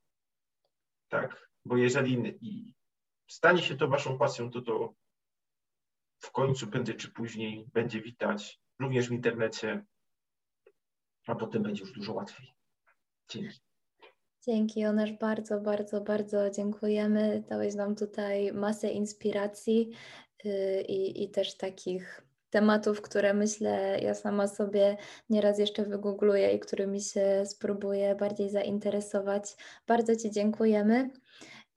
Tak, 1.09 1.50
bo 1.65 1.77
jeżeli 1.77 2.35
stanie 3.29 3.63
się 3.63 3.77
to 3.77 3.89
waszą 3.89 4.19
pasją, 4.19 4.51
to 4.51 4.63
to 4.63 4.95
w 6.19 6.31
końcu 6.31 6.67
prędzej 6.67 6.97
czy 6.97 7.11
później 7.11 7.67
będzie 7.73 8.01
widać 8.01 8.61
również 8.79 9.09
w 9.09 9.13
internecie, 9.13 9.85
a 11.27 11.35
potem 11.35 11.63
będzie 11.63 11.81
już 11.81 11.93
dużo 11.93 12.13
łatwiej. 12.13 12.55
Dzięki. 13.29 13.61
Dzięki 14.47 14.81
Jonasz, 14.81 15.13
bardzo, 15.13 15.61
bardzo, 15.61 16.01
bardzo 16.01 16.51
dziękujemy. 16.51 17.45
Dałeś 17.49 17.75
nam 17.75 17.97
tutaj 17.97 18.53
masę 18.53 18.91
inspiracji. 18.91 19.91
i, 20.89 21.25
i 21.25 21.31
też 21.31 21.57
takich 21.57 22.23
tematów, 22.51 23.03
które 23.03 23.35
myślę, 23.35 23.99
ja 24.03 24.15
sama 24.15 24.49
sobie 24.49 24.97
nieraz 25.31 25.59
jeszcze 25.59 25.85
wygoogluję 25.85 26.53
i 26.53 26.61
którymi 26.61 27.01
się 27.01 27.43
spróbuję 27.47 28.15
bardziej 28.15 28.51
zainteresować. 28.51 29.57
Bardzo 29.87 30.17
Ci 30.17 30.31
dziękujemy. 30.31 31.11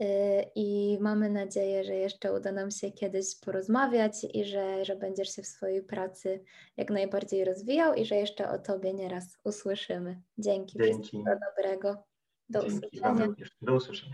Y, 0.04 0.52
I 0.56 0.98
mamy 1.02 1.30
nadzieję, 1.30 1.84
że 1.84 1.96
jeszcze 1.96 2.34
uda 2.34 2.52
nam 2.52 2.72
się 2.72 2.92
kiedyś 2.92 3.36
porozmawiać 3.36 4.14
i 4.34 4.46
że, 4.46 4.86
że 4.86 4.96
będziesz 4.96 5.36
się 5.36 5.42
w 5.42 5.48
swojej 5.48 5.84
pracy 5.84 6.44
jak 6.78 6.90
najbardziej 6.90 7.46
rozwijał 7.46 7.94
i 7.94 8.06
że 8.06 8.16
jeszcze 8.16 8.50
o 8.50 8.60
Tobie 8.60 8.94
nieraz 8.94 9.38
usłyszymy. 9.44 10.22
Dzięki. 10.38 10.78
Dzięki. 10.78 11.02
Wszystkiego 11.02 11.40
dobrego. 11.50 12.04
Do 12.50 12.62
Dzięki 12.62 12.76
usłyszenia. 12.78 13.28
Do 13.62 13.76
usłyszenia. 13.76 14.14